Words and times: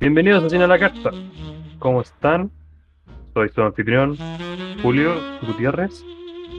Bienvenidos 0.00 0.44
a 0.44 0.50
Cine 0.50 0.64
a 0.64 0.66
la 0.66 0.78
Carta. 0.78 1.10
¿Cómo 1.78 2.00
están? 2.00 2.50
Soy 3.34 3.48
su 3.50 3.62
anfitrión, 3.62 4.16
Julio 4.82 5.14
Gutiérrez. 5.42 6.04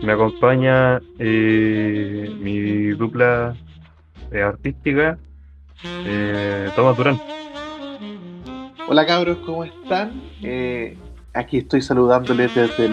Me 0.03 0.13
acompaña 0.13 1.01
eh, 1.19 2.33
mi 2.39 2.89
dupla 2.91 3.55
eh, 4.31 4.41
artística, 4.41 5.17
eh, 6.05 6.69
Tomás 6.75 6.97
Durán. 6.97 7.19
Hola 8.87 9.05
cabros, 9.05 9.37
¿cómo 9.45 9.65
están? 9.65 10.21
Aquí 11.33 11.57
estoy 11.57 11.81
saludándoles 11.81 12.55
desde 12.55 12.89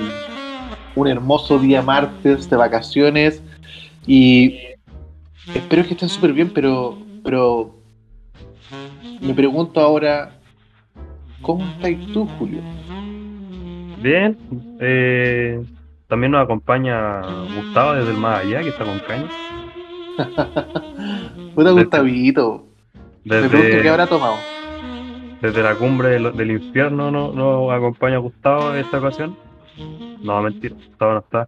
un 0.97 1.09
hermoso 1.09 1.59
día 1.59 1.83
martes 1.83 2.51
de 2.51 2.57
vacaciones 2.57 3.43
y 4.07 4.74
espero 5.53 5.85
que 5.85 5.95
estén 5.95 6.09
súper 6.09 6.33
bien, 6.33 6.51
pero, 6.55 6.97
pero 7.23 7.75
me 9.21 9.35
pregunto 9.35 9.81
ahora, 9.81 10.31
¿cómo 11.43 11.65
estás 11.65 11.93
tú, 12.13 12.27
Julio? 12.39 12.61
Bien. 14.01 14.37
eh, 14.81 15.63
también 16.09 16.33
nos 16.33 16.43
acompaña 16.45 17.23
Gustavo 17.57 17.95
desde 17.95 18.11
el 18.11 18.19
más 18.19 18.41
allá, 18.45 18.61
que 18.63 18.69
está 18.69 18.85
con 18.85 18.99
caña. 19.01 19.29
Puta 21.55 21.71
Desde- 21.71 21.73
Gustavito, 21.83 22.67
me 23.25 23.49
pregunto 23.49 23.77
qué 23.83 23.89
habrá 23.89 24.07
tomado. 24.07 24.37
desde 25.41 25.63
la 25.63 25.75
cumbre 25.75 26.09
del, 26.11 26.37
del 26.37 26.51
infierno 26.53 27.11
no- 27.11 27.71
acompaña 27.71 28.19
Gustavo 28.19 28.75
en 28.75 28.81
esta 28.85 28.99
ocasión. 28.99 29.37
No, 30.23 30.41
mentira, 30.43 30.75
Gustavo 30.75 31.13
no 31.15 31.19
está. 31.21 31.47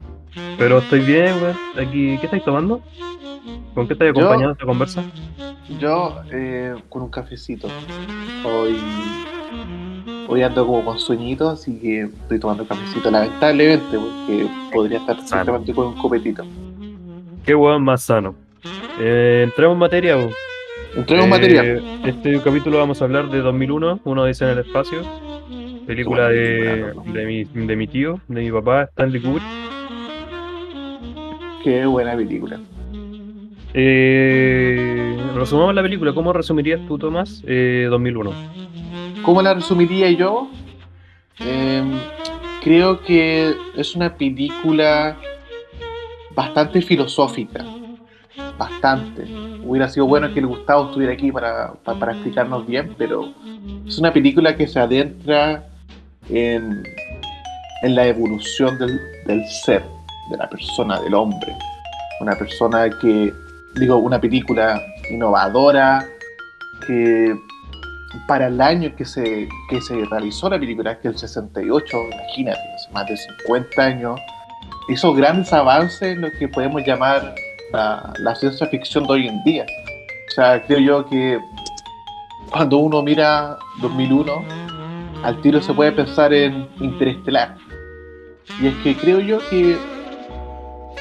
Pero 0.58 0.78
estoy 0.78 1.00
bien, 1.00 1.34
weón. 1.42 1.56
Aquí, 1.88 2.18
¿qué 2.18 2.26
estáis 2.26 2.44
tomando? 2.44 2.80
¿Con 3.74 3.86
qué 3.86 3.92
estáis 3.94 4.10
acompañando 4.10 4.52
esta 4.52 4.66
conversa? 4.66 5.04
Yo 5.80 6.16
eh, 6.32 6.74
con 6.88 7.02
un 7.02 7.10
cafecito. 7.10 7.68
Hoy, 8.44 8.76
hoy 10.28 10.42
ando 10.42 10.66
como 10.66 10.84
con 10.84 10.98
sueñito, 10.98 11.48
así 11.50 11.78
que 11.78 12.02
estoy 12.02 12.38
tomando 12.38 12.66
cafecito 12.66 13.10
lamentablemente, 13.10 13.98
porque 13.98 14.46
podría 14.72 14.98
estar 14.98 15.20
simplemente 15.20 15.72
con 15.74 15.88
un 15.88 15.94
copetito. 15.94 16.44
Qué 17.44 17.54
weón 17.54 17.82
más 17.82 18.02
sano. 18.02 18.34
Eh, 18.98 19.42
entremos 19.44 19.74
en 19.74 19.78
materia, 19.78 20.16
weón. 20.16 20.30
Entremos 20.96 21.26
en 21.26 21.32
Eh, 21.32 21.36
materia. 21.36 21.82
Este 22.04 22.40
capítulo 22.40 22.78
vamos 22.78 23.00
a 23.02 23.04
hablar 23.04 23.28
de 23.30 23.38
2001, 23.40 24.00
Uno 24.04 24.24
dice 24.24 24.44
en 24.44 24.50
el 24.52 24.58
espacio, 24.60 25.02
película 25.86 26.28
de, 26.28 26.92
de, 27.12 27.26
mi, 27.26 27.44
de 27.44 27.76
mi 27.76 27.86
tío, 27.86 28.20
de 28.28 28.40
mi 28.42 28.50
papá, 28.50 28.84
Stanley 28.84 29.20
Kubrick. 29.20 29.44
Qué 31.66 31.84
buena 31.84 32.14
película. 32.14 32.60
Eh, 33.74 35.18
resumamos 35.34 35.74
la 35.74 35.82
película, 35.82 36.12
¿cómo 36.14 36.32
resumirías 36.32 36.80
tú, 36.86 36.96
Tomás, 36.96 37.42
eh, 37.44 37.88
2001? 37.90 38.30
¿Cómo 39.24 39.42
la 39.42 39.52
resumiría 39.52 40.08
yo? 40.12 40.48
Eh, 41.40 41.82
creo 42.62 43.00
que 43.02 43.52
es 43.76 43.96
una 43.96 44.14
película 44.14 45.16
bastante 46.36 46.80
filosófica. 46.82 47.64
Bastante. 48.56 49.24
Hubiera 49.64 49.88
sido 49.88 50.06
bueno 50.06 50.32
que 50.32 50.38
el 50.38 50.46
Gustavo 50.46 50.86
estuviera 50.86 51.14
aquí 51.14 51.32
para, 51.32 51.72
pa- 51.72 51.98
para 51.98 52.12
explicarnos 52.12 52.64
bien, 52.64 52.94
pero 52.96 53.32
es 53.84 53.98
una 53.98 54.12
película 54.12 54.56
que 54.56 54.68
se 54.68 54.78
adentra 54.78 55.66
en, 56.30 56.84
en 57.82 57.94
la 57.96 58.06
evolución 58.06 58.78
del, 58.78 59.00
del 59.26 59.44
ser, 59.64 59.82
de 60.30 60.36
la 60.36 60.48
persona, 60.48 61.00
del 61.00 61.14
hombre. 61.14 61.56
Una 62.20 62.34
persona 62.36 62.88
que, 63.00 63.32
digo, 63.74 63.96
una 63.96 64.20
película 64.20 64.80
innovadora, 65.10 66.04
que 66.86 67.34
para 68.26 68.46
el 68.46 68.60
año 68.60 68.94
que 68.96 69.04
se, 69.04 69.48
que 69.68 69.80
se 69.80 70.04
realizó 70.06 70.48
la 70.48 70.58
película, 70.58 70.98
que 70.98 71.08
es 71.08 71.14
el 71.14 71.20
68, 71.20 71.96
imagínate, 72.12 72.60
hace 72.74 72.90
más 72.92 73.06
de 73.06 73.16
50 73.16 73.82
años, 73.82 74.20
hizo 74.88 75.12
grandes 75.14 75.52
avances 75.52 76.02
en 76.02 76.22
lo 76.22 76.30
que 76.38 76.48
podemos 76.48 76.82
llamar 76.86 77.34
la, 77.72 78.12
la 78.18 78.34
ciencia 78.34 78.66
ficción 78.68 79.06
de 79.06 79.12
hoy 79.12 79.28
en 79.28 79.42
día. 79.44 79.66
O 80.28 80.30
sea, 80.32 80.64
creo 80.66 80.78
yo 80.78 81.06
que 81.06 81.38
cuando 82.50 82.78
uno 82.78 83.02
mira 83.02 83.58
2001, 83.80 84.44
al 85.22 85.40
tiro 85.42 85.60
se 85.60 85.74
puede 85.74 85.92
pensar 85.92 86.32
en 86.32 86.68
Interestelar. 86.80 87.56
Y 88.60 88.68
es 88.68 88.74
que 88.76 88.96
creo 88.96 89.20
yo 89.20 89.38
que 89.50 89.76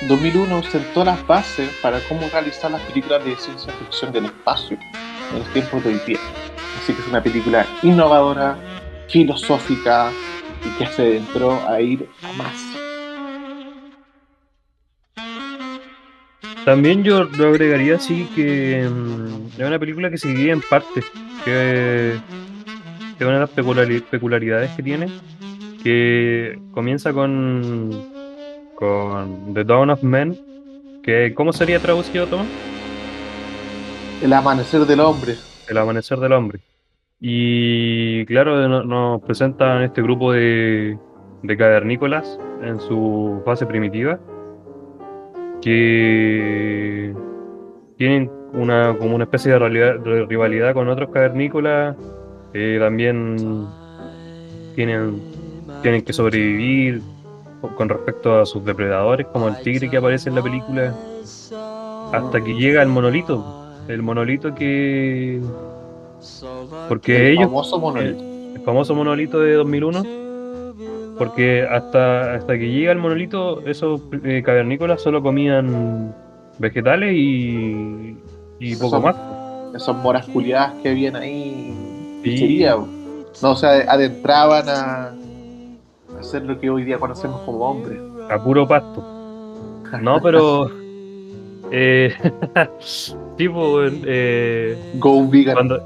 2001 0.02 0.64
sentó 0.64 1.04
las 1.04 1.26
bases 1.26 1.70
para 1.82 2.00
cómo 2.08 2.28
realizar 2.32 2.70
las 2.70 2.82
películas 2.82 3.24
de 3.24 3.36
ciencia 3.38 3.74
ficción 3.74 4.12
del 4.12 4.26
espacio 4.26 4.78
en 5.32 5.40
los 5.40 5.48
tiempos 5.54 5.84
de 5.84 5.90
hoy 5.92 6.02
día. 6.06 6.20
Así 6.82 6.94
que 6.94 7.02
es 7.02 7.08
una 7.08 7.24
película 7.24 7.66
innovadora, 7.82 8.58
filosófica 9.08 10.12
y 10.64 10.78
que 10.78 10.88
se 10.88 11.02
adentró 11.02 11.60
a 11.68 11.82
ir 11.82 12.08
a 12.22 12.34
más. 12.34 12.54
También 16.66 17.04
yo 17.04 17.24
lo 17.24 17.50
agregaría 17.50 17.96
así 17.96 18.28
que 18.36 18.88
mm, 18.90 19.62
es 19.62 19.68
una 19.68 19.80
película 19.80 20.10
que 20.10 20.18
se 20.18 20.28
divide 20.28 20.52
en 20.52 20.62
partes, 20.62 21.06
que, 21.46 22.16
es 22.16 23.22
una 23.22 23.34
de 23.34 23.40
las 23.40 24.02
peculiaridades 24.02 24.72
que 24.72 24.84
tiene, 24.84 25.08
que 25.84 26.60
comienza 26.72 27.14
con, 27.14 28.15
con 28.76 29.54
The 29.54 29.64
Dawn 29.64 29.90
of 29.90 30.04
Men, 30.04 30.38
que 31.04 31.34
¿cómo 31.34 31.54
sería 31.54 31.80
traducido, 31.80 32.28
Tomás? 32.28 32.48
El 34.22 34.34
amanecer 34.34 34.82
del 34.82 35.00
hombre. 35.00 35.36
El 35.68 35.78
amanecer 35.78 36.20
del 36.20 36.34
hombre. 36.34 36.60
Y 37.20 38.26
claro, 38.26 38.68
no- 38.68 38.84
nos 38.84 39.22
presentan 39.22 39.84
este 39.84 40.02
grupo 40.02 40.32
de, 40.32 40.98
de 41.44 41.58
cavernícolas 41.58 42.40
en 42.62 42.80
su 42.80 43.42
fase 43.46 43.66
primitiva, 43.66 44.20
que 45.62 47.14
tienen 47.98 48.30
una, 48.54 48.96
como 48.98 49.16
una 49.16 49.24
especie 49.26 49.52
de, 49.54 50.26
rivalidad 50.28 50.74
con 50.74 50.88
otros 50.90 51.10
cavernícolas, 51.10 51.96
que 52.54 52.78
también 52.80 53.66
tienen, 54.76 55.22
tienen 55.82 56.04
que 56.04 56.14
sobrevivir 56.14 57.02
con 57.76 57.90
respecto 57.90 58.40
a 58.40 58.46
sus 58.46 58.64
depredadores, 58.64 59.28
como 59.28 59.48
el 59.48 59.62
tigre 59.62 59.90
que 59.90 59.98
aparece 59.98 60.30
en 60.30 60.36
la 60.36 60.42
película, 60.42 60.96
hasta 62.12 62.42
que 62.44 62.54
llega 62.54 62.82
el 62.82 62.90
monolito. 62.90 63.64
El 63.88 64.02
monolito 64.02 64.54
que... 64.56 65.42
Porque 66.88 67.28
el 67.28 67.34
ellos 67.34 67.48
famoso 67.48 67.80
monolito. 67.80 68.24
el 68.24 68.62
famoso 68.64 68.96
monolito 68.96 69.40
de 69.40 69.54
2001 69.54 70.04
porque 71.18 71.66
hasta 71.70 72.34
hasta 72.36 72.58
que 72.58 72.68
llega 72.72 72.92
el 72.92 72.98
monolito 72.98 73.62
esos 73.62 74.02
eh, 74.24 74.42
cavernícolas 74.44 75.02
solo 75.02 75.22
comían 75.22 76.14
vegetales 76.58 77.14
y 77.16 78.18
y 78.60 78.76
poco 78.76 79.00
más 79.02 79.16
Esas 79.76 79.96
moras 79.98 80.26
culiadas 80.28 80.74
que 80.82 80.90
habían 80.90 81.16
ahí. 81.16 81.74
Sí. 82.24 82.66
No, 83.42 83.52
o 83.52 83.56
sea, 83.56 83.72
adentraban 83.92 84.70
a 84.70 85.14
hacer 86.20 86.44
lo 86.44 86.60
que 86.60 86.70
hoy 86.70 86.84
día 86.84 86.98
conocemos 86.98 87.42
como 87.42 87.60
hombres. 87.70 88.00
a 88.30 88.44
puro 88.44 88.68
pasto 88.68 89.04
no 90.02 90.20
pero 90.24 90.70
eh, 91.72 92.14
tipo 93.38 93.80
eh, 93.84 94.78
Go 94.96 95.28
vegan. 95.30 95.54
cuando 95.56 95.82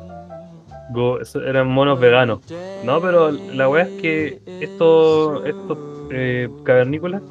go- 0.91 1.19
eran 1.45 1.67
monos 1.67 1.99
veganos 1.99 2.39
no 2.83 2.99
pero 3.01 3.31
la 3.31 3.69
weá 3.69 3.83
es 3.83 4.01
que 4.01 4.41
estos 4.61 5.45
estos 5.45 5.77
eh, 6.11 6.49
cavernícolas 6.63 7.21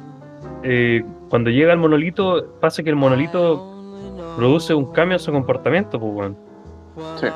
eh, 0.63 1.03
cuando 1.29 1.49
llega 1.49 1.71
el 1.73 1.79
monolito 1.79 2.45
pasa 2.59 2.81
que 2.83 2.89
el 2.89 2.95
monolito 2.95 3.65
produce 4.37 4.73
un 4.73 4.91
cambio 4.93 5.15
en 5.17 5.19
su 5.19 5.31
comportamiento 5.31 5.99
pues 5.99 6.13
weón. 6.13 6.37
Sí. 7.19 7.27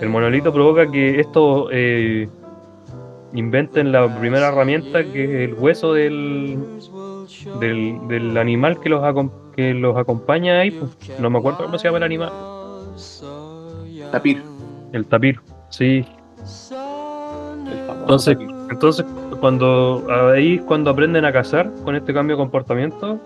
El 0.00 0.08
monolito 0.10 0.52
provoca 0.52 0.88
que 0.90 1.18
estos 1.20 1.68
eh, 1.72 2.28
inventen 3.34 3.92
la 3.92 4.18
primera 4.18 4.48
herramienta 4.48 5.04
que 5.04 5.24
es 5.24 5.50
el 5.50 5.54
hueso 5.54 5.92
del, 5.92 6.58
del, 7.60 7.98
del 8.08 8.36
animal 8.36 8.80
que 8.80 8.88
los, 8.88 9.02
que 9.54 9.74
los 9.74 9.96
acompaña 9.96 10.60
ahí. 10.60 10.70
pues. 10.70 10.90
No 11.20 11.30
me 11.30 11.38
acuerdo 11.38 11.64
cómo 11.64 11.78
se 11.78 11.88
llama 11.88 11.98
el 11.98 12.04
animal. 12.04 12.32
Tapir. 14.12 14.42
El 14.92 15.06
tapir. 15.06 15.40
Sí. 15.68 16.04
Entonces, 18.00 18.38
tapir. 18.38 18.50
entonces 18.70 19.06
cuando 19.40 20.06
ahí 20.32 20.56
es 20.56 20.62
cuando 20.62 20.90
aprenden 20.90 21.24
a 21.24 21.32
cazar 21.32 21.70
con 21.84 21.94
este 21.94 22.12
cambio 22.14 22.36
de 22.36 22.42
comportamiento 22.42 23.20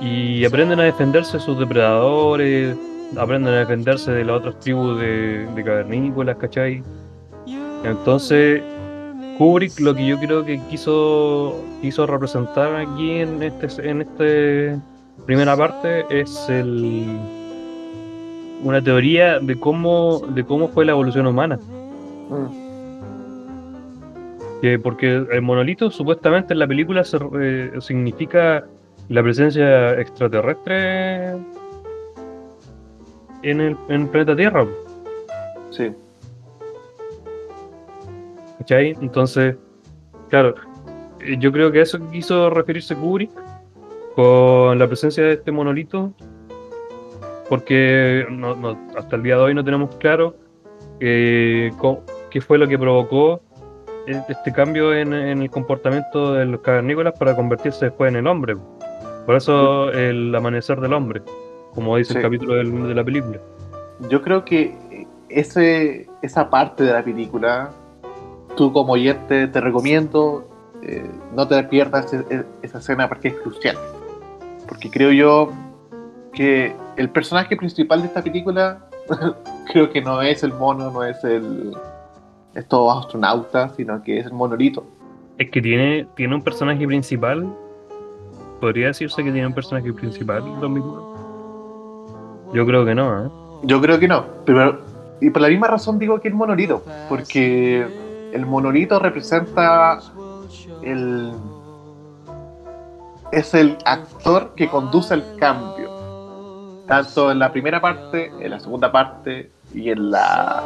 y 0.00 0.44
aprenden 0.44 0.80
a 0.80 0.82
defenderse 0.84 1.38
de 1.38 1.42
sus 1.42 1.58
depredadores, 1.58 2.76
aprenden 3.16 3.54
a 3.54 3.58
defenderse 3.58 4.10
de 4.10 4.24
las 4.24 4.36
otras 4.38 4.58
tribus 4.58 4.98
de, 5.00 5.46
de 5.54 5.64
cavernícolas, 5.64 6.36
¿cachai? 6.36 6.82
Entonces, 7.84 8.62
Kubrick 9.38 9.80
lo 9.80 9.94
que 9.94 10.06
yo 10.06 10.18
creo 10.18 10.44
que 10.44 10.60
quiso, 10.70 11.62
quiso 11.80 12.06
representar 12.06 12.74
aquí 12.76 13.12
en 13.20 13.42
este 13.42 13.88
en 13.90 14.02
este 14.02 14.76
primera 15.26 15.56
parte 15.56 16.04
es 16.10 16.46
el 16.48 17.06
una 18.62 18.80
teoría 18.82 19.40
de 19.40 19.58
cómo, 19.58 20.20
de 20.28 20.44
cómo 20.44 20.68
fue 20.68 20.84
la 20.84 20.92
evolución 20.92 21.26
humana. 21.26 21.58
Mm. 22.30 22.62
Que 24.60 24.78
porque 24.78 25.26
el 25.32 25.42
monolito 25.42 25.90
supuestamente 25.90 26.52
en 26.52 26.60
la 26.60 26.68
película 26.68 27.02
se- 27.02 27.18
eh, 27.40 27.72
significa 27.80 28.64
la 29.08 29.22
presencia 29.22 29.98
extraterrestre 30.00 31.30
en 33.42 33.60
el, 33.60 33.76
en 33.88 34.02
el 34.02 34.06
planeta 34.08 34.36
Tierra. 34.36 34.64
Sí. 35.70 35.90
¿Cachai? 38.62 38.96
Entonces, 39.00 39.56
claro, 40.28 40.54
eh, 41.20 41.36
yo 41.40 41.50
creo 41.50 41.72
que 41.72 41.80
a 41.80 41.82
eso 41.82 41.98
quiso 42.12 42.48
referirse 42.48 42.94
Kubrick 42.94 43.30
con 44.14 44.78
la 44.78 44.86
presencia 44.86 45.24
de 45.24 45.32
este 45.32 45.50
monolito, 45.50 46.12
porque 47.48 48.24
no- 48.30 48.54
no- 48.54 48.78
hasta 48.96 49.16
el 49.16 49.22
día 49.24 49.36
de 49.36 49.42
hoy 49.42 49.54
no 49.54 49.64
tenemos 49.64 49.94
claro 49.96 50.36
eh, 51.00 51.72
qué 52.30 52.40
fue 52.40 52.56
lo 52.58 52.68
que 52.68 52.78
provocó 52.78 53.42
e- 54.06 54.22
este 54.28 54.52
cambio 54.52 54.94
en, 54.94 55.12
en 55.12 55.42
el 55.42 55.50
comportamiento 55.50 56.34
de 56.34 56.44
los 56.46 56.60
cavernícolas 56.60 57.18
para 57.18 57.34
convertirse 57.34 57.86
después 57.86 58.10
en 58.10 58.16
el 58.18 58.28
hombre. 58.28 58.56
Por 59.26 59.34
eso 59.34 59.90
el 59.90 60.32
amanecer 60.32 60.80
del 60.80 60.92
hombre, 60.92 61.22
como 61.74 61.96
dice 61.96 62.12
Sí. 62.12 62.18
el 62.18 62.22
capítulo 62.22 62.54
del- 62.54 62.86
de 62.86 62.94
la 62.94 63.02
película. 63.02 63.40
Yo 64.08 64.22
creo 64.22 64.44
que 64.44 64.76
ese, 65.28 66.06
esa 66.22 66.48
parte 66.48 66.84
de 66.84 66.92
la 66.92 67.02
película, 67.02 67.70
tú 68.56 68.72
como 68.72 68.94
oyente 68.94 69.46
te 69.48 69.60
recomiendo, 69.60 70.48
eh, 70.82 71.08
no 71.34 71.46
te 71.46 71.62
pierdas 71.64 72.12
e- 72.12 72.24
e- 72.30 72.44
esa 72.62 72.78
escena 72.78 73.08
porque 73.08 73.28
es 73.28 73.34
crucial. 73.34 73.76
Porque 74.68 74.90
creo 74.90 75.12
yo 75.12 75.50
que 76.32 76.74
el 76.96 77.10
personaje 77.10 77.56
principal 77.56 78.00
de 78.00 78.08
esta 78.08 78.22
película 78.22 78.78
creo 79.72 79.90
que 79.90 80.00
no 80.00 80.22
es 80.22 80.42
el 80.42 80.52
mono, 80.52 80.90
no 80.90 81.04
es 81.04 81.22
el 81.24 81.74
estos 82.54 82.98
astronautas, 82.98 83.74
sino 83.76 84.02
que 84.02 84.18
es 84.18 84.26
el 84.26 84.32
monolito. 84.32 84.84
Es 85.38 85.50
que 85.50 85.62
tiene, 85.62 86.06
tiene 86.14 86.34
un 86.34 86.42
personaje 86.42 86.86
principal. 86.86 87.46
Podría 88.60 88.88
decirse 88.88 89.24
que 89.24 89.32
tiene 89.32 89.46
un 89.46 89.54
personaje 89.54 89.92
principal 89.92 90.44
lo 90.60 90.68
mismo. 90.68 92.50
Yo 92.52 92.66
creo 92.66 92.84
que 92.84 92.94
no, 92.94 93.26
¿eh? 93.26 93.30
Yo 93.64 93.80
creo 93.80 93.98
que 93.98 94.06
no, 94.08 94.26
pero 94.44 94.80
y 95.20 95.30
por 95.30 95.40
la 95.40 95.48
misma 95.48 95.68
razón 95.68 95.98
digo 95.98 96.20
que 96.20 96.28
el 96.28 96.34
monolito, 96.34 96.82
porque 97.08 97.86
el 98.32 98.46
monolito 98.46 98.98
representa 98.98 99.98
el 100.82 101.32
es 103.30 103.54
el 103.54 103.78
actor 103.86 104.52
que 104.54 104.68
conduce 104.68 105.14
el 105.14 105.24
cambio, 105.38 105.90
tanto 106.86 107.30
en 107.30 107.38
la 107.38 107.50
primera 107.50 107.80
parte, 107.80 108.30
en 108.40 108.50
la 108.50 108.60
segunda 108.60 108.92
parte 108.92 109.50
y 109.72 109.88
en 109.90 110.10
la 110.10 110.62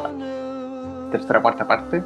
tercera 1.12 1.40
cuarta 1.40 1.66
parte. 1.66 2.02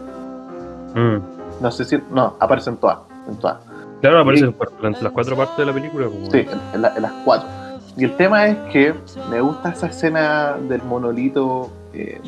Mm. 0.94 1.16
No 1.62 1.70
sé 1.70 1.84
si 1.86 1.98
no 2.10 2.36
aparecen 2.40 2.76
todas, 2.76 2.98
en 3.28 3.36
todas. 3.36 3.56
Claro, 4.02 4.20
aparece 4.20 4.46
Sí. 4.46 4.54
en 4.82 4.92
las 5.02 5.12
cuatro 5.12 5.36
partes 5.36 5.56
de 5.56 5.66
la 5.66 5.72
película. 5.72 6.06
como- 6.06 6.30
Sí, 6.30 6.46
en, 6.74 6.82
la- 6.82 6.94
en 6.94 7.02
las 7.02 7.12
cuatro. 7.24 7.48
Y 7.96 8.04
el 8.04 8.14
tema 8.16 8.46
es 8.46 8.56
que 8.72 8.94
me 9.30 9.40
gusta 9.40 9.70
esa 9.70 9.86
escena 9.86 10.56
del 10.68 10.82
monolito 10.82 11.70
eh, 11.94 12.20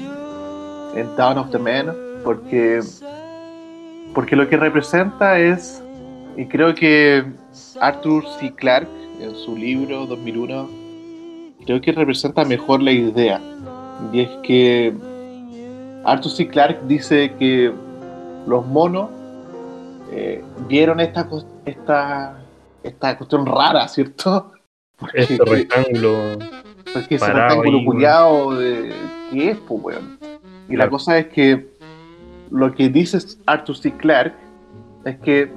en 0.94 1.06
Town 1.16 1.38
of 1.38 1.50
the 1.50 1.58
Men 1.58 1.92
porque, 2.24 2.80
porque 4.14 4.36
lo 4.36 4.48
que 4.48 4.56
representa 4.56 5.38
es, 5.38 5.82
y 6.36 6.46
creo 6.46 6.74
que 6.74 7.24
Arthur 7.80 8.24
C. 8.38 8.52
Clarke 8.54 8.88
en 9.20 9.34
su 9.36 9.56
libro 9.56 10.06
2001, 10.06 10.68
creo 11.64 11.80
que 11.80 11.92
representa 11.92 12.44
mejor 12.44 12.82
la 12.82 12.90
idea. 12.92 13.40
Y 14.12 14.20
es 14.20 14.30
que 14.42 14.92
Arthur 16.04 16.30
C. 16.32 16.48
Clarke 16.48 16.80
dice 16.86 17.32
que 17.38 17.72
los 18.46 18.66
monos 18.66 19.10
eh, 20.10 20.42
vieron 20.68 21.00
esta, 21.00 21.28
esta, 21.64 22.36
esta 22.82 23.16
cuestión 23.16 23.46
rara, 23.46 23.86
¿cierto? 23.88 24.52
Porque, 24.98 25.20
Este 25.20 25.38
rectángulo. 25.44 26.38
porque 26.92 27.16
ese 27.16 27.32
rectángulo 27.32 27.84
culiado 27.84 28.54
de 28.56 28.92
¿qué 29.32 29.50
es, 29.50 29.58
pues, 29.66 29.82
weón? 29.82 30.18
Y 30.68 30.72
la 30.72 30.84
Claro. 30.84 30.90
cosa 30.92 31.18
es 31.18 31.26
que 31.26 31.71
lo 32.52 32.72
que 32.74 32.88
dice 32.88 33.18
Arthur 33.46 33.76
C. 33.76 33.92
Clarke 33.96 34.36
es 35.04 35.18
que 35.20 35.52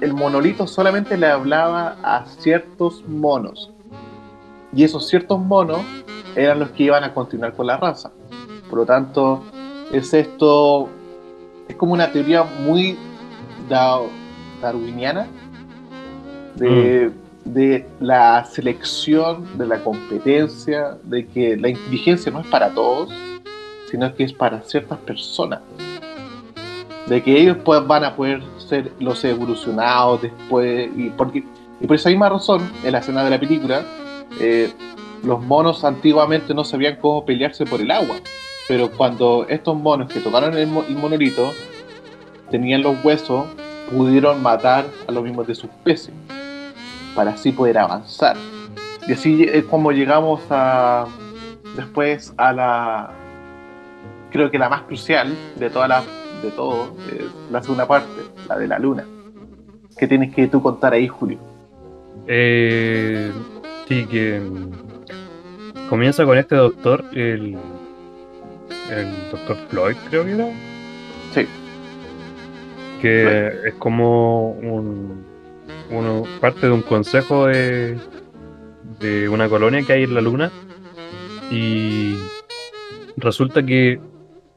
el 0.00 0.12
monolito 0.12 0.66
solamente 0.66 1.16
le 1.16 1.26
hablaba 1.28 1.96
a 2.02 2.26
ciertos 2.26 3.02
monos. 3.08 3.70
Y 4.72 4.84
esos 4.84 5.08
ciertos 5.08 5.38
monos 5.40 5.80
eran 6.36 6.58
los 6.58 6.70
que 6.70 6.84
iban 6.84 7.04
a 7.04 7.14
continuar 7.14 7.54
con 7.54 7.68
la 7.68 7.76
raza. 7.76 8.10
Por 8.68 8.80
lo 8.80 8.86
tanto, 8.86 9.42
es 9.92 10.12
esto, 10.12 10.88
es 11.68 11.76
como 11.76 11.94
una 11.94 12.12
teoría 12.12 12.44
muy 12.64 12.98
da- 13.68 14.00
darwiniana 14.60 15.26
de, 16.56 17.10
de 17.44 17.86
la 18.00 18.44
selección, 18.44 19.46
de 19.56 19.66
la 19.66 19.82
competencia, 19.82 20.98
de 21.04 21.26
que 21.26 21.56
la 21.56 21.68
inteligencia 21.70 22.30
no 22.30 22.40
es 22.40 22.46
para 22.48 22.70
todos, 22.74 23.10
sino 23.90 24.14
que 24.14 24.24
es 24.24 24.32
para 24.32 24.60
ciertas 24.62 24.98
personas. 24.98 25.60
De 27.06 27.22
que 27.22 27.40
ellos 27.40 27.56
pues, 27.64 27.86
van 27.86 28.04
a 28.04 28.14
poder 28.14 28.42
ser 28.58 28.92
los 29.00 29.24
evolucionados 29.24 30.22
después, 30.22 30.90
y, 30.96 31.08
porque, 31.10 31.42
y 31.80 31.86
por 31.86 31.96
esa 31.96 32.10
misma 32.10 32.28
razón, 32.28 32.70
en 32.84 32.92
la 32.92 32.98
escena 32.98 33.24
de 33.24 33.30
la 33.30 33.40
película, 33.40 33.82
eh, 34.40 34.72
los 35.24 35.40
monos 35.42 35.84
antiguamente 35.84 36.52
no 36.52 36.64
sabían 36.64 36.96
cómo 36.96 37.24
pelearse 37.24 37.64
por 37.64 37.80
el 37.80 37.90
agua. 37.90 38.16
Pero 38.68 38.90
cuando 38.90 39.46
estos 39.48 39.74
monos 39.76 40.12
que 40.12 40.20
tocaron 40.20 40.56
el, 40.56 40.66
mo- 40.66 40.84
el 40.86 40.96
monolito 40.96 41.52
tenían 42.50 42.82
los 42.82 43.02
huesos, 43.02 43.46
pudieron 43.90 44.42
matar 44.42 44.84
a 45.06 45.12
los 45.12 45.24
mismos 45.24 45.46
de 45.46 45.54
su 45.54 45.66
especie 45.66 46.12
para 47.14 47.30
así 47.30 47.52
poder 47.52 47.78
avanzar. 47.78 48.36
Y 49.08 49.12
así 49.14 49.44
es 49.44 49.64
como 49.64 49.90
llegamos 49.92 50.42
a 50.50 51.06
después 51.74 52.34
a 52.36 52.52
la 52.52 53.10
creo 54.30 54.50
que 54.50 54.58
la 54.58 54.68
más 54.68 54.82
crucial 54.82 55.34
de 55.56 55.70
toda 55.70 55.88
la 55.88 56.02
de 56.42 56.50
todo 56.50 56.94
es 57.10 57.24
la 57.50 57.62
segunda 57.62 57.86
parte, 57.86 58.08
la 58.48 58.58
de 58.58 58.68
la 58.68 58.78
luna. 58.78 59.04
¿Qué 59.98 60.06
tienes 60.06 60.34
que 60.34 60.46
tú 60.46 60.62
contar 60.62 60.92
ahí, 60.92 61.08
Julio? 61.08 61.38
Eh, 62.26 63.32
sí, 63.88 64.06
que 64.06 64.40
mm, 64.40 65.88
comienza 65.88 66.24
con 66.24 66.38
este 66.38 66.54
doctor, 66.54 67.04
el, 67.12 67.56
el 68.90 69.30
doctor 69.32 69.56
Floyd, 69.68 69.96
creo 70.08 70.24
que 70.24 70.32
era. 70.32 70.48
Sí. 71.34 71.46
Que 73.00 73.48
es 73.66 73.74
como 73.74 74.52
un, 74.52 75.24
uno, 75.90 76.22
parte 76.40 76.66
de 76.66 76.72
un 76.72 76.82
consejo 76.82 77.46
de, 77.46 77.98
de 79.00 79.28
una 79.28 79.48
colonia 79.48 79.82
que 79.82 79.92
hay 79.94 80.04
en 80.04 80.14
la 80.14 80.20
luna. 80.20 80.52
Y 81.50 82.16
resulta 83.16 83.64
que 83.64 84.00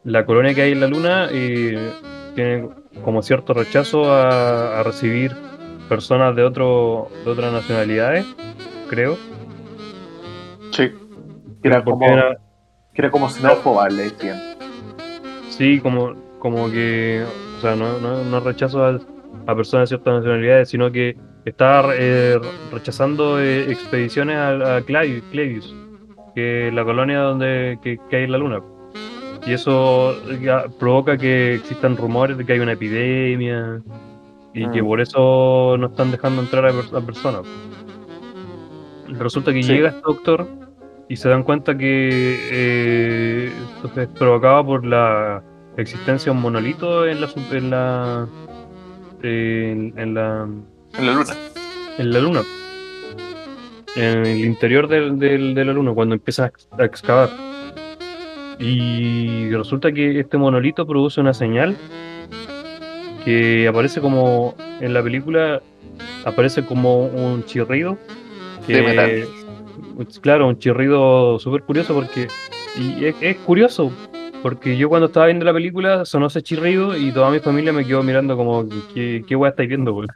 la 0.03 0.25
colonia 0.25 0.53
que 0.53 0.61
hay 0.63 0.71
en 0.71 0.79
la 0.81 0.87
luna 0.87 1.27
eh, 1.31 1.91
tiene 2.35 2.69
como 3.03 3.21
cierto 3.21 3.53
rechazo 3.53 4.11
a, 4.11 4.79
a 4.79 4.83
recibir 4.83 5.35
personas 5.89 6.35
de 6.35 6.43
otro 6.43 7.09
de 7.25 7.31
otras 7.31 7.51
nacionalidades, 7.53 8.25
creo. 8.89 9.17
Sí. 10.71 10.89
Que 11.61 11.67
era 11.67 11.83
como, 11.83 12.05
era- 12.05 12.37
era 12.93 13.11
como 13.11 13.29
xenófoba, 13.29 13.89
le 13.89 14.03
decían. 14.03 14.37
sí, 15.49 15.79
como, 15.79 16.13
como 16.39 16.69
que, 16.71 17.23
o 17.57 17.61
sea, 17.61 17.75
no, 17.75 17.99
no, 17.99 18.23
no 18.23 18.39
rechazo 18.39 18.83
a, 18.85 18.99
a 19.47 19.55
personas 19.55 19.89
de 19.89 19.95
ciertas 19.95 20.15
nacionalidades, 20.15 20.69
sino 20.69 20.91
que 20.91 21.15
estaba 21.45 21.93
eh, 21.95 22.39
rechazando 22.71 23.39
eh, 23.39 23.71
expediciones 23.71 24.37
a, 24.37 24.77
a 24.77 24.81
Clavius, 24.81 25.23
Clavius, 25.31 25.75
que 26.35 26.67
es 26.69 26.73
la 26.73 26.83
colonia 26.83 27.19
donde 27.19 27.79
que, 27.81 27.97
que 28.09 28.15
hay 28.17 28.23
en 28.23 28.31
la 28.31 28.37
luna. 28.37 28.61
Y 29.45 29.53
eso 29.53 30.15
provoca 30.79 31.17
que 31.17 31.55
existan 31.55 31.97
rumores 31.97 32.37
de 32.37 32.45
que 32.45 32.53
hay 32.53 32.59
una 32.59 32.73
epidemia 32.73 33.81
y 34.53 34.67
que 34.69 34.81
Mm. 34.81 34.85
por 34.85 35.01
eso 35.01 35.75
no 35.79 35.87
están 35.87 36.11
dejando 36.11 36.41
entrar 36.41 36.65
a, 36.67 36.71
per- 36.71 36.95
a 36.95 37.01
personas. 37.01 37.41
Resulta 39.09 39.51
que 39.53 39.63
Sí. 39.63 39.73
llega 39.73 39.89
este 39.89 40.01
doctor 40.01 40.47
y 41.09 41.15
se 41.17 41.27
dan 41.29 41.43
cuenta 41.43 41.77
que 41.77 42.37
eh, 42.51 43.51
esto 43.83 43.99
es 44.01 44.07
provocado 44.09 44.65
por 44.65 44.85
la 44.85 45.43
existencia 45.77 46.31
de 46.31 46.37
un 46.37 46.41
monolito 46.43 47.05
en 47.07 47.19
la 47.21 47.27
en 47.51 47.69
la 47.69 48.27
en, 49.23 49.93
en 49.97 50.13
la 50.13 50.47
En 50.97 51.05
la 51.05 51.13
luna. 51.13 51.33
en 51.97 52.13
la 52.13 52.19
luna 52.19 52.41
en 53.95 54.25
el 54.25 54.45
interior 54.45 54.87
del, 54.87 55.19
del- 55.19 55.53
de 55.53 55.65
la 55.65 55.73
luna 55.73 55.93
cuando 55.93 56.15
empieza 56.15 56.45
a 56.45 56.47
ex- 56.47 56.67
a 56.77 56.85
excavar 56.85 57.29
y 58.61 59.49
resulta 59.49 59.91
que 59.91 60.19
este 60.19 60.37
monolito 60.37 60.85
produce 60.85 61.19
una 61.19 61.33
señal 61.33 61.75
que 63.25 63.67
aparece 63.67 63.99
como 64.01 64.55
en 64.79 64.93
la 64.93 65.01
película 65.01 65.61
aparece 66.25 66.63
como 66.63 67.05
un 67.05 67.43
chirrido 67.45 67.97
De 68.67 68.81
metal. 68.81 69.27
claro, 70.21 70.47
un 70.47 70.57
chirrido 70.59 71.39
súper 71.39 71.63
curioso 71.63 71.93
porque. 71.93 72.27
Y 72.77 73.05
es, 73.05 73.15
es 73.19 73.37
curioso, 73.37 73.91
porque 74.41 74.77
yo 74.77 74.89
cuando 74.89 75.07
estaba 75.07 75.25
viendo 75.25 75.45
la 75.45 75.53
película 75.53 76.05
sonó 76.05 76.27
ese 76.27 76.41
chirrido 76.41 76.95
y 76.97 77.11
toda 77.11 77.29
mi 77.29 77.39
familia 77.39 77.73
me 77.73 77.85
quedó 77.85 78.01
mirando 78.01 78.37
como, 78.37 78.65
¿qué, 78.93 79.23
qué 79.27 79.35
weá 79.35 79.49
estáis 79.49 79.69
viendo, 79.69 79.93
weón? 79.93 80.09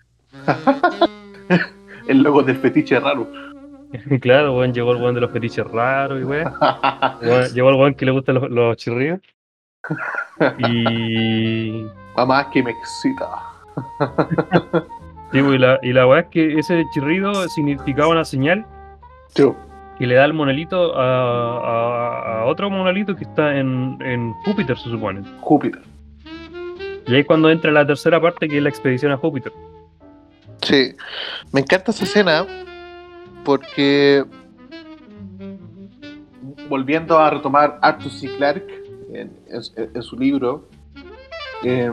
El 2.07 2.21
logo 2.21 2.43
del 2.43 2.57
fetiche 2.57 2.99
raro. 2.99 3.27
claro, 4.21 4.55
weón, 4.57 4.73
llegó 4.73 4.91
el 4.91 4.97
weón 5.01 5.15
de 5.15 5.21
los 5.21 5.31
fetiches 5.31 5.65
raros 5.65 6.19
y 6.21 6.23
weón. 6.23 6.51
Llegó 7.53 7.69
el 7.69 7.75
weón 7.75 7.93
que 7.95 8.05
le 8.05 8.11
gustan 8.11 8.35
los, 8.35 8.49
los 8.49 8.77
chirridos. 8.77 9.19
Y. 10.67 11.85
Mamá 12.17 12.49
que 12.51 12.63
me 12.63 12.71
excita. 12.71 13.27
Sí, 15.31 15.41
pues, 15.41 15.55
y 15.55 15.57
la, 15.57 15.79
y 15.81 15.93
la 15.93 16.07
weá 16.07 16.21
es 16.21 16.27
que 16.27 16.59
ese 16.59 16.83
chirrido 16.93 17.47
significaba 17.49 18.09
una 18.09 18.23
señal 18.25 18.65
Yo. 19.35 19.55
que 19.97 20.07
le 20.07 20.15
da 20.15 20.25
el 20.25 20.33
monolito 20.33 20.95
a, 20.97 21.57
a- 21.59 22.41
a 22.41 22.45
otro 22.45 22.69
monolito 22.69 23.15
que 23.15 23.23
está 23.25 23.57
en, 23.57 23.97
en 24.01 24.33
Júpiter, 24.45 24.77
se 24.77 24.89
supone. 24.89 25.23
Júpiter. 25.41 25.81
Y 27.07 27.13
ahí 27.13 27.19
es 27.21 27.25
cuando 27.27 27.49
entra 27.49 27.71
la 27.71 27.85
tercera 27.85 28.19
parte, 28.21 28.47
que 28.47 28.57
es 28.57 28.63
la 28.63 28.69
expedición 28.69 29.11
a 29.11 29.17
Júpiter. 29.17 29.51
Sí, 30.61 30.95
me 31.51 31.61
encanta 31.61 31.91
esa 31.91 32.05
escena 32.05 32.45
porque 33.45 34.25
volviendo 36.67 37.17
a 37.19 37.29
retomar 37.29 37.79
Arthur 37.81 38.11
C. 38.11 38.35
Clarke 38.37 38.83
en, 39.13 39.31
en- 39.47 39.89
en 39.95 40.01
su 40.03 40.17
libro, 40.17 40.67
eh, 41.63 41.91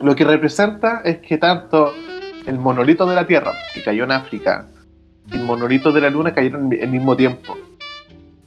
lo 0.00 0.14
que 0.14 0.24
representa 0.24 1.00
es 1.04 1.18
que 1.18 1.38
tanto 1.38 1.92
el 2.46 2.58
monolito 2.58 3.06
de 3.06 3.14
la 3.14 3.26
Tierra, 3.26 3.52
que 3.72 3.82
cayó 3.82 4.04
en 4.04 4.12
África, 4.12 4.66
y 5.30 5.36
el 5.36 5.44
monolito 5.44 5.92
de 5.92 6.00
la 6.00 6.10
Luna 6.10 6.34
cayeron 6.34 6.70
al 6.72 6.88
mismo 6.88 7.16
tiempo. 7.16 7.56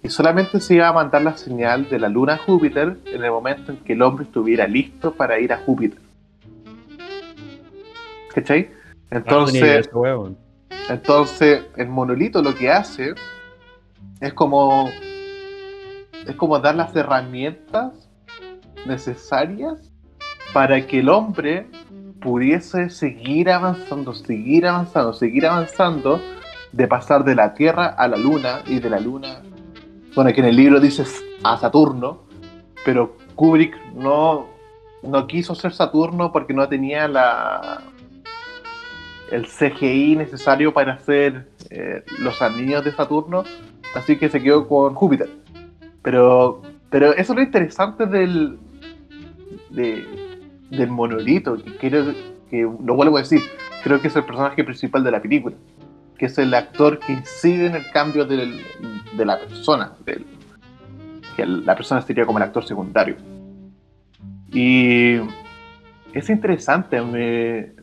Y 0.03 0.09
solamente 0.09 0.59
se 0.59 0.75
iba 0.75 0.87
a 0.87 0.93
mandar 0.93 1.21
la 1.21 1.37
señal 1.37 1.87
de 1.89 1.99
la 1.99 2.09
Luna 2.09 2.33
a 2.33 2.37
Júpiter 2.37 2.97
en 3.05 3.23
el 3.23 3.29
momento 3.31 3.71
en 3.71 3.77
que 3.77 3.93
el 3.93 4.01
hombre 4.01 4.25
estuviera 4.25 4.67
listo 4.67 5.13
para 5.13 5.39
ir 5.39 5.53
a 5.53 5.57
Júpiter. 5.59 5.99
¿Cachai? 8.33 8.69
Ah, 9.11 9.17
Entonces. 9.17 9.89
Entonces, 10.91 11.63
el 11.77 11.87
monolito 11.87 12.41
lo 12.41 12.53
que 12.53 12.69
hace 12.69 13.13
es 14.19 14.33
como 14.33 14.89
es 16.27 16.35
como 16.35 16.59
dar 16.59 16.75
las 16.75 16.95
herramientas 16.95 18.09
necesarias 18.85 19.91
para 20.53 20.85
que 20.85 20.99
el 20.99 21.09
hombre 21.09 21.67
pudiese 22.19 22.89
seguir 22.89 23.49
avanzando, 23.49 24.13
seguir 24.13 24.67
avanzando, 24.67 25.13
seguir 25.13 25.47
avanzando, 25.47 26.21
de 26.71 26.87
pasar 26.87 27.23
de 27.23 27.35
la 27.35 27.53
Tierra 27.53 27.87
a 27.87 28.07
la 28.07 28.17
Luna 28.17 28.61
y 28.67 28.79
de 28.79 28.89
la 28.89 28.99
Luna, 28.99 29.41
bueno, 30.13 30.31
que 30.33 30.41
en 30.41 30.47
el 30.47 30.55
libro 30.57 30.79
dices 30.79 31.23
a 31.43 31.57
Saturno, 31.57 32.23
pero 32.85 33.17
Kubrick 33.35 33.75
no, 33.93 34.47
no 35.03 35.27
quiso 35.27 35.55
ser 35.55 35.73
Saturno 35.73 36.31
porque 36.31 36.53
no 36.53 36.67
tenía 36.67 37.07
la 37.07 37.81
el 39.31 39.47
CGI 39.47 40.15
necesario 40.17 40.73
para 40.73 40.93
hacer 40.93 41.47
eh, 41.69 42.03
los 42.19 42.41
anillos 42.41 42.83
de 42.83 42.91
Saturno, 42.91 43.43
así 43.95 44.17
que 44.17 44.29
se 44.29 44.41
quedó 44.41 44.67
con 44.67 44.93
Júpiter. 44.93 45.29
Pero, 46.03 46.61
pero 46.89 47.11
eso 47.13 47.33
es 47.33 47.37
lo 47.37 47.41
interesante 47.41 48.05
del, 48.05 48.59
de- 49.69 50.05
del 50.69 50.89
monolito, 50.89 51.57
que 51.63 51.89
creo 51.89 52.13
que, 52.49 52.61
lo 52.61 52.95
vuelvo 52.95 53.17
a 53.17 53.21
decir, 53.21 53.41
creo 53.83 54.01
que 54.01 54.07
es 54.09 54.15
el 54.15 54.23
personaje 54.25 54.63
principal 54.63 55.03
de 55.03 55.11
la 55.11 55.21
película, 55.21 55.55
que 56.17 56.25
es 56.25 56.37
el 56.37 56.53
actor 56.53 56.99
que 56.99 57.13
incide 57.13 57.67
en 57.67 57.75
el 57.75 57.89
cambio 57.91 58.25
de 58.25 59.25
la 59.25 59.39
persona, 59.39 59.93
que 61.35 61.45
la 61.45 61.75
persona 61.75 62.01
sería 62.01 62.25
como 62.25 62.37
el 62.39 62.43
actor 62.43 62.65
secundario. 62.65 63.15
Y 64.53 65.15
es 66.13 66.29
interesante, 66.29 67.01
me, 67.01 67.73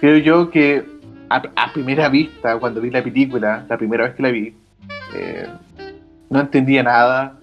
creo 0.00 0.16
yo 0.18 0.50
que 0.50 0.84
a, 1.28 1.72
primera 1.72 2.08
vista, 2.08 2.58
cuando 2.58 2.80
vi 2.80 2.90
la 2.90 3.04
película, 3.04 3.64
la 3.68 3.76
primera 3.76 4.04
vez 4.04 4.14
que 4.14 4.22
la 4.22 4.30
vi, 4.30 4.56
eh, 5.14 5.46
no 6.28 6.40
entendía 6.40 6.82
nada, 6.82 7.38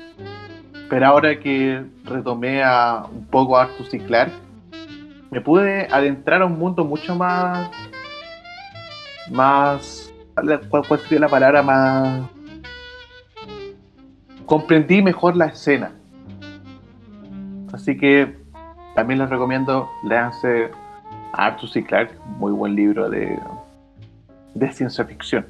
pero 0.89 1.05
ahora 1.05 1.39
que 1.39 1.83
retomé 2.03 2.63
a 2.63 3.05
un 3.09 3.25
poco 3.27 3.57
a 3.57 3.63
Arthur 3.63 3.85
C. 3.85 3.99
Clarke, 3.99 4.33
me 5.31 5.39
pude 5.41 5.87
adentrar 5.91 6.41
a 6.41 6.45
un 6.45 6.57
mundo 6.57 6.83
mucho 6.83 7.15
más, 7.15 7.69
más, 9.29 10.13
¿cuál, 10.69 10.85
cuál 10.87 10.99
sería 11.01 11.19
la 11.19 11.29
palabra 11.29 11.61
más? 11.61 12.29
Comprendí 14.45 15.01
mejor 15.01 15.35
la 15.35 15.47
escena. 15.47 15.91
Así 17.73 17.97
que 17.97 18.37
también 18.95 19.19
les 19.19 19.29
recomiendo, 19.29 19.89
léanse 20.03 20.71
a 20.71 20.86
Arthur 21.33 21.69
C. 21.69 21.83
Clarke, 21.83 22.13
muy 22.37 22.51
buen 22.51 22.75
libro 22.75 23.09
de, 23.09 23.37
de 24.53 24.71
ciencia 24.71 25.05
ficción. 25.05 25.45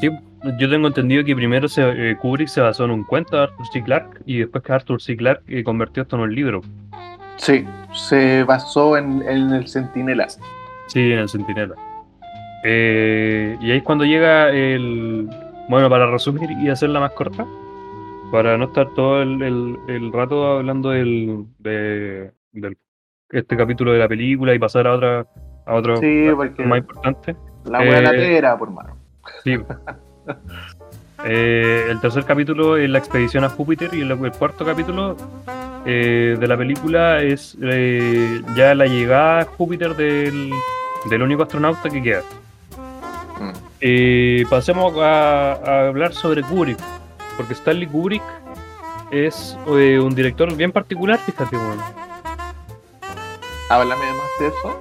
Sí, 0.00 0.10
yo 0.58 0.70
tengo 0.70 0.88
entendido 0.88 1.24
que 1.24 1.36
primero 1.36 1.68
se, 1.68 1.82
eh, 2.10 2.16
Kubrick 2.16 2.48
se 2.48 2.60
basó 2.60 2.84
en 2.84 2.90
un 2.92 3.04
cuento 3.04 3.36
de 3.36 3.42
Arthur 3.44 3.66
C. 3.72 3.82
Clarke 3.82 4.20
y 4.26 4.38
después 4.38 4.64
que 4.64 4.72
Arthur 4.72 5.00
C. 5.02 5.16
Clarke 5.16 5.42
eh, 5.48 5.62
convirtió 5.64 6.02
esto 6.02 6.16
en 6.16 6.22
un 6.22 6.34
libro. 6.34 6.62
Sí, 7.36 7.64
se 7.94 8.42
basó 8.44 8.96
en, 8.96 9.22
en 9.22 9.52
el 9.52 9.68
Centinela. 9.68 10.28
Sí, 10.88 11.12
en 11.12 11.18
el 11.18 11.28
Centinela. 11.28 11.74
Eh, 12.64 13.56
y 13.60 13.70
ahí 13.70 13.78
es 13.78 13.82
cuando 13.82 14.04
llega 14.04 14.50
el. 14.50 15.28
Bueno, 15.68 15.88
para 15.90 16.06
resumir 16.10 16.50
y 16.50 16.68
hacerla 16.68 17.00
más 17.00 17.12
corta, 17.12 17.46
para 18.30 18.56
no 18.58 18.66
estar 18.66 18.88
todo 18.94 19.22
el, 19.22 19.42
el- 19.42 19.78
el 19.88 20.12
rato 20.12 20.58
hablando 20.58 20.90
del, 20.90 21.44
de, 21.58 22.32
del- 22.52 22.76
este 23.32 23.56
capítulo 23.56 23.92
de 23.92 23.98
la 23.98 24.08
película 24.08 24.54
y 24.54 24.58
pasar 24.58 24.86
a 24.86 24.94
otra 24.94 25.26
a 25.64 25.74
otro 25.74 25.96
Sí, 25.98 26.28
más 26.66 26.78
importante. 26.78 27.34
La 27.64 27.78
buena 27.78 27.98
Eh, 27.98 28.02
latera, 28.02 28.58
por 28.58 28.70
mano. 28.70 28.96
Sí. 29.44 29.56
Eh, 31.24 31.86
el 31.88 32.00
tercer 32.00 32.24
capítulo 32.24 32.76
es 32.76 32.90
la 32.90 32.98
expedición 32.98 33.44
a 33.44 33.48
Júpiter 33.48 33.90
y 33.94 34.00
el, 34.00 34.10
el 34.10 34.32
cuarto 34.32 34.64
capítulo 34.64 35.16
eh, 35.86 36.36
de 36.38 36.48
la 36.48 36.56
película 36.56 37.22
es 37.22 37.56
eh, 37.62 38.42
ya 38.56 38.74
la 38.74 38.86
llegada 38.86 39.40
a 39.40 39.44
Júpiter 39.44 39.94
del, 39.94 40.50
del 41.08 41.22
único 41.22 41.44
astronauta 41.44 41.88
que 41.90 42.02
queda. 42.02 42.22
Mm. 43.40 44.48
Pasemos 44.50 44.96
a, 44.98 45.52
a 45.52 45.88
hablar 45.88 46.12
sobre 46.12 46.42
Kubrick, 46.42 46.78
porque 47.36 47.52
Stanley 47.54 47.86
Kubrick 47.86 48.22
es 49.12 49.56
un 49.66 50.14
director 50.14 50.54
bien 50.56 50.72
particular, 50.72 51.18
fíjate, 51.18 51.56
weón. 51.56 51.78
Háblame 53.72 54.04
más 54.12 54.28
de 54.38 54.48
eso. 54.48 54.78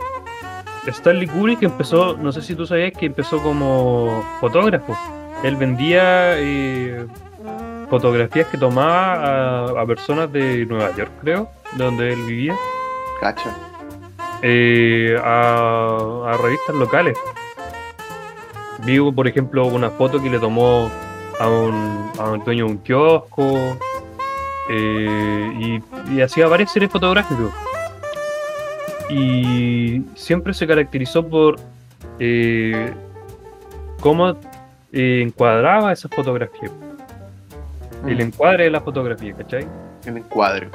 Stanley 0.88 1.27
Kubrick 1.27 1.62
empezó, 1.63 2.17
no 2.17 2.31
sé 2.31 2.41
si 2.41 2.55
tú 2.55 2.65
sabías 2.65 2.91
que 2.91 3.05
empezó 3.05 3.41
como 3.41 4.21
fotógrafo. 4.41 4.98
Él 5.43 5.55
vendía 5.55 6.38
eh, 6.38 7.05
fotografías 7.89 8.48
que 8.48 8.57
tomaba 8.57 9.13
a, 9.13 9.81
a 9.81 9.86
personas 9.86 10.31
de 10.31 10.65
Nueva 10.65 10.93
York, 10.95 11.12
creo, 11.21 11.50
de 11.74 11.83
donde 11.86 12.13
él 12.13 12.21
vivía, 12.24 12.55
Cacha. 13.21 13.55
eh, 14.41 15.15
a, 15.24 16.24
a 16.27 16.38
revistas 16.38 16.75
locales. 16.75 17.17
Vi, 18.79 19.00
por 19.12 19.27
ejemplo, 19.27 19.65
una 19.67 19.89
foto 19.91 20.21
que 20.21 20.29
le 20.29 20.39
tomó 20.39 20.91
a 21.39 21.48
un, 21.48 22.12
a 22.19 22.31
un 22.31 22.43
dueño 22.43 22.65
de 22.65 22.71
un 22.71 22.77
kiosco 22.79 23.77
eh, 24.69 25.51
y, 25.60 26.13
y 26.13 26.21
hacía 26.21 26.48
varias 26.48 26.71
series 26.74 26.91
fotográficas. 26.91 27.51
Y 29.12 30.03
siempre 30.15 30.53
se 30.53 30.65
caracterizó 30.65 31.27
por 31.27 31.58
eh, 32.20 32.94
cómo 34.00 34.30
eh, 34.94 35.22
encuadraba 35.24 35.91
esas 35.91 36.12
fotografías, 36.12 36.72
el 38.08 38.18
Mm, 38.18 38.22
encuadre 38.22 38.63
de 38.65 38.72
la 38.72 38.82
fotografía, 38.82 39.34
¿cachai? 39.36 39.68
El 40.06 40.18
encuadre. 40.18 40.70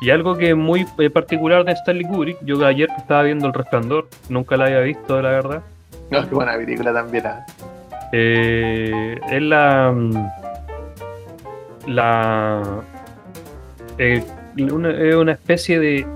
Y 0.00 0.10
algo 0.10 0.36
que 0.36 0.50
es 0.50 0.56
muy 0.56 0.86
eh, 0.98 1.10
particular 1.10 1.64
de 1.64 1.72
Stanley 1.72 2.04
Kubrick, 2.06 2.38
yo 2.44 2.64
ayer 2.66 2.88
estaba 2.96 3.22
viendo 3.22 3.46
El 3.48 3.52
Resplandor, 3.54 4.08
nunca 4.28 4.56
la 4.56 4.64
había 4.66 4.80
visto, 4.80 5.20
la 5.20 5.30
verdad, 5.30 5.62
No, 6.10 6.28
qué 6.28 6.34
buena 6.34 6.56
película 6.56 6.92
también. 6.92 7.26
ah. 7.26 7.44
eh, 8.12 9.18
es 9.30 9.42
la. 9.42 9.92
mm, 9.92 10.26
La. 11.86 12.62
eh, 13.98 14.24
una, 14.56 14.90
es 14.90 15.14
una 15.14 15.32
especie 15.32 15.78
de, 15.80 16.06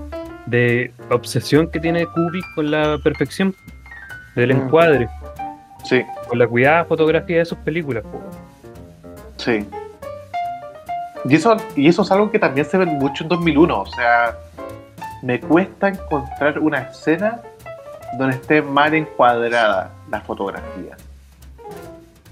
de 0.47 0.91
obsesión 1.11 1.69
que 1.69 1.79
tiene 1.79 2.05
Kubrick 2.05 2.45
con 2.55 2.71
la 2.71 2.97
perfección 3.03 3.53
del 4.35 4.53
Mm. 4.55 4.61
encuadre, 4.61 5.09
Sí, 5.83 6.03
con 6.27 6.39
la 6.39 6.47
cuidada 6.47 6.83
fotografía 6.85 7.37
de 7.39 7.45
sus 7.45 7.57
películas. 7.59 8.03
po. 8.03 8.19
sí. 9.37 9.65
Y 11.25 11.35
eso, 11.35 11.57
y 11.75 11.87
eso 11.89 12.03
es 12.03 12.11
algo 12.11 12.31
que 12.31 12.39
también 12.39 12.65
se 12.65 12.77
ve 12.77 12.85
mucho 12.85 13.23
en 13.23 13.29
2001. 13.29 13.81
O 13.81 13.85
sea, 13.87 14.35
me 15.21 15.39
cuesta 15.39 15.89
encontrar 15.89 16.57
una 16.59 16.79
escena 16.83 17.41
donde 18.17 18.35
esté 18.37 18.61
mal 18.61 18.93
encuadrada 18.93 19.91
la 20.09 20.21
fotografía. 20.21 20.95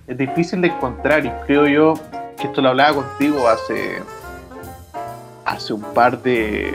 es 0.08 0.18
difícil 0.18 0.62
de 0.62 0.68
encontrar 0.68 1.26
y 1.26 1.30
creo 1.48 1.66
yo 1.68 1.94
que 2.38 2.48
esto 2.48 2.62
lo 2.62 2.70
hablaba 2.70 2.94
contigo 3.04 3.48
hace, 3.50 4.02
hace 5.46 5.74
un 5.74 5.82
par 5.82 6.22
de, 6.22 6.74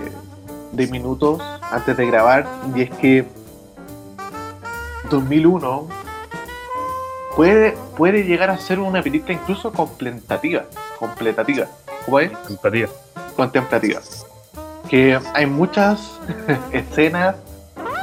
de 0.72 0.86
minutos 0.86 1.42
antes 1.70 1.96
de 1.96 2.06
grabar 2.06 2.46
y 2.74 2.82
es 2.82 2.90
que 2.90 3.26
2001 5.10 5.88
puede, 7.34 7.76
puede 7.96 8.24
llegar 8.24 8.50
a 8.50 8.58
ser 8.58 8.78
una 8.78 9.02
película 9.02 9.34
incluso 9.34 9.72
completativa, 9.72 10.64
completativa, 10.98 11.66
¿cómo 12.04 12.20
es? 12.20 12.30
Contemplativa. 12.30 12.88
Contemplativa. 13.36 14.00
Que 14.88 15.18
hay 15.34 15.46
muchas 15.46 16.18
escenas 16.72 17.36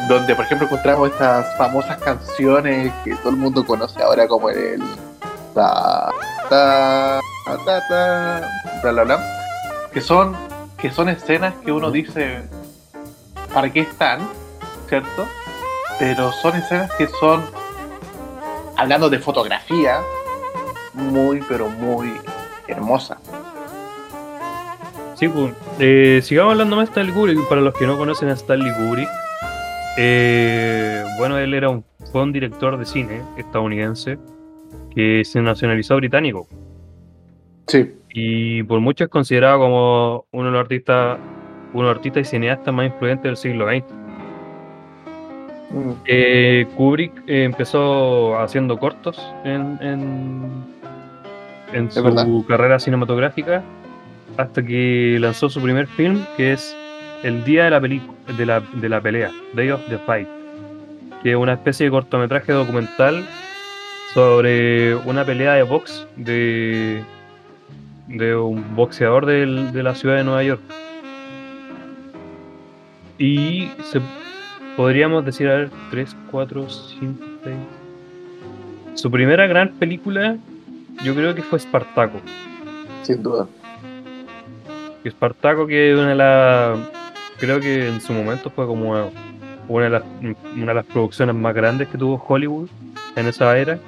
donde, 0.07 0.35
por 0.35 0.45
ejemplo, 0.45 0.67
encontramos 0.67 1.11
estas 1.11 1.57
famosas 1.57 1.97
canciones 1.99 2.93
que 3.03 3.15
todo 3.15 3.29
el 3.29 3.37
mundo 3.37 3.65
conoce 3.65 4.01
ahora 4.01 4.27
como 4.27 4.49
el 4.49 4.81
ta 5.53 6.11
ta 6.49 7.19
ta 7.65 7.87
ta 7.87 8.41
bla 8.81 8.91
bla 8.91 9.03
bla, 9.03 9.87
que 9.91 10.01
son 10.01 10.35
que 10.77 10.91
son 10.91 11.09
escenas 11.09 11.53
que 11.65 11.71
uno 11.71 11.91
dice 11.91 12.41
para 13.53 13.71
qué 13.71 13.81
están, 13.81 14.21
¿cierto? 14.87 15.27
Pero 15.99 16.31
son 16.31 16.55
escenas 16.55 16.91
que 16.93 17.07
son 17.07 17.43
hablando 18.75 19.09
de 19.09 19.19
fotografía 19.19 19.99
muy 20.93 21.41
pero 21.47 21.69
muy 21.69 22.13
hermosa. 22.67 23.17
Sí, 25.15 25.27
pues, 25.27 25.53
eh, 25.79 26.19
sigamos 26.23 26.51
hablando 26.51 26.75
más 26.75 26.85
de 26.85 26.91
Stanley 26.91 27.13
Kubrick. 27.13 27.47
Para 27.47 27.61
los 27.61 27.73
que 27.73 27.87
no 27.87 27.97
conocen 27.97 28.29
a 28.29 28.33
Stanley 28.33 28.71
Kubrick, 28.73 29.09
eh, 29.97 31.03
bueno, 31.17 31.39
él 31.39 31.55
era 31.55 31.69
un, 31.69 31.83
fue 32.11 32.21
un 32.21 32.31
director 32.31 32.77
de 32.77 32.85
cine 32.85 33.23
estadounidense 33.35 34.19
que 34.93 35.23
se 35.25 35.41
nacionalizó 35.41 35.95
británico 35.95 36.47
Sí. 37.67 37.93
Y 38.19 38.63
por 38.63 38.79
muchos 38.79 39.05
es 39.05 39.11
considerado 39.11 39.59
como 39.59 40.25
uno 40.31 40.45
de 40.45 40.51
los 40.51 40.61
artistas, 40.61 41.19
uno 41.71 41.83
de 41.83 41.89
los 41.89 41.97
artistas 41.97 42.21
y 42.21 42.25
cineastas 42.31 42.73
más 42.73 42.87
influyentes 42.87 43.23
del 43.23 43.37
siglo 43.37 43.67
XX. 43.67 43.83
Mm. 45.69 45.91
Eh, 46.05 46.67
Kubrick 46.75 47.11
eh, 47.27 47.43
empezó 47.43 48.39
haciendo 48.39 48.79
cortos 48.79 49.21
en, 49.43 49.77
en, 49.81 50.65
en 51.73 51.91
su 51.91 52.01
verdad. 52.01 52.25
carrera 52.47 52.79
cinematográfica 52.79 53.63
hasta 54.37 54.63
que 54.65 55.17
lanzó 55.19 55.47
su 55.47 55.61
primer 55.61 55.85
film 55.85 56.25
que 56.37 56.53
es 56.53 56.75
El 57.21 57.43
día 57.43 57.65
de 57.65 57.69
la, 57.69 57.79
de 57.79 58.45
la, 58.47 58.61
de 58.61 58.89
la 58.89 58.99
pelea, 58.99 59.31
Day 59.53 59.69
of 59.69 59.81
the 59.89 59.99
Fight, 59.99 60.27
que 61.21 61.31
es 61.31 61.35
una 61.37 61.53
especie 61.53 61.85
de 61.85 61.91
cortometraje 61.91 62.51
documental 62.51 63.23
sobre 64.15 64.95
una 64.95 65.23
pelea 65.23 65.53
de 65.53 65.61
box 65.61 66.07
de, 66.15 67.03
de 68.07 68.35
un 68.35 68.75
boxeador 68.75 69.25
del- 69.25 69.71
de 69.73 69.83
la 69.83 69.95
ciudad 69.95 70.15
de 70.17 70.23
Nueva 70.23 70.43
York. 70.43 70.61
Y 73.17 73.69
se, 73.91 73.99
podríamos 74.75 75.25
decir, 75.25 75.47
a 75.49 75.55
ver, 75.57 75.69
3, 75.89 76.15
4, 76.31 76.69
5, 76.69 77.23
6. 77.43 77.55
Su 78.93 79.11
primera 79.11 79.47
gran 79.47 79.69
película, 79.73 80.37
yo 81.03 81.15
creo 81.15 81.33
que 81.35 81.41
fue 81.41 81.57
Espartaco. 81.57 82.19
Sin 83.03 83.23
duda. 83.23 83.47
Espartaco, 85.03 85.65
que 85.67 85.91
es 85.93 85.97
una 85.97 86.09
de 86.09 86.15
las. 86.15 86.79
Creo 87.39 87.59
que 87.59 87.87
en 87.87 88.01
su 88.01 88.13
momento 88.13 88.49
fue 88.49 88.65
como 88.65 89.09
una 89.67 89.83
de 89.85 89.89
las, 89.91 90.03
una 90.55 90.65
de 90.67 90.73
las 90.73 90.85
producciones 90.85 91.35
más 91.35 91.53
grandes 91.53 91.87
que 91.87 91.97
tuvo 91.97 92.23
Hollywood 92.27 92.67
en 93.15 93.27
esa 93.27 93.57
era. 93.57 93.79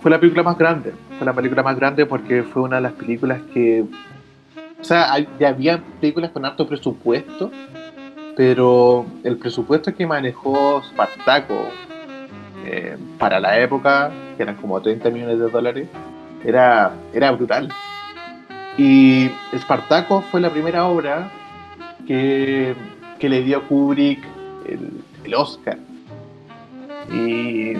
Fue 0.00 0.10
la 0.10 0.20
película 0.20 0.42
más 0.42 0.58
grande. 0.58 0.92
La 1.24 1.32
película 1.32 1.62
más 1.62 1.76
grande 1.76 2.06
porque 2.06 2.42
fue 2.42 2.62
una 2.62 2.76
de 2.76 2.82
las 2.82 2.92
películas 2.92 3.40
que. 3.52 3.84
O 4.80 4.84
sea, 4.84 5.16
ya 5.38 5.48
había 5.48 5.82
películas 6.00 6.30
con 6.30 6.44
alto 6.44 6.66
presupuesto, 6.66 7.50
pero 8.36 9.06
el 9.22 9.38
presupuesto 9.38 9.94
que 9.94 10.06
manejó 10.06 10.82
Spartaco 10.82 11.68
eh, 12.66 12.98
para 13.18 13.40
la 13.40 13.58
época, 13.58 14.10
que 14.36 14.42
eran 14.42 14.56
como 14.56 14.80
30 14.80 15.08
millones 15.10 15.38
de 15.38 15.48
dólares, 15.48 15.88
era, 16.44 16.92
era 17.14 17.30
brutal. 17.30 17.70
Y 18.76 19.30
Spartaco 19.56 20.20
fue 20.30 20.40
la 20.40 20.50
primera 20.50 20.86
obra 20.86 21.30
que, 22.06 22.74
que 23.18 23.28
le 23.30 23.42
dio 23.42 23.62
Kubrick 23.66 24.22
el, 24.68 24.90
el 25.24 25.34
Oscar. 25.34 25.78
Y 27.10 27.74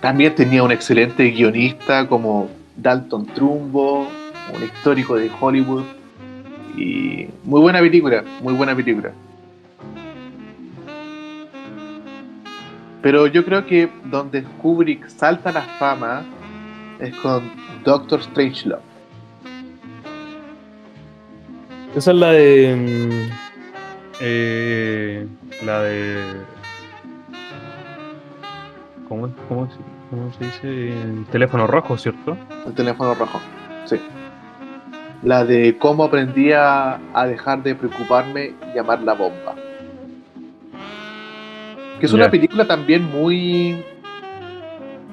también 0.00 0.34
tenía 0.34 0.62
un 0.62 0.72
excelente 0.72 1.30
guionista 1.30 2.08
como 2.08 2.48
Dalton 2.78 3.26
Trumbo, 3.26 4.08
un 4.54 4.62
histórico 4.62 5.16
de 5.16 5.30
Hollywood. 5.38 5.84
Y 6.76 7.28
muy 7.44 7.60
buena 7.60 7.80
película, 7.80 8.24
muy 8.40 8.54
buena 8.54 8.74
película. 8.74 9.12
Pero 13.02 13.26
yo 13.26 13.44
creo 13.44 13.64
que 13.66 13.88
donde 14.04 14.42
Kubrick 14.42 15.08
salta 15.08 15.52
la 15.52 15.62
fama 15.62 16.24
es 16.98 17.14
con 17.16 17.42
Doctor 17.84 18.22
Strangelove. 18.22 18.82
Esa 21.96 22.10
es 22.10 22.16
la 22.16 22.30
de. 22.32 22.76
mm, 22.76 23.30
eh, 24.20 25.26
la 25.64 25.80
de. 25.82 26.22
¿Cómo, 29.08 29.30
cómo, 29.48 29.66
se- 29.70 29.97
cómo 30.10 30.32
se 30.32 30.44
dice? 30.44 31.02
El 31.02 31.26
teléfono 31.26 31.66
rojo, 31.66 31.96
¿cierto? 31.96 32.36
El 32.66 32.74
teléfono 32.74 33.14
rojo. 33.14 33.40
Sí. 33.86 34.00
La 35.22 35.44
de 35.44 35.76
cómo 35.78 36.04
aprendí 36.04 36.52
a, 36.52 37.00
a 37.12 37.26
dejar 37.26 37.62
de 37.62 37.74
preocuparme 37.74 38.54
y 38.70 38.76
llamar 38.76 39.02
la 39.02 39.14
bomba. 39.14 39.54
Que 41.98 42.06
es 42.06 42.12
una 42.12 42.30
película 42.30 42.66
también 42.66 43.04
muy. 43.10 43.84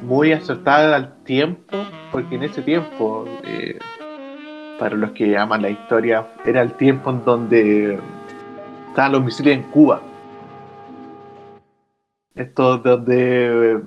muy 0.04 0.32
acertada 0.32 0.96
al 0.96 1.24
tiempo, 1.24 1.78
porque 2.12 2.36
en 2.36 2.44
ese 2.44 2.62
tiempo, 2.62 3.26
eh, 3.44 3.80
para 4.78 4.96
los 4.96 5.12
que 5.12 5.36
aman 5.36 5.64
la 5.64 5.70
historia, 5.72 6.28
era 6.46 6.62
el 6.62 6.74
tiempo 6.74 7.10
en 7.10 7.26
donde 7.26 8.00
estaban 8.90 9.14
los 9.14 9.24
misiles 9.24 9.58
en 9.58 9.64
Cuba. 9.64 10.02
Esto 12.36 12.78
donde 12.78 13.82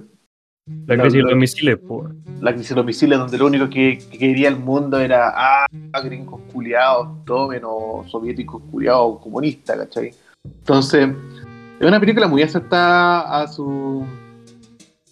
La 0.87 0.96
crisis 0.96 1.18
de 1.24 1.31
los 1.31 1.37
misiles, 1.38 1.78
pues. 1.87 2.09
la 2.40 2.52
crisis 2.52 2.70
de 2.70 2.76
los 2.76 2.85
misiles, 2.87 3.18
donde 3.18 3.38
lo 3.38 3.46
único 3.46 3.68
que, 3.68 3.98
que 4.11 4.18
quería 4.18 4.48
el 4.48 4.57
mundo 4.57 4.98
era, 4.98 5.33
ah, 5.35 5.66
gringos 6.02 6.40
culiados, 6.52 7.24
tomen, 7.24 7.62
o 7.64 8.04
soviéticos 8.07 8.62
culiados, 8.70 9.18
comunistas, 9.20 9.76
¿cachai? 9.76 10.12
Entonces, 10.44 11.09
es 11.81 11.87
una 11.87 12.00
película 12.00 12.26
muy 12.28 12.42
acertada 12.42 13.40
a 13.42 13.46
su, 13.48 14.04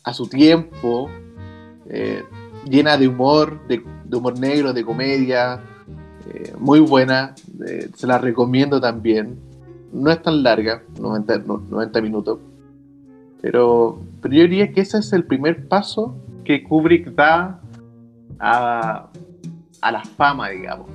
a 0.05 0.13
su 0.15 0.29
tiempo, 0.29 1.11
eh, 1.89 2.23
llena 2.69 2.97
de 2.97 3.09
humor, 3.09 3.61
de, 3.69 3.83
de 4.05 4.17
humor 4.17 4.39
negro, 4.39 4.73
de 4.73 4.85
comedia, 4.85 5.61
eh, 6.33 6.53
muy 6.59 6.81
buena, 6.81 7.35
eh, 7.69 7.89
se 7.95 8.07
la 8.07 8.19
recomiendo 8.19 8.81
también. 8.81 9.39
No 9.93 10.11
es 10.11 10.21
tan 10.23 10.43
larga, 10.43 10.83
90, 11.01 11.39
no- 11.39 11.63
90 11.71 12.01
minutos, 12.01 12.39
pero, 13.41 14.01
pero 14.23 14.35
yo 14.35 14.43
diría 14.43 14.73
que 14.73 14.81
ese 14.81 14.99
es 14.99 15.13
el 15.13 15.25
primer 15.25 15.69
paso 15.69 16.17
que 16.45 16.63
Kubrick 16.63 17.15
da 17.15 17.61
a, 18.39 19.09
a 19.81 19.93
la 19.93 20.05
fama, 20.05 20.51
digamos. 20.51 20.89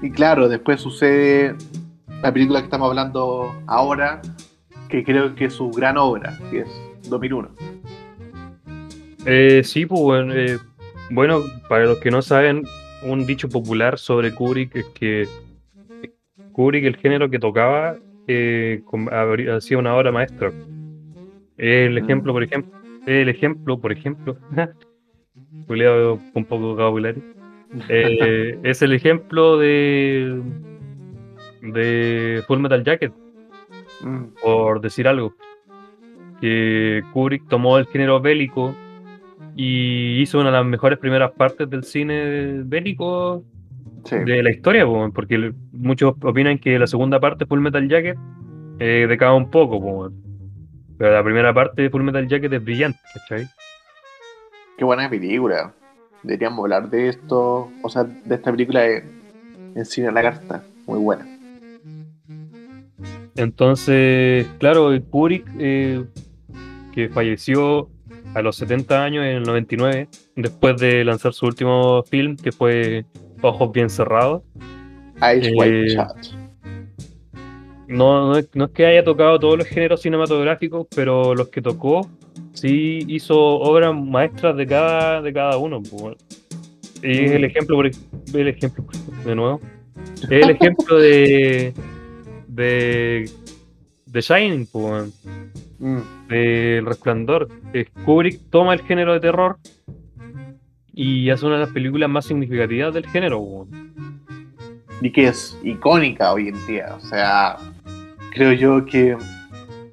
Y 0.00 0.10
claro, 0.10 0.48
después 0.48 0.80
sucede 0.80 1.56
la 2.22 2.32
película 2.32 2.60
que 2.60 2.66
estamos 2.66 2.88
hablando 2.88 3.54
ahora, 3.66 4.22
que 4.88 5.04
creo 5.04 5.34
que 5.34 5.46
es 5.46 5.54
su 5.54 5.70
gran 5.70 5.96
obra, 5.96 6.38
que 6.50 6.60
es 6.60 6.68
2001. 7.08 7.48
Eh, 9.26 9.62
sí, 9.64 9.86
pues 9.86 10.00
bueno, 10.00 10.34
eh, 10.34 10.58
bueno, 11.10 11.42
para 11.68 11.84
los 11.84 11.98
que 11.98 12.10
no 12.10 12.22
saben, 12.22 12.64
un 13.02 13.26
dicho 13.26 13.48
popular 13.48 13.98
sobre 13.98 14.34
Kubrick 14.34 14.76
es 14.76 14.86
que 14.86 15.28
Kubrick, 16.58 16.86
el 16.86 16.96
género 16.96 17.30
que 17.30 17.38
tocaba, 17.38 17.96
eh, 18.26 18.82
hacía 19.54 19.78
una 19.78 19.94
obra 19.94 20.10
maestra. 20.10 20.50
El 21.56 21.96
ejemplo, 21.96 22.32
por 22.32 22.42
ejemplo, 22.42 22.76
el 23.06 23.28
ejemplo, 23.28 23.78
por 23.78 23.92
ejemplo, 23.92 24.36
con 26.34 26.44
poco 26.44 26.70
vocabulario, 26.70 27.22
eh, 27.88 28.58
es 28.64 28.82
el 28.82 28.92
ejemplo 28.92 29.56
de 29.56 30.42
de 31.62 32.42
Full 32.48 32.58
Metal 32.58 32.82
Jacket, 32.82 33.12
Mm, 34.00 34.24
por 34.42 34.80
decir 34.80 35.06
algo. 35.06 35.36
Que 36.40 37.04
Kubrick 37.12 37.46
tomó 37.46 37.78
el 37.78 37.86
género 37.86 38.20
bélico 38.20 38.74
y 39.54 40.20
hizo 40.20 40.40
una 40.40 40.50
de 40.50 40.56
las 40.56 40.66
mejores 40.66 40.98
primeras 40.98 41.30
partes 41.30 41.70
del 41.70 41.84
cine 41.84 42.62
bélico 42.64 43.44
sí. 44.08 44.16
de 44.18 44.42
la 44.42 44.50
historia, 44.50 44.84
po, 44.86 45.10
porque 45.12 45.52
muchos 45.72 46.14
opinan 46.22 46.58
que 46.58 46.78
la 46.78 46.86
segunda 46.86 47.20
parte, 47.20 47.46
Full 47.46 47.60
Metal 47.60 47.88
Jacket, 47.88 48.16
eh, 48.78 49.06
decae 49.08 49.34
un 49.34 49.50
poco. 49.50 49.80
po. 49.80 50.10
Pero 50.98 51.12
la 51.12 51.22
primera 51.22 51.54
parte 51.54 51.82
de 51.82 51.90
Full 51.90 52.02
Metal 52.02 52.26
Jacket 52.26 52.52
es 52.52 52.64
brillante, 52.64 52.98
¿cachai? 53.14 53.46
Qué 54.76 54.84
buena 54.84 55.08
película. 55.08 55.72
Deberíamos 56.22 56.64
hablar 56.64 56.90
de 56.90 57.08
esto, 57.08 57.70
o 57.82 57.88
sea, 57.88 58.04
de 58.04 58.34
esta 58.34 58.50
película 58.50 58.86
en, 58.86 59.04
en 59.76 59.84
Cine 59.84 60.08
a 60.08 60.12
la 60.12 60.22
Carta. 60.22 60.64
Muy 60.86 60.98
buena. 60.98 61.26
Entonces, 63.36 64.48
claro, 64.58 64.90
Kubrick, 65.10 65.46
eh, 65.60 66.04
que 66.92 67.08
falleció 67.08 67.88
a 68.34 68.42
los 68.42 68.56
70 68.56 69.04
años 69.04 69.24
en 69.24 69.36
el 69.36 69.42
99, 69.44 70.08
después 70.34 70.76
de 70.78 71.04
lanzar 71.04 71.32
su 71.32 71.46
último 71.46 72.02
film, 72.02 72.36
que 72.36 72.50
fue 72.50 73.04
Ojos 73.42 73.72
Bien 73.72 73.88
Cerrados. 73.90 74.42
Ice 75.16 75.52
White 75.54 75.80
Eh, 75.86 75.94
Chat. 75.94 76.16
No, 77.86 78.28
no, 78.28 78.36
es, 78.36 78.48
no 78.54 78.66
es 78.66 78.70
que 78.72 78.84
haya 78.86 79.02
tocado 79.02 79.38
todos 79.40 79.56
los 79.58 79.66
géneros 79.66 80.02
cinematográficos, 80.02 80.86
pero 80.94 81.34
los 81.34 81.48
que 81.48 81.62
tocó 81.62 82.06
sí 82.52 83.04
hizo 83.08 83.36
obras 83.38 83.94
maestras 83.94 84.56
de 84.56 84.66
cada, 84.66 85.22
de 85.22 85.32
cada 85.32 85.56
uno. 85.56 85.80
Y 87.02 87.24
es 87.24 87.30
el 87.32 87.44
ejemplo, 87.44 87.76
por, 87.76 87.86
ej- 87.86 87.96
el 88.34 88.48
ejemplo, 88.48 88.84
de 89.24 89.34
nuevo, 89.34 89.60
es 90.22 90.30
el 90.30 90.50
ejemplo 90.50 90.98
de 90.98 91.72
de, 92.48 93.30
de 94.06 94.20
Shining, 94.20 94.66
pues, 94.66 95.12
Mm, 95.80 95.98
de 96.28 96.78
El 96.78 96.86
Resplandor. 96.86 97.48
Kubrick 98.04 98.40
toma 98.50 98.74
el 98.74 98.80
género 98.82 99.12
de 99.12 99.20
terror 99.20 99.58
y 101.00 101.30
hace 101.30 101.46
una 101.46 101.54
de 101.54 101.60
las 101.60 101.70
películas 101.70 102.10
más 102.10 102.24
significativas 102.24 102.92
del 102.92 103.06
género. 103.06 103.68
Y 105.00 105.12
que 105.12 105.28
es 105.28 105.56
icónica 105.62 106.32
hoy 106.32 106.48
en 106.48 106.66
día. 106.66 106.96
O 106.96 107.00
sea, 107.00 107.56
creo 108.32 108.52
yo 108.52 108.84
que 108.84 109.16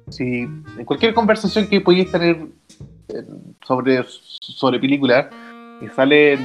si 0.08 0.40
en 0.40 0.84
cualquier 0.84 1.14
conversación 1.14 1.68
que 1.68 1.80
podéis 1.80 2.10
tener 2.10 2.48
eh, 3.08 3.22
sobre, 3.64 4.04
sobre 4.40 4.80
películas 4.80 5.26
y 5.80 5.86
sale 5.94 6.32
el, 6.32 6.40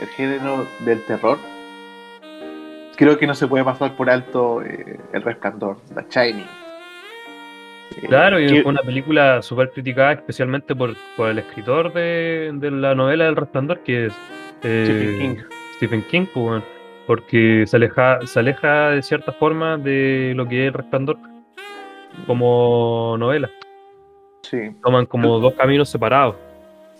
el 0.00 0.08
género 0.16 0.66
del 0.86 1.04
terror, 1.04 1.36
creo 2.96 3.18
que 3.18 3.26
no 3.26 3.34
se 3.34 3.46
puede 3.46 3.62
pasar 3.62 3.94
por 3.94 4.08
alto 4.08 4.62
eh, 4.62 4.98
el 5.12 5.20
resplandor, 5.20 5.82
The 5.94 6.06
Shining. 6.08 6.67
Eh, 7.96 8.06
Claro, 8.06 8.38
y 8.38 8.48
fue 8.62 8.70
una 8.70 8.82
película 8.82 9.42
súper 9.42 9.70
criticada, 9.70 10.12
especialmente 10.12 10.74
por, 10.74 10.94
por 11.16 11.30
el 11.30 11.38
escritor 11.38 11.92
de, 11.92 12.50
de 12.54 12.70
la 12.70 12.94
novela 12.94 13.24
del 13.24 13.36
Resplandor, 13.36 13.80
que 13.80 14.06
es 14.06 14.12
eh, 14.62 14.84
Stephen 14.84 15.18
King. 15.18 15.42
Stephen 15.76 16.02
King, 16.10 16.26
pues, 16.32 16.46
bueno, 16.46 16.64
porque 17.06 17.64
se 17.66 17.76
aleja, 17.76 18.20
se 18.26 18.38
aleja 18.40 18.90
de 18.90 19.02
cierta 19.02 19.32
forma 19.32 19.78
de 19.78 20.32
lo 20.36 20.46
que 20.46 20.64
es 20.64 20.68
el 20.68 20.74
Resplandor 20.74 21.16
como 22.26 23.16
novela. 23.18 23.50
Sí. 24.42 24.58
Toman 24.82 25.06
como 25.06 25.38
dos 25.38 25.54
caminos 25.54 25.88
separados. 25.88 26.36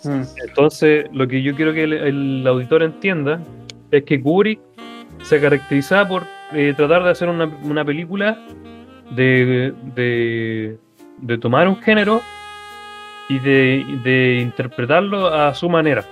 Mm, 0.03 0.21
Entonces, 0.47 1.05
lo 1.11 1.27
que 1.27 1.41
yo 1.41 1.55
quiero 1.55 1.73
que 1.73 1.83
el, 1.83 1.93
el 1.93 2.47
auditor 2.47 2.83
entienda 2.83 3.39
es 3.91 4.03
que 4.03 4.21
Kubrick 4.21 4.59
se 5.23 5.41
caracterizaba 5.41 6.07
por 6.07 6.23
eh, 6.53 6.73
tratar 6.75 7.03
de 7.03 7.09
hacer 7.09 7.27
una, 7.27 7.45
una 7.63 7.83
película 7.83 8.37
de, 9.11 9.73
de, 11.21 11.37
tomar 11.37 11.67
un 11.67 11.77
género 11.77 12.21
y 13.27 13.39
de, 13.39 13.85
de 14.03 14.39
interpretarlo 14.41 15.27
a 15.27 15.53
su 15.53 15.69
manera. 15.69 16.03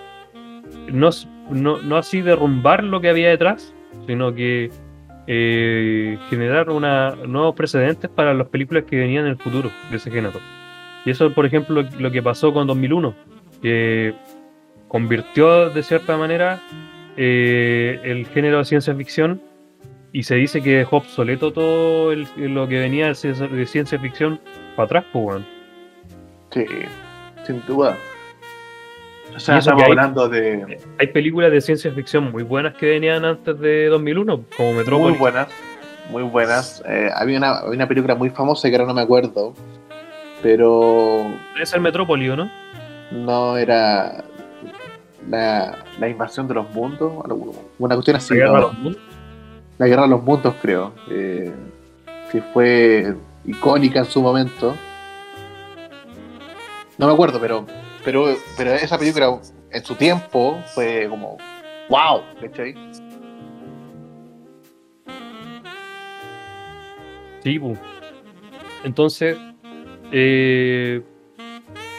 No, 0.92 1.10
no, 1.50 1.82
no 1.82 1.98
así 1.98 2.22
derrumbar 2.22 2.84
lo 2.84 3.02
que 3.02 3.10
había 3.10 3.30
detrás, 3.30 3.74
sino 4.06 4.34
que 4.34 4.70
eh, 5.28 6.18
generar 6.30 6.68
nuevos 6.68 7.56
precedentes 7.56 8.10
para 8.10 8.34
las 8.34 8.48
películas 8.48 8.86
que 8.86 8.98
venían 8.98 9.26
en 9.26 9.32
el 9.32 9.38
futuro 9.38 9.72
de 9.90 9.98
ese 9.98 10.12
género. 10.12 10.40
Y 11.06 11.12
eso, 11.12 11.34
por 11.34 11.46
ejemplo, 11.46 11.82
lo, 11.82 12.00
lo 12.00 12.12
que 12.12 12.22
pasó 12.22 12.54
con 12.54 12.68
2001 12.68 13.28
que 13.62 14.14
convirtió 14.88 15.70
de 15.70 15.84
cierta 15.84 16.18
manera 16.18 16.62
eh, 17.16 18.00
el 18.04 18.28
género 18.28 18.60
de 18.60 18.66
ciencia 18.66 18.96
ficción 18.96 19.42
y 20.14 20.24
se 20.24 20.36
dice 20.36 20.62
que 20.62 20.78
dejó 20.78 20.98
obsoleto 20.98 21.52
todo 21.52 22.12
el- 22.12 22.28
lo 22.38 22.68
que 22.68 22.80
venía 22.80 23.08
de 23.08 23.16
ciencia, 23.16 23.48
de 23.48 23.66
ciencia 23.66 24.00
ficción 24.00 24.40
para 24.76 24.86
atrás, 24.86 25.06
pues, 25.14 25.42
sí, 26.52 26.66
sin 27.46 27.64
duda. 27.66 27.98
O 29.36 29.40
sea, 29.40 29.60
estamos 29.60 29.84
hay- 29.84 29.90
hablando 29.92 30.28
de 30.30 30.80
Hay 30.98 31.08
películas 31.08 31.52
de 31.52 31.62
ciencia 31.62 31.92
ficción 31.92 32.32
muy 32.32 32.44
buenas 32.44 32.74
que 32.76 32.88
venían 32.88 33.24
antes 33.26 33.60
de 33.60 33.86
2001, 33.88 34.44
como 34.56 34.70
muy 34.70 34.78
Metrópolis. 34.80 35.20
buenas, 35.20 35.48
muy 36.10 36.24
buenas. 36.24 36.84
Eh, 36.88 37.10
había, 37.14 37.38
una, 37.38 37.58
había 37.60 37.76
una 37.76 37.88
película 37.88 38.16
muy 38.16 38.30
famosa 38.32 38.68
que 38.70 38.76
ahora 38.76 38.88
no 38.88 38.94
me 38.96 39.02
acuerdo, 39.02 39.54
pero 40.42 41.26
Debe 41.54 41.66
ser 41.66 41.82
Metrópolis, 41.82 42.32
¿o 42.32 42.36
¿no? 42.36 42.50
no 43.12 43.58
era 43.58 44.24
la, 45.30 45.78
la 46.00 46.10
invasión 46.10 46.48
de 46.48 46.56
los 46.56 46.70
mundos, 46.74 47.12
una 47.80 47.96
cuestión 47.96 48.18
así. 48.18 48.34
La 48.34 48.40
Guerra 48.40 48.54
de 48.56 48.62
los 48.62 48.74
Mundos. 48.80 49.02
La 49.78 49.88
guerra 49.88 50.04
de 50.04 50.08
los 50.10 50.24
mundos, 50.24 50.56
creo, 50.62 50.94
eh, 51.10 51.54
que 52.32 52.42
fue 52.54 53.16
icónica 53.46 54.00
en 54.00 54.06
su 54.06 54.22
momento. 54.22 54.76
No 56.98 57.08
me 57.08 57.14
acuerdo, 57.14 57.40
pero, 57.40 57.66
pero, 58.04 58.36
pero 58.58 58.74
esa 58.74 58.98
película 58.98 59.40
en 59.72 59.84
su 59.86 59.94
tiempo 59.96 60.60
fue 60.74 61.08
como, 61.10 61.38
wow, 61.90 62.22
¿cachai? 62.42 62.74
Sí, 67.44 67.60
pu. 67.60 67.78
Entonces, 68.84 69.38
eh, 70.12 71.02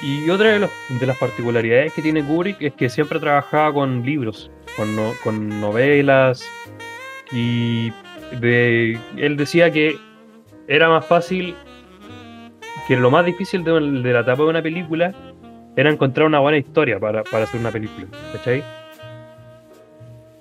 y 0.03 0.29
otra 0.31 0.59
de, 0.59 0.69
de 1.01 1.07
las 1.07 1.17
particularidades 1.19 1.93
que 1.93 2.03
tiene 2.03 2.25
Kubrick 2.25 2.61
es 2.61 2.73
que 2.75 2.89
siempre 2.89 3.21
trabajaba 3.21 3.73
con 3.73 4.03
libros, 4.05 4.51
con, 4.77 4.95
no- 4.97 5.13
con 5.23 5.61
novelas, 5.61 6.45
y 7.33 7.91
de- 8.41 8.99
él 9.17 9.37
decía 9.37 9.71
que 9.71 9.97
era 10.67 10.89
más 10.89 11.05
fácil, 11.07 11.55
que 12.87 12.97
lo 12.97 13.11
más 13.11 13.25
difícil 13.25 13.65
de, 13.65 13.73
de 13.73 14.13
la 14.13 14.21
etapa 14.21 14.43
de 14.43 14.49
una 14.49 14.63
película 14.63 15.15
era 15.77 15.91
encontrar 15.91 16.27
una 16.27 16.41
buena 16.41 16.59
historia 16.59 16.99
para, 16.99 17.23
para 17.25 17.45
hacer 17.45 17.61
una 17.61 17.71
película, 17.71 18.07
¿cachai? 18.33 18.63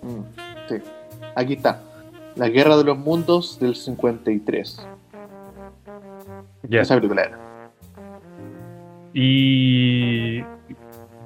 Mm, 0.01 0.21
sí. 0.69 0.75
Aquí 1.35 1.53
está. 1.53 1.81
La 2.35 2.49
guerra 2.49 2.77
de 2.77 2.83
los 2.83 2.97
mundos 2.97 3.59
del 3.59 3.75
53. 3.75 4.87
Ya. 6.63 6.81
Esa 6.81 6.95
película 6.95 7.23
era. 7.23 7.39
Y 9.13 10.41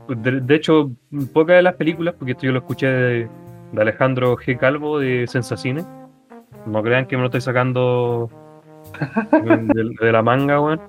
de, 0.07 0.41
de 0.41 0.55
hecho, 0.55 0.91
pocas 1.33 1.57
de 1.57 1.61
las 1.61 1.75
películas, 1.75 2.15
porque 2.17 2.31
esto 2.33 2.43
yo 2.45 2.51
lo 2.51 2.59
escuché 2.59 2.87
de, 2.87 3.29
de 3.71 3.81
Alejandro 3.81 4.35
G. 4.37 4.57
Calvo 4.57 4.99
de 4.99 5.25
Sensacine. 5.27 5.83
No 6.65 6.83
crean 6.83 7.05
que 7.07 7.15
me 7.15 7.21
lo 7.21 7.27
estoy 7.27 7.41
sacando 7.41 8.29
de, 9.31 9.89
de 9.99 10.11
la 10.11 10.21
manga, 10.21 10.59
weón. 10.61 10.81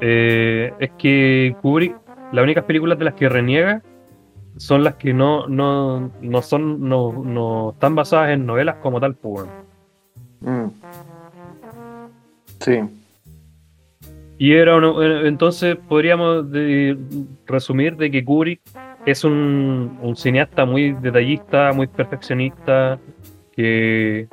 Eh, 0.00 0.72
es 0.78 0.90
que 0.98 1.56
Kubrick, 1.62 1.96
las 2.32 2.42
únicas 2.42 2.64
películas 2.64 2.98
de 2.98 3.04
las 3.06 3.14
que 3.14 3.28
reniega 3.28 3.82
son 4.56 4.84
las 4.84 4.94
que 4.94 5.12
no, 5.12 5.46
no, 5.48 6.10
no 6.22 6.42
son, 6.42 6.88
no, 6.88 7.12
no 7.24 7.70
están 7.72 7.94
basadas 7.94 8.30
en 8.30 8.46
novelas 8.46 8.76
como 8.76 9.00
tal, 9.00 9.14
pues, 9.14 9.46
weón. 10.42 10.66
Mm. 10.66 10.70
Sí. 12.60 12.80
Y 14.38 14.52
era 14.52 14.76
uno- 14.76 15.02
eh, 15.02 15.28
entonces 15.28 15.76
podríamos 15.88 16.50
de- 16.50 16.96
resumir 17.46 17.96
de 17.96 18.10
que 18.10 18.24
Kubrick 18.24 18.60
es 19.06 19.24
un, 19.24 19.98
un 20.02 20.16
cineasta 20.16 20.64
muy 20.66 20.92
detallista, 20.92 21.72
muy 21.72 21.86
perfeccionista, 21.86 22.98
que 23.52 24.28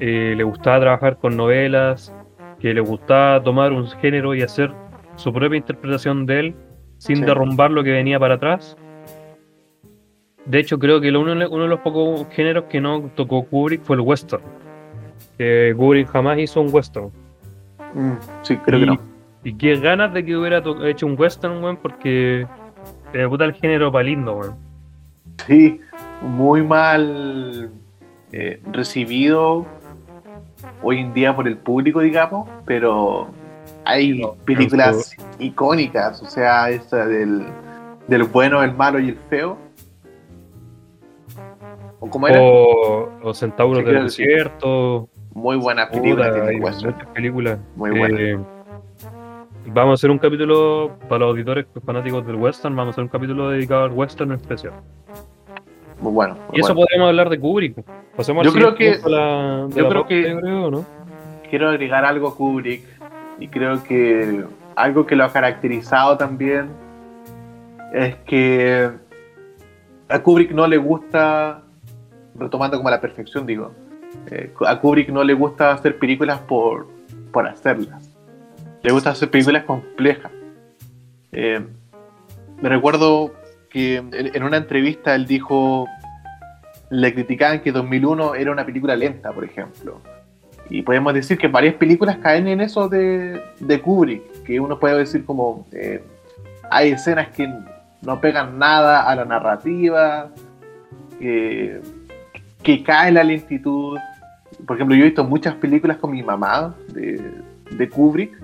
eh, 0.00 0.34
le 0.36 0.42
gustaba 0.44 0.80
trabajar 0.80 1.16
con 1.18 1.36
novelas, 1.36 2.12
que 2.58 2.74
le 2.74 2.80
gustaba 2.80 3.42
tomar 3.42 3.72
un 3.72 3.86
género 3.88 4.34
y 4.34 4.42
hacer 4.42 4.72
su 5.16 5.32
propia 5.32 5.56
interpretación 5.56 6.26
de 6.26 6.40
él 6.40 6.54
sin 6.98 7.16
Sí. 7.16 7.22
derrumbar 7.24 7.70
lo 7.70 7.82
que 7.82 7.92
venía 7.92 8.18
para 8.18 8.34
atrás. 8.34 8.76
De 10.44 10.58
hecho, 10.58 10.78
creo 10.78 11.00
que 11.00 11.10
lo- 11.10 11.20
uno, 11.20 11.32
uno 11.32 11.62
de 11.62 11.68
los 11.68 11.80
pocos 11.80 12.26
géneros 12.30 12.64
que 12.64 12.80
no 12.80 13.10
tocó 13.14 13.44
Kubrick 13.44 13.82
fue 13.82 13.96
el 13.96 14.02
western. 14.02 14.42
Que 15.38 15.72
Kubrick 15.76 16.08
jamás 16.08 16.38
hizo 16.38 16.60
un 16.60 16.72
western. 16.72 17.10
Mm, 17.94 18.12
sí, 18.42 18.56
creo 18.58 18.78
y, 18.78 18.80
que 18.82 18.86
no. 18.86 18.98
Y 19.44 19.54
qué 19.54 19.76
ganas 19.76 20.12
de 20.12 20.24
que 20.24 20.36
hubiera 20.36 20.62
hecho 20.84 21.06
un 21.06 21.14
western, 21.18 21.62
weón, 21.62 21.76
porque 21.78 22.46
eh, 23.12 23.26
puta 23.28 23.44
el 23.44 23.54
género 23.54 23.90
para 23.92 24.04
lindo, 24.04 24.34
weón. 24.36 24.56
Sí, 25.46 25.80
muy 26.22 26.62
mal 26.62 27.70
eh, 28.32 28.60
recibido 28.72 29.66
hoy 30.82 30.98
en 30.98 31.12
día 31.14 31.34
por 31.34 31.48
el 31.48 31.56
público, 31.56 32.00
digamos, 32.00 32.48
pero 32.64 33.28
hay 33.84 34.20
No, 34.20 34.34
películas 34.44 35.16
icónicas, 35.38 36.22
o 36.22 36.26
sea, 36.26 36.70
esta 36.70 37.06
del, 37.06 37.44
del 38.06 38.24
bueno, 38.24 38.62
el 38.62 38.74
malo 38.74 38.98
y 38.98 39.10
el 39.10 39.16
feo. 39.28 39.56
¿O 42.00 42.08
cómo 42.08 42.28
era? 42.28 42.40
O, 42.40 43.10
o 43.22 43.34
Centauros 43.34 43.84
del. 43.84 44.04
Desierto. 44.04 45.08
Muy 45.34 45.56
buena 45.56 45.88
película 45.88 46.32
muchas 46.32 47.06
películas. 47.14 47.58
Muy 47.76 47.90
buena. 47.90 48.20
Eh, 48.20 48.38
Vamos 49.66 49.92
a 49.92 49.94
hacer 49.94 50.10
un 50.10 50.18
capítulo 50.18 50.92
para 51.08 51.20
los 51.20 51.28
auditores 51.30 51.66
fanáticos 51.84 52.26
del 52.26 52.36
western, 52.36 52.74
vamos 52.74 52.92
a 52.92 52.94
hacer 52.94 53.04
un 53.04 53.08
capítulo 53.10 53.50
dedicado 53.50 53.84
al 53.84 53.92
western 53.92 54.32
en 54.32 54.36
especial. 54.38 54.72
Muy 56.00 56.12
bueno. 56.12 56.34
muy 56.34 56.56
Y 56.56 56.60
eso 56.60 56.68
bueno. 56.74 56.80
podríamos 56.86 57.08
hablar 57.08 57.28
de 57.28 57.38
Kubrick. 57.38 57.84
Pasemos 58.16 58.44
Yo 58.46 58.52
creo 58.52 58.74
que- 58.74 58.98
la- 59.06 59.68
yo 59.74 59.88
creo 59.88 60.06
que- 60.06 60.30
yo 60.30 60.40
creo, 60.40 60.70
¿no? 60.70 60.84
Quiero 61.48 61.68
agregar 61.68 62.04
algo 62.04 62.28
a 62.28 62.34
Kubrick 62.36 62.82
y 63.38 63.48
creo 63.48 63.82
que 63.84 64.44
algo 64.76 65.06
que 65.06 65.14
lo 65.14 65.24
ha 65.24 65.32
caracterizado 65.32 66.16
también 66.16 66.70
es 67.92 68.14
que 68.26 68.88
a 70.08 70.18
Kubrick 70.20 70.52
no 70.52 70.66
le 70.66 70.78
gusta, 70.78 71.62
retomando 72.34 72.76
como 72.78 72.88
a 72.88 72.92
la 72.92 73.00
perfección 73.00 73.46
digo, 73.46 73.72
eh, 74.30 74.52
a 74.66 74.80
Kubrick 74.80 75.10
no 75.10 75.22
le 75.22 75.34
gusta 75.34 75.72
hacer 75.72 75.98
películas 75.98 76.40
por, 76.40 76.86
por 77.30 77.46
hacerlas. 77.46 78.09
Le 78.82 78.92
gusta 78.92 79.10
hacer 79.10 79.30
películas 79.30 79.64
complejas. 79.64 80.32
Eh, 81.32 81.60
me 82.60 82.68
recuerdo 82.68 83.32
que 83.68 83.96
en, 83.96 84.42
una 84.42 84.56
entrevista 84.56 85.14
él 85.14 85.26
dijo, 85.26 85.86
le 86.90 87.12
criticaban 87.14 87.60
que 87.60 87.72
2001 87.72 88.34
era 88.34 88.50
una 88.50 88.64
película 88.64 88.96
lenta, 88.96 89.32
por 89.32 89.44
ejemplo. 89.44 90.00
Y 90.70 90.82
podemos 90.82 91.12
decir 91.12 91.36
que 91.36 91.48
varias 91.48 91.74
películas 91.74 92.18
caen 92.18 92.48
en 92.48 92.60
eso 92.60 92.88
de, 92.88 93.42
de 93.58 93.80
Kubrick, 93.80 94.44
que 94.44 94.60
uno 94.60 94.78
puede 94.78 94.98
decir 94.98 95.24
como 95.24 95.66
eh, 95.72 96.02
hay 96.70 96.90
escenas 96.90 97.28
que 97.28 97.52
no 98.02 98.20
pegan 98.20 98.58
nada 98.58 99.02
a 99.02 99.14
la 99.14 99.24
narrativa, 99.24 100.30
que, 101.18 101.80
que 102.62 102.82
cae 102.82 103.12
la 103.12 103.24
lentitud. 103.24 103.98
Por 104.66 104.76
ejemplo, 104.76 104.96
yo 104.96 105.02
he 105.02 105.06
visto 105.06 105.24
muchas 105.24 105.54
películas 105.56 105.98
con 105.98 106.12
mi 106.12 106.22
mamá 106.22 106.74
de, 106.92 107.20
de 107.70 107.88
Kubrick 107.88 108.39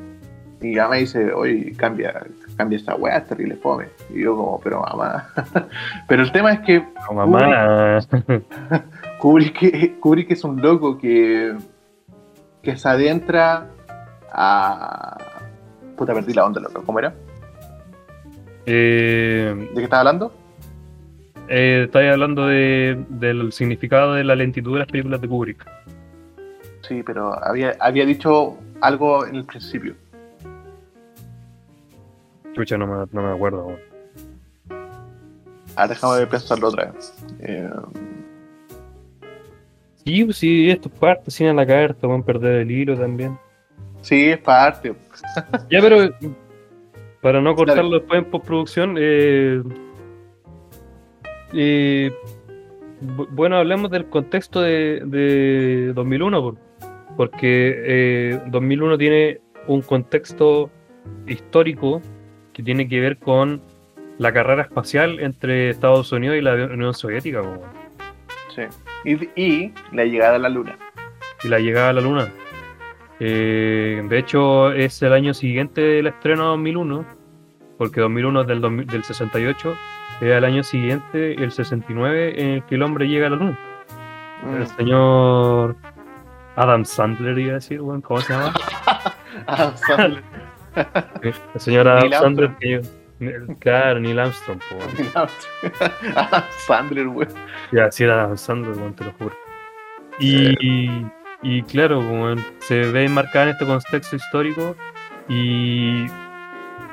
y 0.61 0.73
ella 0.73 0.89
me 0.89 0.99
dice, 0.99 1.33
oye, 1.33 1.73
cambia, 1.77 2.27
cambia 2.57 2.79
esa 2.79 2.95
weá, 2.95 3.19
es 3.19 3.27
terrible 3.27 3.57
fome. 3.57 3.87
Y 4.13 4.23
yo 4.23 4.37
como, 4.37 4.61
pero 4.61 4.81
mamá. 4.81 5.29
pero 6.09 6.23
el 6.23 6.33
tema 6.33 6.53
es 6.53 6.61
que 6.61 6.83
No, 7.11 7.27
mamá. 7.27 8.01
Kubrick, 9.19 9.99
Kubrick 10.01 10.31
es 10.31 10.45
un 10.45 10.61
loco 10.61 10.99
que, 10.99 11.55
que 12.63 12.77
se 12.77 12.89
adentra 12.89 13.67
a... 14.33 15.19
Puta, 15.97 16.15
perdí 16.15 16.33
la 16.33 16.45
onda, 16.47 16.61
loco. 16.61 16.83
¿Cómo 16.85 16.99
era? 16.99 17.15
eh, 18.67 19.55
¿De 19.71 19.75
qué 19.75 19.85
estaba 19.85 20.01
hablando? 20.01 20.33
eh, 21.49 21.89
hablando 22.13 22.47
de, 22.47 23.05
del 23.09 23.53
significado 23.53 24.15
de 24.15 24.25
la 24.25 24.35
lentitud 24.35 24.73
de 24.73 24.79
las 24.81 24.89
películas 24.89 25.21
de 25.21 25.29
Kubrick. 25.29 25.67
Sí, 26.83 27.03
pero 27.05 27.33
había, 27.45 27.77
había 27.81 28.05
dicho 28.05 28.57
algo 28.81 29.27
en 29.27 29.37
el 29.37 29.45
principio. 29.45 29.95
Chucha, 32.57 32.79
no 32.79 32.87
me, 32.87 33.07
no 33.13 33.23
me 33.23 33.35
acuerdo. 33.35 33.77
Ah, 35.77 35.87
déjame 35.87 36.27
pensarlo 36.27 36.69
otra 36.69 36.91
vez. 36.93 37.15
Eh, 37.41 37.71
Sí, 40.05 40.25
pues 40.25 40.37
sí, 40.37 40.71
esto 40.71 40.89
es 40.89 40.99
parte, 41.01 41.31
sin 41.33 41.49
a 41.49 41.53
la 41.53 41.67
carta, 41.67 42.07
van 42.07 42.21
a 42.21 42.25
perder 42.25 42.61
el 42.61 42.71
hilo 42.71 42.97
también. 42.97 43.37
sí, 44.03 44.31
es 44.31 44.39
parte. 44.39 44.95
Ya, 45.71 45.81
pero 45.81 46.15
para 47.21 47.41
no 47.41 47.55
cortarlo 47.57 47.83
Dale. 47.91 47.99
después 47.99 48.23
en 48.23 48.31
postproducción, 48.31 48.97
eh, 49.01 49.63
eh, 51.53 52.13
bu- 53.03 53.27
bueno, 53.33 53.57
hablemos 53.57 53.91
del 53.91 54.07
contexto 54.07 54.61
de, 54.61 55.03
de 55.07 55.93
2001, 55.93 56.41
por- 56.43 56.57
porque 57.17 57.75
eh, 57.85 58.41
2001 58.47 58.99
tiene 58.99 59.41
un 59.67 59.83
contexto 59.83 60.71
histórico 61.27 62.01
que 62.57 62.63
tiene 62.63 62.89
que 62.89 63.01
ver 63.01 63.19
con 63.19 63.61
la 64.17 64.33
carrera 64.33 64.63
espacial 64.63 65.21
entre 65.21 65.69
Estados 65.69 66.11
Unidos 66.11 66.39
y 66.39 66.41
la 66.41 66.55
Unión 66.55 66.95
Soviética, 66.95 67.43
Sí. 68.55 68.63
Y, 69.05 69.29
y 69.39 69.75
la 69.93 70.07
llegada 70.07 70.37
a 70.37 70.39
la 70.39 70.49
luna. 70.49 70.79
y 71.45 71.49
la 71.49 71.59
llegada 71.59 71.91
a 71.91 71.93
la 71.93 72.01
Luna. 72.01 72.29
Eh, 73.21 74.03
de 74.09 74.19
hecho, 74.19 74.73
es 74.73 75.03
el 75.03 75.13
año 75.13 75.35
siguiente 75.35 75.83
del 75.83 76.07
estreno 76.07 76.45
de 76.45 76.49
2001, 76.49 77.05
porque 77.77 78.01
2001 78.01 78.41
es 78.41 78.47
del, 78.47 78.61
2000 78.63 78.87
del 78.87 79.05
68, 79.05 79.77
es 80.23 80.29
el 80.31 80.45
año 80.45 80.63
siguiente, 80.63 81.35
el 81.35 81.53
69, 81.53 82.41
en 82.43 82.49
el 82.53 82.65
que 82.65 82.77
el 82.77 82.83
hombre 82.83 83.07
llega 83.07 83.27
a 83.27 83.31
la 83.31 83.37
Luna. 83.37 83.59
Mm. 84.43 84.55
El 84.57 84.67
señor 84.67 85.77
Adam 86.57 86.87
Sandler, 86.87 87.39
iba 87.39 87.51
a 87.51 87.55
decir, 87.57 87.81
¿cómo 87.81 88.21
se 88.23 88.33
llama? 88.33 88.55
Ah, 89.47 89.73
Sandler. 89.77 90.23
El 91.23 91.61
señor 91.61 91.89
Adam 91.89 92.01
Neil 92.03 92.13
Sandler, 92.15 92.51
Armstrong. 92.51 92.89
que 93.19 93.55
claro, 93.61 94.01
Neil 94.01 94.19
Armstrong, 94.19 94.59
po, 94.69 94.77
weón. 94.77 95.29
Ah, 96.17 96.45
Sandler, 96.67 97.07
güey. 97.09 97.29
Ya, 97.73 97.91
sí 97.91 98.05
era 98.05 98.25
Adam 98.25 98.37
Sandler, 98.37 98.77
weón, 98.77 98.95
te 98.95 99.05
lo 99.05 99.13
juro. 99.13 99.35
Y, 100.19 101.03
y 101.43 101.63
claro, 101.63 102.01
weón, 102.01 102.45
se 102.61 102.91
ve 102.91 103.05
enmarcada 103.05 103.45
en 103.47 103.51
este 103.51 103.67
contexto 103.67 104.17
histórico 104.17 104.77
y, 105.29 106.07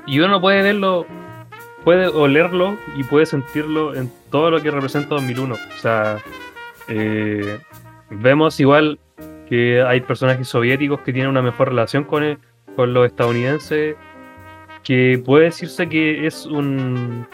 y 0.06 0.20
uno 0.20 0.42
puede 0.42 0.62
verlo, 0.62 1.06
puede 1.84 2.08
olerlo 2.08 2.78
y 2.96 3.04
puede 3.04 3.26
sentirlo 3.26 3.96
en 3.96 4.12
todo 4.30 4.52
lo 4.52 4.62
que 4.62 4.72
representa 4.72 5.16
2001. 5.16 5.54
O 5.56 5.78
sea, 5.78 6.18
eh, 6.88 7.60
vemos 8.10 8.60
igual 8.60 9.00
que 9.48 9.82
hay 9.82 10.02
personajes 10.02 10.48
soviéticos 10.48 11.02
que 11.02 11.14
tienen 11.14 11.30
una 11.30 11.42
mejor 11.42 11.70
relación 11.70 12.04
con, 12.06 12.24
el- 12.24 12.40
con 12.76 12.94
los 12.94 13.06
estadounidenses, 13.08 13.96
que 14.84 15.22
puede 15.26 15.46
decirse 15.46 15.88
que 15.88 16.26
es 16.28 16.46
un... 16.46 17.28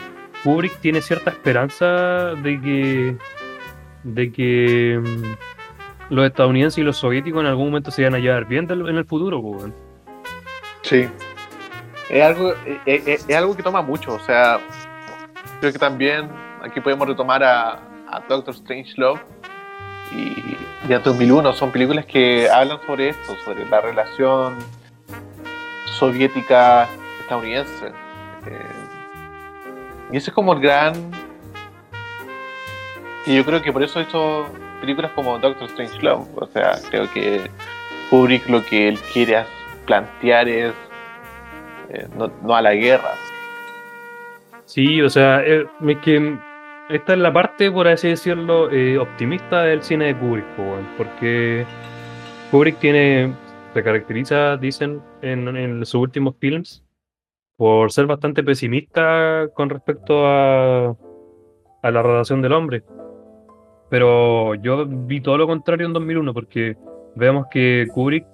Kubrick 0.43 0.80
tiene 0.80 1.02
cierta 1.02 1.32
esperanza 1.32 2.34
de 2.36 2.62
que 2.62 3.17
de 4.04 4.32
que 4.32 4.97
mm, 5.04 6.13
los 6.13 6.25
estadounidenses 6.25 6.78
y 6.78 6.84
los 6.84 6.95
soviéticos 6.97 7.41
en 7.41 7.47
algún 7.47 7.65
momento 7.65 7.91
se 7.91 8.04
van 8.06 8.15
a 8.15 8.19
llevar 8.19 8.45
bien 8.45 8.65
en 8.71 8.95
el 8.95 9.04
futuro. 9.06 9.41
Sí. 10.84 11.10
Es 12.10 12.23
algo, 12.23 12.54
es, 12.86 13.08
es- 13.08 13.25
es 13.30 13.36
algo 13.36 13.56
que 13.56 13.62
toma 13.63 13.82
mucho, 13.82 14.13
o 14.13 14.19
sea, 14.19 14.60
creo 15.60 15.73
que 15.73 15.78
también 15.80 16.30
aquí 16.63 16.80
podemos 16.80 17.08
retomar 17.08 17.43
a, 17.43 17.73
a 18.08 18.21
Doctor 18.28 18.56
Strangelove 18.56 19.19
y, 20.15 20.56
y 20.89 20.93
a 20.93 20.99
2001, 20.99 21.54
son 21.54 21.71
películas 21.71 22.06
que 22.06 22.49
hablan 22.49 22.80
sobre 22.88 23.10
esto, 23.10 23.36
sobre 23.45 23.65
la 23.69 23.82
relación 23.82 24.56
soviética-estadounidense. 25.99 27.88
Eh, 28.47 28.71
y 30.12 30.17
ese 30.17 30.29
es 30.31 30.33
como 30.33 30.53
el 30.53 30.62
gran... 30.62 30.93
Y 33.25 33.35
yo 33.35 33.45
creo 33.45 33.62
que 33.62 33.71
por 33.71 33.83
eso 33.83 33.99
hizo 33.99 34.47
películas 34.79 35.12
como 35.12 35.38
Doctor 35.38 35.69
Strangelove, 35.69 36.25
o 36.35 36.47
sea, 36.47 36.79
creo 36.89 37.12
que 37.12 37.51
Kubrick 38.09 38.47
lo 38.47 38.63
que 38.65 38.88
él 38.88 38.97
quiere 39.13 39.43
plantear 39.85 40.47
es 40.47 40.73
eh, 41.89 42.07
no, 42.17 42.55
a 42.55 42.62
la 42.62 42.73
guerra. 42.73 43.12
Sí, 44.65 45.01
o 45.01 45.09
sea, 45.09 45.43
eh, 45.43 45.67
que 46.01 46.38
esta 46.89 47.13
es 47.13 47.19
la 47.19 47.33
parte, 47.33 47.69
por 47.69 47.88
así 47.88 48.07
decirlo, 48.07 48.69
optimista 48.99 49.63
del 49.63 49.83
cine 49.83 50.05
de 50.05 50.15
Kubrick, 50.15 50.45
porque 50.97 51.65
Kubrick 52.49 52.79
tiene, 52.79 53.33
se 53.73 53.84
caracteriza, 53.84 54.58
dicen, 54.58 55.01
en, 55.21 55.47
en 55.55 55.86
sus 55.86 56.01
últimos 56.01 56.36
films, 56.39 56.84
por 57.58 57.91
ser 57.91 58.05
bastante 58.08 58.43
pesimista 58.43 59.47
con 59.53 59.69
respecto 59.69 60.25
a, 60.25 60.95
a 61.84 61.91
la 61.91 62.01
relación 62.01 62.41
del 62.41 62.53
hombre. 62.53 62.84
Pero 63.89 64.55
yo 64.55 64.86
vi 64.88 65.21
todo 65.21 65.38
lo 65.38 65.47
contrario 65.47 65.88
en 65.88 65.93
2001, 65.93 66.34
porque 66.34 66.77
vemos 67.15 67.47
que 67.51 67.88
Kubrick 67.93 68.25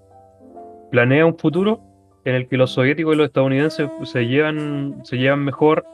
planea 0.91 1.26
un 1.26 1.38
futuro 1.38 1.82
en 2.26 2.36
el 2.36 2.48
que 2.48 2.58
los 2.58 2.71
soviéticos 2.71 3.13
y 3.15 3.17
los 3.17 3.28
estadounidenses 3.28 3.89
se 4.04 4.28
llevan, 4.28 5.00
se 5.04 5.17
llevan 5.17 5.43
mejor. 5.43 5.86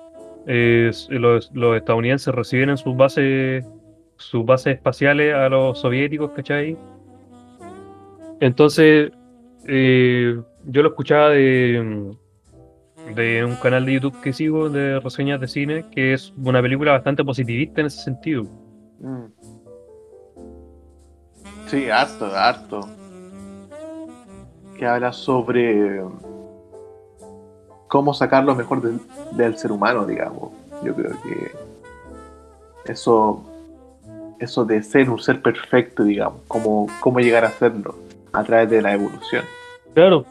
eh, 0.47 0.91
los, 1.09 1.51
los 1.53 1.77
estadounidenses 1.77 2.33
reciben 2.33 2.69
en 2.71 2.77
sus 2.77 2.95
bases 2.95 3.65
sus 4.17 4.45
bases 4.45 4.75
espaciales 4.75 5.33
a 5.33 5.49
los 5.49 5.79
soviéticos, 5.79 6.31
¿cachai? 6.31 6.77
Entonces, 8.39 9.11
eh, 9.67 10.41
yo 10.65 10.81
lo 10.81 10.89
escuchaba 10.89 11.29
de, 11.29 12.15
de 13.15 13.45
un 13.45 13.55
canal 13.55 13.85
de 13.85 13.93
YouTube 13.93 14.19
que 14.21 14.33
sigo 14.33 14.69
de 14.69 14.99
reseñas 14.99 15.39
de 15.39 15.47
cine, 15.47 15.85
que 15.91 16.13
es 16.13 16.33
una 16.37 16.61
película 16.61 16.93
bastante 16.93 17.23
positivista 17.23 17.81
en 17.81 17.87
ese 17.87 18.01
sentido. 18.01 18.43
Mm. 18.99 19.25
Sí, 21.67 21.89
harto, 21.89 22.25
harto. 22.25 22.89
Que 24.77 24.85
habla 24.85 25.13
sobre 25.13 26.01
cómo 27.87 28.13
sacar 28.13 28.43
lo 28.43 28.55
mejor 28.55 28.81
del, 28.81 28.99
del 29.33 29.57
ser 29.57 29.71
humano, 29.71 30.05
digamos. 30.05 30.51
Yo 30.83 30.95
creo 30.95 31.11
que 31.21 31.51
eso, 32.91 33.43
eso 34.39 34.65
de 34.65 34.81
ser 34.81 35.09
un 35.09 35.19
ser 35.19 35.41
perfecto, 35.41 36.03
digamos, 36.03 36.41
cómo, 36.47 36.87
cómo 36.99 37.19
llegar 37.19 37.45
a 37.45 37.51
serlo 37.51 38.10
a 38.33 38.43
través 38.43 38.69
de 38.69 38.81
la 38.81 38.93
evolución. 38.93 39.43
Claro. 39.93 40.25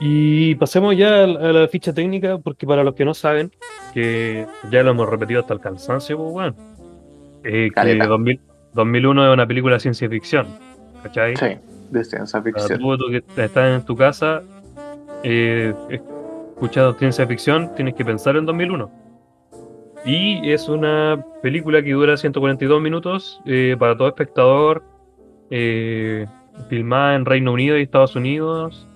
Y 0.00 0.54
pasemos 0.54 0.96
ya 0.96 1.24
a 1.24 1.26
la, 1.26 1.68
ficha 1.68 1.92
técnica, 1.92 2.38
porque 2.38 2.66
para 2.66 2.84
los 2.84 2.94
que 2.94 3.04
no 3.04 3.14
saben, 3.14 3.50
que 3.92 4.46
ya 4.70 4.82
lo 4.82 4.92
hemos 4.92 5.08
repetido 5.08 5.40
hasta 5.40 5.54
el 5.54 5.60
cansancio, 5.60 6.16
pues 6.16 6.30
bueno, 6.30 6.54
eh, 7.44 7.68
que 7.68 7.70
Caleta. 7.72 8.06
2000 8.06 8.40
2001 8.74 9.26
es 9.26 9.34
una 9.34 9.46
película 9.46 9.74
de 9.74 9.80
ciencia 9.80 10.08
ficción, 10.08 10.46
¿cachai? 11.02 11.36
Sí, 11.36 11.56
de 11.90 12.04
ciencia 12.04 12.40
ficción. 12.42 12.78
tú, 12.78 12.98
tú 12.98 13.10
que 13.10 13.42
estás 13.42 13.80
en 13.80 13.84
tu 13.84 13.96
casa, 13.96 14.42
eh, 15.22 15.74
escuchando 15.90 16.94
ciencia 16.94 17.26
ficción, 17.26 17.74
tienes 17.74 17.94
que 17.94 18.04
pensar 18.04 18.36
en 18.36 18.46
2001. 18.46 18.90
Y 20.04 20.52
es 20.52 20.68
una 20.68 21.24
película 21.42 21.82
que 21.82 21.92
dura 21.92 22.16
142 22.16 22.80
minutos 22.80 23.40
eh, 23.46 23.76
para 23.78 23.96
todo 23.96 24.08
espectador, 24.08 24.82
eh, 25.50 26.26
filmada 26.68 27.14
en 27.14 27.24
Reino 27.24 27.52
Unido 27.52 27.78
y 27.78 27.82
Estados 27.82 28.16
Unidos 28.16 28.86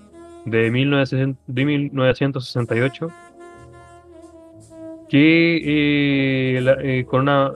de, 0.45 0.71
1960 0.71 1.41
de 1.47 1.65
1968, 1.65 3.09
que 5.09 6.57
eh, 6.57 6.61
la- 6.63 6.77
eh, 6.83 7.05
con, 7.05 7.23
una, 7.23 7.53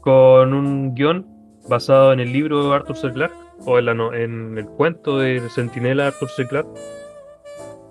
con 0.00 0.52
un 0.54 0.94
guion 0.94 1.26
basado 1.68 2.12
en 2.12 2.20
el 2.20 2.32
libro 2.32 2.68
de 2.68 2.74
Arthur 2.76 2.96
C. 2.96 3.12
Clarke 3.12 3.34
o 3.66 3.78
en, 3.78 3.84
la 3.86 3.94
no- 3.94 4.12
en 4.14 4.58
el 4.58 4.66
cuento 4.66 5.18
del 5.18 5.48
centinela 5.50 6.08
Arthur 6.08 6.28
C. 6.30 6.46
Clarke. 6.46 6.70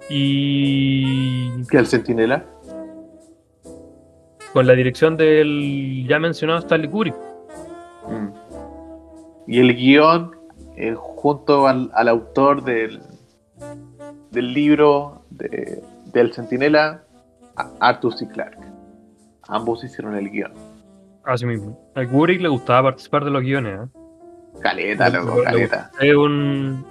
Y 0.10 1.64
¿Que 1.70 1.78
el 1.78 1.88
centinela? 1.88 2.46
con 4.54 4.68
la 4.68 4.74
dirección 4.74 5.16
del 5.16 6.06
ya 6.10 6.20
mencionado 6.20 6.60
Stanley 6.60 6.90
Kubrick. 6.90 7.16
Mm. 8.10 8.28
Y 9.48 9.60
el 9.60 9.74
guion, 9.78 10.32
eh, 10.82 10.96
junto 10.96 11.68
al, 11.68 11.90
al 11.94 12.08
autor 12.08 12.64
del, 12.64 13.02
del 14.32 14.54
libro 14.54 15.22
de, 15.30 15.82
del 16.14 16.34
Centinela, 16.34 17.04
Arthur 17.80 18.14
C. 18.14 18.28
Clarke. 18.28 18.58
Ambos 19.48 19.84
hicieron 19.84 20.16
el 20.16 20.30
guion. 20.30 20.54
Así 21.24 21.46
mismo. 21.46 21.78
A 21.96 22.06
Kubrick 22.06 22.42
le 22.42 22.50
gustaba 22.50 22.84
participar 22.90 23.24
de 23.26 23.32
los 23.32 23.42
guiones. 23.42 23.80
¿eh? 23.80 24.00
Caleta, 24.62 25.10
loco, 25.10 25.36
Le- 25.36 25.38
le 25.38 25.44
caleta. 25.44 25.92
Es 26.00 26.16
un. 26.16 26.86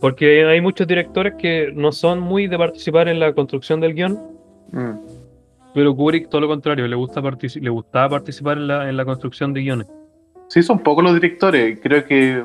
Porque 0.00 0.46
hay 0.46 0.60
muchos 0.60 0.86
directores 0.86 1.34
que 1.38 1.72
no 1.74 1.90
son 1.92 2.20
muy 2.20 2.46
de 2.46 2.56
participar 2.56 3.08
en 3.08 3.18
la 3.18 3.32
construcción 3.32 3.80
del 3.80 3.94
guion, 3.94 4.18
Mm. 4.70 4.92
pero 5.74 5.96
Kubrick 5.96 6.28
todo 6.28 6.42
lo 6.42 6.46
contrario, 6.48 6.86
le 6.86 6.94
gusta 6.94 7.20
le 7.22 7.70
gustaba 7.70 8.08
participar 8.10 8.58
en 8.58 8.66
la, 8.68 8.88
en 8.88 8.96
la 8.96 9.04
construcción 9.04 9.52
de 9.54 9.62
guiones. 9.62 9.86
Sí, 10.48 10.62
son 10.62 10.78
pocos 10.80 11.02
los 11.02 11.14
directores. 11.14 11.78
Creo 11.82 12.04
que, 12.06 12.44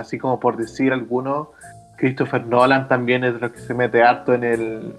así 0.00 0.18
como 0.18 0.40
por 0.40 0.56
decir 0.56 0.92
algunos, 0.92 1.48
Christopher 1.96 2.46
Nolan 2.46 2.88
también 2.88 3.22
es 3.24 3.34
de 3.34 3.40
los 3.40 3.52
que 3.52 3.58
se 3.60 3.74
mete 3.74 4.02
harto 4.02 4.32
en 4.34 4.44
el 4.44 4.94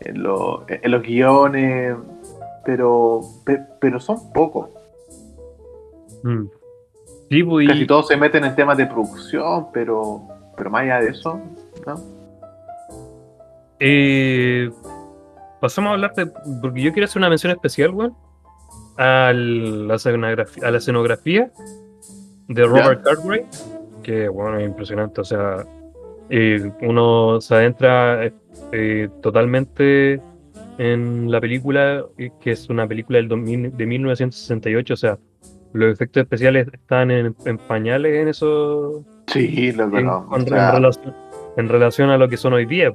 en, 0.00 0.22
lo- 0.22 0.64
en 0.68 0.90
los 0.90 1.02
guiones, 1.02 1.96
pero 2.64 3.20
pe- 3.44 3.64
pero 3.80 3.98
son 3.98 4.32
pocos. 4.32 4.68
Mm. 6.22 6.44
Sí, 7.30 7.42
pues, 7.42 7.68
Casi 7.68 7.86
todos 7.86 8.08
se 8.08 8.16
meten 8.16 8.44
en 8.44 8.54
temas 8.54 8.76
de 8.78 8.86
producción, 8.86 9.66
pero 9.72 10.22
pero 10.56 10.70
más 10.70 10.82
allá 10.82 11.00
de 11.00 11.10
eso, 11.10 11.40
¿no? 11.86 11.94
Eh, 13.80 14.70
pasamos 15.60 15.90
a 15.90 15.92
hablar 15.94 16.14
de. 16.14 16.26
Porque 16.60 16.82
yo 16.82 16.92
quiero 16.92 17.04
hacer 17.06 17.20
una 17.20 17.28
mención 17.28 17.52
especial, 17.52 17.90
weón. 17.90 18.14
A 18.96 19.32
la 19.32 19.94
escenografía, 19.94 20.66
a 20.66 20.70
la 20.72 20.78
escenografía 20.78 21.50
de 22.48 22.64
Robert 22.66 23.04
Cartwright. 23.04 23.46
Que, 24.08 24.26
bueno, 24.26 24.58
es 24.58 24.66
impresionante. 24.66 25.20
O 25.20 25.24
sea, 25.24 25.66
eh, 26.30 26.72
uno 26.80 27.42
se 27.42 27.54
adentra 27.54 28.32
eh, 28.72 29.08
totalmente 29.20 30.18
en 30.78 31.30
la 31.30 31.42
película, 31.42 32.06
que 32.40 32.52
es 32.52 32.70
una 32.70 32.88
película 32.88 33.18
del 33.18 33.28
2000 33.28 33.76
de 33.76 33.86
1968. 33.86 34.94
O 34.94 34.96
sea, 34.96 35.18
los 35.74 35.92
efectos 35.92 36.22
especiales 36.22 36.68
están 36.72 37.10
en, 37.10 37.36
en 37.44 37.58
pañales 37.58 38.14
en 38.14 38.28
eso. 38.28 39.04
Sí, 39.26 39.72
lo 39.72 39.84
En, 39.84 40.06
sea, 40.46 40.68
en 40.68 40.74
relación, 40.74 41.14
en 41.58 41.68
relación 41.68 42.08
a 42.08 42.16
lo 42.16 42.30
que 42.30 42.38
son 42.38 42.54
hoy 42.54 42.64
día. 42.64 42.92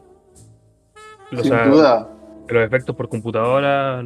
O 1.32 1.36
sin 1.36 1.44
sea, 1.44 1.68
duda. 1.68 2.10
los 2.48 2.66
efectos 2.66 2.96
por 2.96 3.08
computadora 3.08 4.04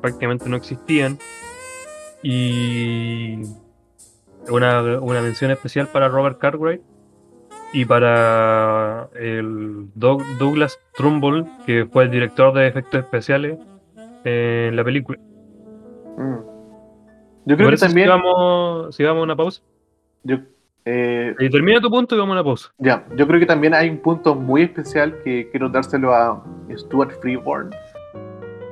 prácticamente 0.00 0.48
no 0.48 0.58
existían. 0.58 1.18
Y 2.22 3.40
una, 4.50 4.82
una 5.00 5.20
mención 5.22 5.50
especial 5.50 5.88
para 5.88 6.08
Robert 6.08 6.38
Cartwright 6.38 6.80
y 7.72 7.84
para 7.84 9.08
el 9.14 9.88
Doug- 9.94 10.22
Douglas 10.38 10.78
Trumbull, 10.96 11.46
que 11.66 11.86
fue 11.86 12.04
el 12.04 12.10
director 12.10 12.52
de 12.54 12.66
efectos 12.68 13.00
especiales 13.00 13.58
en 14.24 14.76
la 14.76 14.84
película. 14.84 15.18
Mm. 16.16 16.36
Yo 17.46 17.56
¿Te 17.56 17.56
creo 17.56 17.70
que 17.70 17.76
también. 17.76 18.06
Si 18.06 18.10
vamos, 18.10 18.96
si 18.96 19.02
vamos 19.04 19.20
a 19.20 19.24
una 19.24 19.36
pausa. 19.36 19.62
yo- 20.22 20.38
eh, 20.86 21.34
Y 21.38 21.50
termina 21.50 21.80
tu 21.80 21.90
punto 21.90 22.14
y 22.14 22.18
vamos 22.18 22.32
a 22.32 22.40
una 22.40 22.44
pausa. 22.44 22.70
Ya, 22.78 23.04
yo 23.16 23.26
creo 23.26 23.40
que 23.40 23.46
también 23.46 23.74
hay 23.74 23.88
un 23.90 23.98
punto 23.98 24.34
muy 24.34 24.62
especial 24.62 25.18
que 25.24 25.48
quiero 25.50 25.68
dárselo 25.68 26.14
a 26.14 26.44
Stuart 26.76 27.10
Freeborn, 27.20 27.70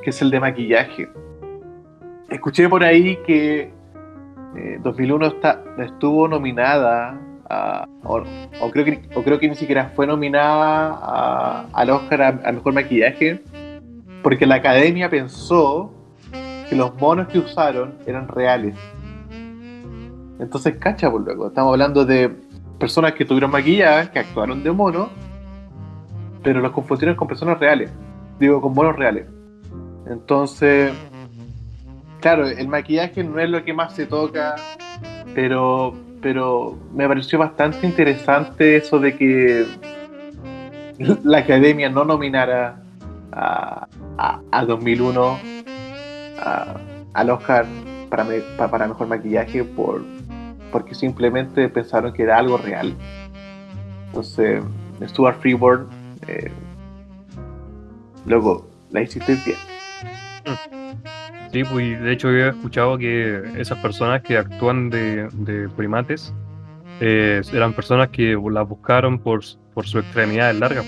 que 0.03 0.11
es 0.11 0.23
el 0.23 0.31
de 0.31 0.41
maquillaje. 0.41 1.09
Escuché 2.31 2.69
por 2.69 2.83
ahí 2.85 3.17
que 3.27 3.73
eh, 4.57 4.79
2001 4.83 5.27
está, 5.27 5.63
estuvo 5.79 6.29
nominada 6.29 7.19
a, 7.49 7.87
o, 8.05 8.71
creo 8.71 8.85
que, 8.85 9.03
o 9.15 9.23
creo 9.23 9.39
que 9.39 9.49
ni 9.49 9.55
siquiera 9.55 9.91
fue 9.95 10.07
nominada 10.07 11.67
al 11.73 11.91
Oscar 11.91 12.23
a, 12.23 12.29
a 12.45 12.53
Mejor 12.53 12.73
Maquillaje, 12.73 13.43
porque 14.23 14.47
la 14.47 14.57
academia 14.57 15.11
pensó 15.11 15.93
que 16.69 16.77
los 16.77 16.95
monos 17.01 17.29
que 17.29 17.39
usaron 17.39 17.95
eran 18.07 18.29
reales. 18.29 18.75
Entonces, 20.39 20.77
cacha, 20.79 21.11
por 21.11 21.23
luego. 21.23 21.49
Estamos 21.49 21.73
hablando 21.73 22.05
de 22.05 22.35
personas 22.79 23.13
que 23.13 23.25
tuvieron 23.25 23.51
maquillaje, 23.51 24.11
que 24.11 24.19
actuaron 24.19 24.65
de 24.65 24.73
mono, 24.73 25.09
pero 26.43 26.61
los 26.61 26.73
confundieron 26.73 27.15
con 27.15 27.29
personas 27.29 27.61
reales. 27.61 27.93
Digo, 28.41 28.61
con 28.61 28.75
monos 28.75 28.97
reales. 28.97 29.27
Entonces, 30.07 30.93
claro, 32.23 32.47
el 32.49 32.69
maquillaje 32.69 33.23
no 33.23 33.39
es 33.39 33.51
lo 33.51 33.63
que 33.65 33.75
más 33.75 33.95
se 33.95 34.07
toca, 34.07 34.55
pero, 35.35 35.95
pero 36.23 36.79
me 36.95 37.07
pareció 37.07 37.39
bastante 37.39 37.87
interesante 37.87 38.77
eso 38.77 38.99
de 38.99 39.17
que 39.17 39.67
la 41.25 41.39
academia 41.39 41.89
no 41.91 42.05
nominara 42.05 42.81
a, 43.33 43.87
a, 44.19 44.41
a 44.51 44.65
2001 44.65 45.39
a- 46.41 46.77
al 47.15 47.31
Oscar 47.31 47.67
para, 48.09 48.25
me- 48.25 48.41
pa- 48.57 48.71
para 48.71 48.87
mejor 48.89 49.07
maquillaje 49.09 49.65
por, 49.65 50.03
porque 50.71 50.95
simplemente 50.95 51.69
pensaron 51.69 52.13
que 52.13 52.23
era 52.23 52.39
algo 52.39 52.57
real. 52.57 52.95
Entonces, 54.09 54.63
Stuart 55.09 55.41
Freeborn, 55.41 55.89
eh, 56.29 56.51
luego 58.27 58.69
la 58.91 59.03
hiciste 59.03 59.37
bien. 59.45 59.59
Sí, 61.53 61.63
pues 61.65 61.85
y 61.85 61.95
de 61.95 62.13
hecho 62.13 62.31
yo 62.31 62.47
he 62.47 62.49
escuchado 62.49 62.97
que 62.97 63.43
esas 63.59 63.79
personas 63.79 64.23
que 64.23 64.39
actúan 64.39 64.89
de, 64.89 65.29
de 65.35 65.69
primates 65.69 66.33
eh, 67.01 67.43
eran 67.53 67.75
personas 67.75 68.09
que 68.09 68.39
las 68.51 68.67
buscaron 68.69 69.19
por, 69.19 69.41
por 69.75 69.87
sus 69.87 70.03
extremidades 70.03 70.59
largas, 70.59 70.87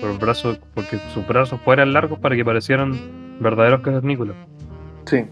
por 0.00 0.18
brazos, 0.18 0.58
porque 0.74 0.98
sus 1.14 1.24
brazos 1.26 1.60
fueran 1.64 1.92
largos 1.92 2.18
para 2.18 2.34
que 2.34 2.44
parecieran 2.44 2.92
verdaderos 3.38 3.80
cavernícolas. 3.82 4.34
Sí, 5.06 5.24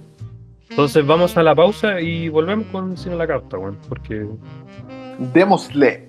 Entonces 0.69 1.05
vamos 1.05 1.37
a 1.37 1.43
la 1.43 1.55
pausa 1.55 2.01
y 2.01 2.29
volvemos 2.29 2.67
con 2.67 2.95
a 2.95 3.15
la 3.17 3.27
Carta, 3.27 3.59
weón, 3.59 3.77
porque 3.89 4.25
démosle. 5.35 6.09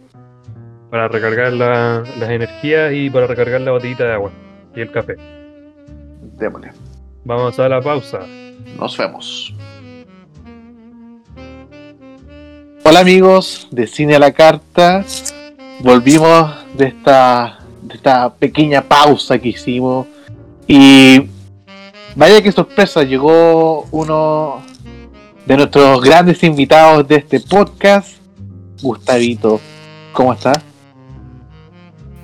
para 0.91 1.07
recargar 1.07 1.53
la- 1.53 2.03
las 2.19 2.29
energías 2.29 2.91
y 2.93 3.09
para 3.09 3.25
recargar 3.25 3.61
la 3.61 3.71
botellita 3.71 4.03
de 4.03 4.13
agua 4.13 4.31
y 4.75 4.81
el 4.81 4.91
café. 4.91 5.15
Démosle. 6.37 6.69
Vamos 7.23 7.59
a 7.59 7.69
la 7.69 7.81
pausa. 7.81 8.19
Nos 8.79 8.97
vemos. 8.97 9.53
Hola 12.83 12.99
amigos 12.99 13.67
de 13.69 13.85
Cine 13.85 14.15
a 14.15 14.19
la 14.19 14.31
Carta. 14.31 15.05
Volvimos 15.81 16.51
de 16.75 16.87
esta, 16.87 17.59
de 17.83 17.95
esta 17.95 18.33
pequeña 18.33 18.81
pausa 18.81 19.37
que 19.37 19.49
hicimos. 19.49 20.07
Y 20.67 21.27
vaya 22.15 22.41
que 22.41 22.51
sorpresa, 22.51 23.03
llegó 23.03 23.85
uno 23.91 24.61
de 25.45 25.57
nuestros 25.57 26.01
grandes 26.01 26.43
invitados 26.43 27.07
de 27.07 27.17
este 27.17 27.39
podcast, 27.39 28.17
Gustavito. 28.81 29.61
¿Cómo 30.11 30.33
estás? 30.33 30.57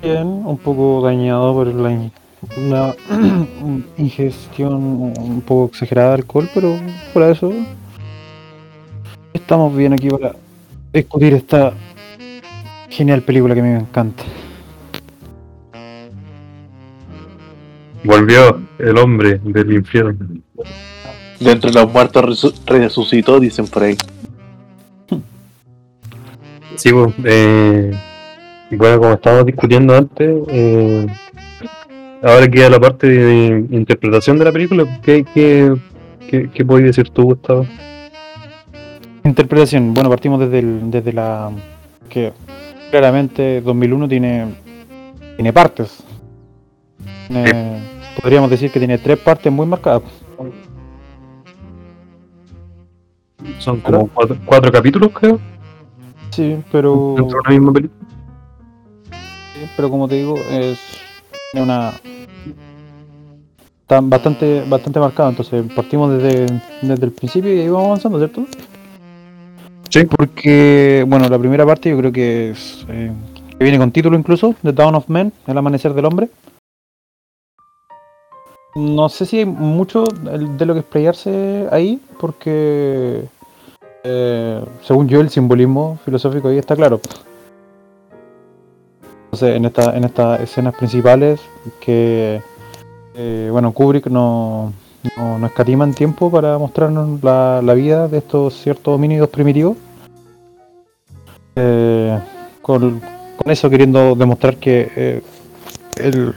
Bien, 0.02 0.26
un 0.26 0.58
poco 0.58 1.02
dañado 1.02 1.54
por 1.54 1.68
la 1.68 2.10
una 2.56 2.94
ingestión 3.98 4.74
un 4.74 5.42
poco 5.46 5.66
exagerada 5.72 6.08
de 6.10 6.14
alcohol, 6.16 6.48
pero 6.54 6.76
fuera 7.12 7.28
de 7.28 7.32
eso 7.34 7.52
estamos 9.32 9.76
bien 9.76 9.92
aquí 9.92 10.08
para 10.08 10.34
discutir 10.92 11.34
esta 11.34 11.72
genial 12.90 13.22
película 13.22 13.54
que 13.54 13.60
a 13.60 13.64
mí 13.64 13.70
me 13.70 13.78
encanta. 13.80 14.24
Volvió 18.04 18.60
el 18.78 18.96
hombre 18.98 19.40
del 19.42 19.72
infierno. 19.72 20.26
De 21.40 21.52
entre 21.52 21.72
los 21.72 21.92
muertos 21.92 22.24
resu- 22.24 22.54
resucitó, 22.66 23.38
dicen 23.38 23.66
por 23.66 23.82
ahí. 23.84 23.96
Sí, 26.76 26.92
pues, 26.92 27.12
eh, 27.24 27.90
bueno, 28.70 28.98
como 29.00 29.12
estábamos 29.14 29.46
discutiendo 29.46 29.96
antes, 29.96 30.30
eh, 30.48 31.06
ahora 32.22 32.48
queda 32.48 32.70
la 32.70 32.80
parte 32.80 33.06
de 33.08 33.66
interpretación 33.70 34.38
de 34.38 34.44
la 34.44 34.52
película. 34.52 35.00
¿Qué, 35.02 35.24
qué, 35.34 35.74
qué, 36.28 36.50
qué 36.52 36.64
podías 36.64 36.88
decir 36.96 37.10
tú, 37.10 37.22
Gustavo? 37.24 37.66
Interpretación. 39.24 39.92
Bueno, 39.94 40.08
partimos 40.08 40.40
desde, 40.40 40.60
el- 40.60 40.90
desde 40.90 41.12
la. 41.12 41.50
que 42.08 42.32
claramente 42.90 43.60
2001 43.60 44.08
tiene. 44.08 44.46
tiene 45.36 45.52
partes. 45.52 46.02
Tiene- 47.28 47.80
podríamos 48.20 48.50
decir 48.50 48.70
que 48.70 48.78
tiene 48.78 48.98
tres 48.98 49.18
partes 49.18 49.52
muy 49.52 49.66
marcadas. 49.66 50.02
Son 53.58 53.80
como 53.80 54.08
cuatro, 54.08 54.36
cuatro 54.44 54.72
capítulos, 54.72 55.10
creo, 55.12 55.38
Sí, 56.30 56.56
pero. 56.72 57.14
dentro 57.16 57.38
de 57.38 57.40
una 57.40 57.50
misma 57.50 57.72
película. 57.72 58.00
Sí, 59.54 59.60
pero 59.76 59.90
como 59.90 60.08
te 60.08 60.16
digo, 60.16 60.34
es 60.50 60.78
una 61.54 61.92
está 63.88 64.00
bastante 64.02 64.64
bastante 64.68 65.00
marcado, 65.00 65.30
entonces 65.30 65.64
partimos 65.74 66.12
desde, 66.12 66.46
desde 66.82 67.06
el 67.06 67.12
principio 67.12 67.54
y 67.54 67.60
ahí 67.60 67.68
vamos 67.68 67.86
avanzando, 67.86 68.18
¿cierto? 68.18 68.44
Sí. 69.88 70.04
Porque, 70.04 71.04
bueno, 71.08 71.26
la 71.28 71.38
primera 71.38 71.64
parte 71.64 71.88
yo 71.88 71.96
creo 71.96 72.12
que 72.12 72.50
es 72.50 72.84
eh, 72.90 73.10
que 73.58 73.64
viene 73.64 73.78
con 73.78 73.90
título 73.90 74.18
incluso, 74.18 74.54
The 74.62 74.72
Dawn 74.72 74.94
of 74.94 75.08
Men, 75.08 75.32
El 75.46 75.56
amanecer 75.56 75.94
del 75.94 76.04
hombre. 76.04 76.28
No 78.74 79.08
sé 79.08 79.24
si 79.24 79.38
hay 79.38 79.44
mucho 79.46 80.04
de 80.04 80.66
lo 80.66 80.74
que 80.74 80.80
explayarse 80.80 81.66
ahí, 81.72 81.98
porque 82.20 83.24
eh, 84.04 84.64
según 84.82 85.08
yo 85.08 85.20
el 85.20 85.30
simbolismo 85.30 85.98
filosófico 86.04 86.48
ahí 86.48 86.58
está 86.58 86.76
claro. 86.76 87.00
Entonces, 89.30 89.56
en, 89.56 89.64
esta, 89.66 89.94
en 89.94 90.04
estas 90.04 90.40
escenas 90.40 90.74
principales, 90.74 91.38
que 91.80 92.40
eh, 93.14 93.48
bueno, 93.52 93.72
Kubrick 93.72 94.06
no, 94.06 94.72
no, 95.18 95.46
escatima 95.46 95.84
en 95.84 95.92
tiempo 95.92 96.30
para 96.30 96.56
mostrarnos 96.56 97.22
la, 97.22 97.74
vida 97.74 98.08
de 98.08 98.18
estos 98.18 98.54
ciertos 98.54 98.94
homínidos 98.94 99.28
primitivos. 99.28 99.76
Eh, 101.56 102.18
con, 102.62 103.02
eso 103.44 103.68
queriendo 103.68 104.14
demostrar 104.14 104.56
que 104.56 104.90
eh, 104.96 106.32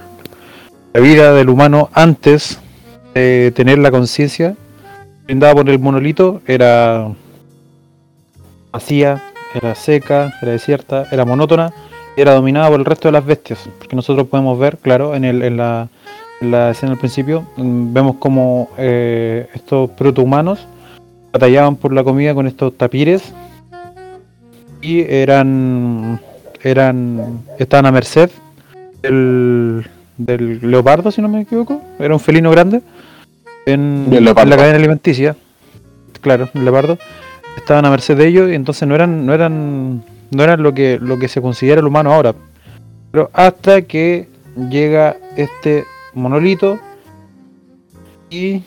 la 0.93 0.99
vida 0.99 1.33
del 1.33 1.49
humano 1.49 1.89
antes 1.93 2.59
de 3.13 3.53
tener 3.55 3.77
la 3.77 3.91
conciencia 3.91 4.55
brindada 5.25 5.53
por 5.53 5.69
el 5.69 5.79
monolito 5.79 6.41
era 6.45 7.13
vacía, 8.71 9.23
era 9.53 9.75
seca, 9.75 10.33
era 10.41 10.51
desierta, 10.51 11.07
era 11.11 11.25
monótona 11.25 11.71
era 12.15 12.33
dominada 12.33 12.69
por 12.69 12.79
el 12.79 12.85
resto 12.85 13.07
de 13.07 13.13
las 13.13 13.25
bestias. 13.25 13.69
Porque 13.77 13.95
nosotros 13.95 14.27
podemos 14.27 14.57
ver, 14.59 14.77
claro, 14.77 15.15
en, 15.15 15.25
el, 15.25 15.41
en, 15.43 15.57
la, 15.57 15.89
en 16.41 16.51
la 16.51 16.71
escena 16.71 16.93
al 16.93 16.97
principio, 16.97 17.45
mm, 17.57 17.93
vemos 17.93 18.15
como 18.17 18.69
eh, 18.77 19.47
estos 19.53 19.89
protohumanos 19.91 20.67
batallaban 21.31 21.75
por 21.75 21.93
la 21.93 22.03
comida 22.03 22.33
con 22.33 22.47
estos 22.47 22.77
tapires 22.77 23.33
y 24.81 25.01
eran 25.01 26.19
eran 26.63 27.41
estaban 27.57 27.85
a 27.85 27.91
merced 27.91 28.29
del, 29.01 29.87
del 30.17 30.59
leopardo 30.69 31.11
si 31.11 31.21
no 31.21 31.29
me 31.29 31.41
equivoco 31.41 31.81
era 31.99 32.13
un 32.13 32.19
felino 32.19 32.51
grande 32.51 32.81
en, 33.65 34.07
la 34.09 34.33
cadena 34.33 34.75
alimenticia 34.75 35.35
claro 36.19 36.49
el 36.53 36.65
leopardo 36.65 36.97
estaban 37.55 37.85
a 37.85 37.89
merced 37.89 38.17
de 38.17 38.27
ellos 38.27 38.51
y 38.51 38.55
entonces 38.55 38.87
no 38.87 38.95
eran 38.95 39.25
no 39.25 39.33
eran 39.33 40.03
no 40.31 40.43
eran 40.43 40.63
lo 40.63 40.73
que 40.73 40.97
lo 40.99 41.19
que 41.19 41.27
se 41.27 41.41
considera 41.41 41.79
el 41.81 41.87
humano 41.87 42.13
ahora. 42.13 42.33
Pero 43.11 43.29
hasta 43.33 43.81
que 43.83 44.27
llega 44.69 45.17
este 45.35 45.85
monolito 46.13 46.79
y 48.29 48.61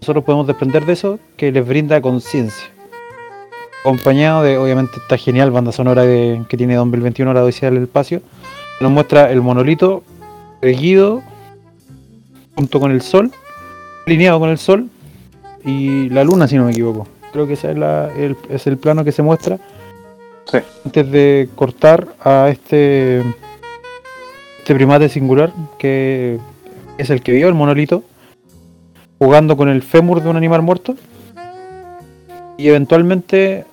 nosotros 0.00 0.24
podemos 0.24 0.46
desprender 0.46 0.84
de 0.86 0.92
eso 0.92 1.18
que 1.36 1.50
les 1.52 1.66
brinda 1.66 2.00
conciencia. 2.00 2.66
Acompañado 3.82 4.42
de 4.42 4.56
obviamente 4.58 4.92
esta 4.96 5.16
genial 5.18 5.50
banda 5.50 5.70
sonora 5.70 6.02
que 6.04 6.56
tiene 6.56 6.74
2021 6.74 7.32
la 7.34 7.44
Odisea 7.44 7.70
del 7.70 7.82
Espacio 7.84 8.22
nos 8.80 8.90
muestra 8.90 9.30
el 9.30 9.40
monolito 9.42 10.02
erguido 10.62 11.22
junto 12.56 12.80
con 12.80 12.90
el 12.92 13.02
sol 13.02 13.30
alineado 14.06 14.38
con 14.40 14.48
el 14.50 14.58
sol 14.58 14.88
y 15.64 16.08
la 16.10 16.24
luna 16.24 16.46
si 16.48 16.56
no 16.56 16.64
me 16.64 16.72
equivoco. 16.72 17.06
Creo 17.32 17.46
que 17.46 17.54
ese 17.54 17.70
es, 17.72 17.78
la- 17.78 18.10
es 18.50 18.66
el 18.66 18.76
plano 18.78 19.04
que 19.04 19.12
se 19.12 19.22
muestra 19.22 19.58
Antes 20.84 21.10
de 21.10 21.48
cortar 21.54 22.08
a 22.22 22.48
este 22.48 23.22
este 24.58 24.74
primate 24.74 25.08
singular 25.10 25.52
que 25.78 26.38
es 26.96 27.10
el 27.10 27.20
que 27.20 27.32
vio 27.32 27.48
el 27.48 27.54
monolito 27.54 28.02
jugando 29.18 29.56
con 29.56 29.68
el 29.68 29.82
fémur 29.82 30.22
de 30.22 30.30
un 30.30 30.36
animal 30.36 30.62
muerto 30.62 30.96
y 32.56 32.68
eventualmente 32.68 33.64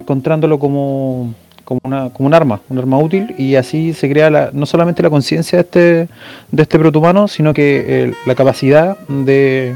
encontrándolo 0.00 0.58
como, 0.58 1.34
como, 1.64 1.80
una, 1.82 2.10
como 2.10 2.26
un 2.28 2.34
arma, 2.34 2.60
un 2.68 2.78
arma 2.78 2.98
útil 2.98 3.34
y 3.36 3.56
así 3.56 3.94
se 3.94 4.08
crea 4.08 4.30
la, 4.30 4.50
no 4.52 4.66
solamente 4.66 5.02
la 5.02 5.10
conciencia 5.10 5.58
de 5.58 5.62
este, 5.62 6.08
de 6.50 6.62
este 6.62 6.78
protohumano, 6.78 7.26
sino 7.26 7.52
que 7.52 7.84
eh, 7.86 8.14
la 8.26 8.34
capacidad 8.34 8.96
de 9.08 9.74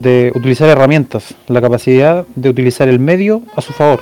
de 0.00 0.32
utilizar 0.34 0.68
herramientas, 0.68 1.34
la 1.46 1.60
capacidad 1.60 2.26
de 2.34 2.48
utilizar 2.48 2.88
el 2.88 2.98
medio 2.98 3.42
a 3.54 3.60
su 3.60 3.72
favor. 3.72 4.00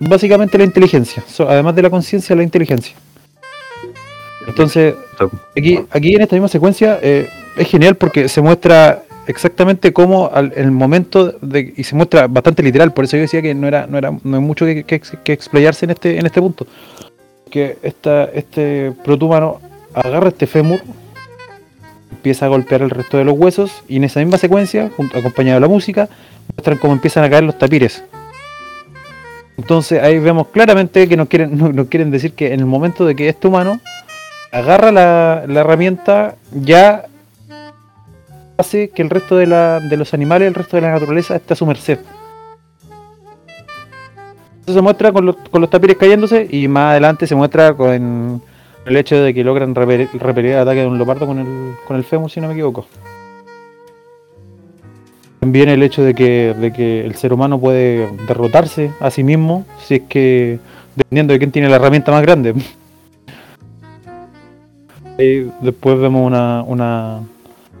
Básicamente 0.00 0.58
la 0.58 0.64
inteligencia, 0.64 1.22
además 1.46 1.76
de 1.76 1.82
la 1.82 1.90
conciencia, 1.90 2.34
la 2.34 2.42
inteligencia. 2.42 2.96
Entonces, 4.48 4.94
aquí, 5.56 5.78
aquí 5.90 6.14
en 6.14 6.22
esta 6.22 6.34
misma 6.34 6.48
secuencia 6.48 6.98
eh, 7.02 7.28
es 7.56 7.68
genial 7.68 7.96
porque 7.96 8.28
se 8.28 8.40
muestra 8.40 9.02
exactamente 9.26 9.92
cómo 9.92 10.30
al 10.32 10.52
el 10.56 10.70
momento 10.70 11.32
de, 11.40 11.74
y 11.76 11.84
se 11.84 11.94
muestra 11.94 12.26
bastante 12.26 12.62
literal, 12.62 12.92
por 12.92 13.04
eso 13.04 13.16
yo 13.16 13.22
decía 13.22 13.42
que 13.42 13.54
no 13.54 13.68
era, 13.68 13.86
no 13.86 13.98
era, 13.98 14.10
no 14.10 14.36
hay 14.36 14.42
mucho 14.42 14.64
que, 14.64 14.84
que, 14.84 15.32
explayarse 15.32 15.84
en 15.84 15.90
este, 15.90 16.18
en 16.18 16.24
este 16.24 16.40
punto. 16.40 16.66
Que 17.50 17.76
esta, 17.82 18.24
este 18.24 18.92
protumano 19.04 19.60
agarra 19.92 20.28
este 20.28 20.46
fémur, 20.46 20.80
empieza 22.10 22.46
a 22.46 22.48
golpear 22.48 22.82
el 22.82 22.90
resto 22.90 23.16
de 23.16 23.24
los 23.24 23.38
huesos, 23.38 23.82
y 23.88 23.96
en 23.96 24.04
esa 24.04 24.20
misma 24.20 24.38
secuencia, 24.38 24.90
acompañado 25.14 25.56
de 25.56 25.60
la 25.60 25.68
música, 25.68 26.08
muestran 26.56 26.78
cómo 26.78 26.92
empiezan 26.92 27.24
a 27.24 27.30
caer 27.30 27.44
los 27.44 27.58
tapires. 27.58 28.04
Entonces 29.56 30.02
ahí 30.02 30.18
vemos 30.18 30.48
claramente 30.48 31.06
que 31.06 31.16
nos 31.16 31.28
quieren, 31.28 31.56
nos 31.76 31.86
quieren 31.88 32.10
decir 32.10 32.32
que 32.32 32.52
en 32.52 32.60
el 32.60 32.66
momento 32.66 33.04
de 33.04 33.14
que 33.14 33.28
este 33.28 33.46
humano 33.46 33.80
agarra 34.52 34.90
la, 34.90 35.44
la 35.46 35.60
herramienta, 35.60 36.36
ya 36.52 37.04
hace 38.56 38.90
que 38.90 39.02
el 39.02 39.10
resto 39.10 39.36
de, 39.36 39.46
la, 39.46 39.80
de 39.80 39.96
los 39.96 40.14
animales, 40.14 40.48
el 40.48 40.54
resto 40.54 40.76
de 40.76 40.82
la 40.82 40.92
naturaleza 40.92 41.36
esté 41.36 41.54
a 41.54 41.56
su 41.56 41.66
merced. 41.66 41.98
Eso 44.64 44.74
se 44.74 44.80
muestra 44.80 45.12
con 45.12 45.26
los, 45.26 45.36
con 45.50 45.60
los 45.60 45.70
tapires 45.70 45.96
cayéndose 45.96 46.46
y 46.50 46.68
más 46.68 46.92
adelante 46.92 47.26
se 47.26 47.34
muestra 47.34 47.74
con 47.74 48.42
el 48.90 48.96
hecho 48.96 49.22
de 49.22 49.32
que 49.32 49.44
logran 49.44 49.74
repeler, 49.74 50.08
repeler 50.14 50.52
el 50.52 50.58
ataque 50.58 50.80
de 50.80 50.86
un 50.86 50.98
leopardo 50.98 51.26
con 51.26 51.38
el, 51.38 51.76
con 51.86 51.96
el 51.96 52.04
fémur, 52.04 52.30
si 52.30 52.40
no 52.40 52.48
me 52.48 52.54
equivoco. 52.54 52.86
También 55.38 55.68
el 55.68 55.82
hecho 55.82 56.02
de 56.02 56.14
que, 56.14 56.54
de 56.58 56.72
que 56.72 57.04
el 57.04 57.14
ser 57.14 57.32
humano 57.32 57.58
puede 57.58 58.10
derrotarse 58.26 58.90
a 59.00 59.10
sí 59.10 59.22
mismo 59.22 59.64
si 59.78 59.94
es 59.94 60.02
que, 60.08 60.58
dependiendo 60.96 61.32
de 61.32 61.38
quién 61.38 61.52
tiene 61.52 61.68
la 61.68 61.76
herramienta 61.76 62.12
más 62.12 62.22
grande. 62.22 62.54
Y 65.18 65.46
después 65.60 65.98
vemos 65.98 66.26
una, 66.26 66.62
una, 66.62 67.20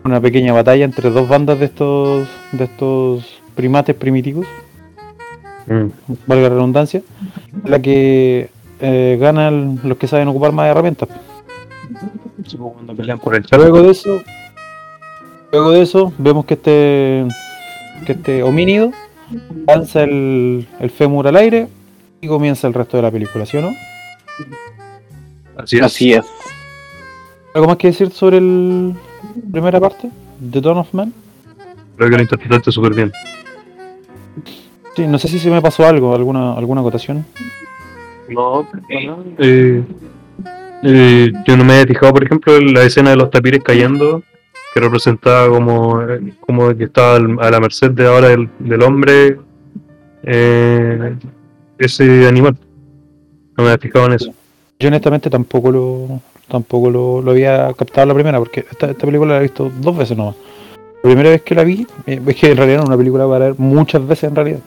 una 0.04 0.20
pequeña 0.20 0.52
batalla 0.52 0.84
entre 0.84 1.10
dos 1.10 1.28
bandas 1.28 1.58
de 1.58 1.66
estos 1.66 2.28
de 2.52 2.64
estos 2.64 3.40
primates 3.54 3.96
primitivos, 3.96 4.46
Mm. 5.70 5.86
valga 6.26 6.48
la 6.48 6.54
redundancia, 6.54 7.00
en 7.64 7.70
la 7.70 7.80
que 7.80 8.50
eh, 8.80 9.18
ganan 9.20 9.80
los 9.84 9.98
que 9.98 10.06
saben 10.06 10.28
ocupar 10.28 10.52
más 10.52 10.68
herramientas. 10.68 11.08
Sí, 12.46 12.56
pues, 12.56 12.72
Cuando 12.74 12.94
pelean 12.94 13.18
por 13.18 13.34
el 13.34 13.44
chaleco. 13.44 13.68
Luego 13.70 13.86
de 13.86 13.92
eso, 13.92 14.22
luego 15.52 15.70
de 15.72 15.82
eso 15.82 16.12
vemos 16.18 16.44
que 16.44 16.54
este 16.54 17.26
que 18.06 18.12
este 18.12 18.42
homínido 18.42 18.92
lanza 19.66 20.02
el, 20.04 20.66
el 20.78 20.90
fémur 20.90 21.28
al 21.28 21.36
aire 21.36 21.68
y 22.20 22.26
comienza 22.26 22.66
el 22.66 22.74
resto 22.74 22.96
de 22.96 23.02
la 23.02 23.10
película, 23.10 23.46
¿sí 23.46 23.56
o 23.58 23.62
no? 23.62 23.74
Así 25.56 25.76
es. 25.76 25.82
Así 25.82 26.12
es. 26.12 26.24
¿Algo 27.54 27.66
más 27.68 27.76
que 27.76 27.88
decir 27.88 28.10
sobre 28.10 28.38
el 28.38 28.94
primera 29.50 29.80
parte? 29.80 30.10
The 30.50 30.60
Dawn 30.60 30.78
of 30.78 30.94
Man. 30.94 31.12
Creo 31.96 32.10
que 32.10 32.16
lo 32.16 32.22
interpretaste 32.22 32.72
súper 32.72 32.94
bien. 32.94 33.12
Sí, 34.96 35.06
no 35.06 35.18
sé 35.18 35.28
si 35.28 35.38
se 35.38 35.50
me 35.50 35.60
pasó 35.60 35.86
algo, 35.86 36.14
alguna 36.14 36.54
alguna 36.54 36.80
acotación. 36.80 37.26
No, 38.30 38.66
eh, 39.38 39.82
Eh, 40.82 41.30
yo 41.46 41.56
no 41.56 41.64
me 41.64 41.82
he 41.82 41.86
fijado, 41.86 42.14
por 42.14 42.24
ejemplo, 42.24 42.56
en 42.56 42.72
la 42.72 42.84
escena 42.84 43.10
de 43.10 43.16
los 43.16 43.30
tapires 43.30 43.62
cayendo, 43.62 44.22
que 44.72 44.80
representaba 44.80 45.48
como, 45.48 46.00
como 46.40 46.74
que 46.74 46.84
estaba 46.84 47.16
a 47.16 47.50
la 47.50 47.60
merced 47.60 47.90
de 47.90 48.06
ahora 48.06 48.28
del, 48.28 48.48
del 48.58 48.82
hombre 48.82 49.38
eh, 50.22 51.14
ese 51.78 52.26
animal. 52.26 52.56
No 53.56 53.64
me 53.64 53.74
he 53.74 53.78
fijado 53.78 54.06
en 54.06 54.12
eso. 54.14 54.32
Yo 54.78 54.88
honestamente 54.88 55.28
tampoco 55.28 55.70
lo 55.70 56.20
tampoco 56.48 56.90
lo, 56.90 57.22
lo 57.22 57.30
había 57.30 57.72
captado 57.74 58.06
la 58.08 58.14
primera, 58.14 58.38
porque 58.38 58.64
esta, 58.68 58.90
esta 58.90 59.06
película 59.06 59.34
la 59.34 59.38
he 59.40 59.42
visto 59.42 59.70
dos 59.80 59.96
veces 59.96 60.16
nomás. 60.16 60.34
La 61.02 61.10
primera 61.10 61.30
vez 61.30 61.42
que 61.42 61.54
la 61.54 61.62
vi, 61.62 61.86
eh, 62.06 62.20
es 62.26 62.36
que 62.36 62.50
en 62.50 62.56
realidad 62.56 62.80
es 62.82 62.86
una 62.86 62.96
película 62.96 63.28
para 63.28 63.46
ver 63.46 63.54
muchas 63.58 64.06
veces 64.06 64.24
en 64.30 64.34
realidad. 64.34 64.60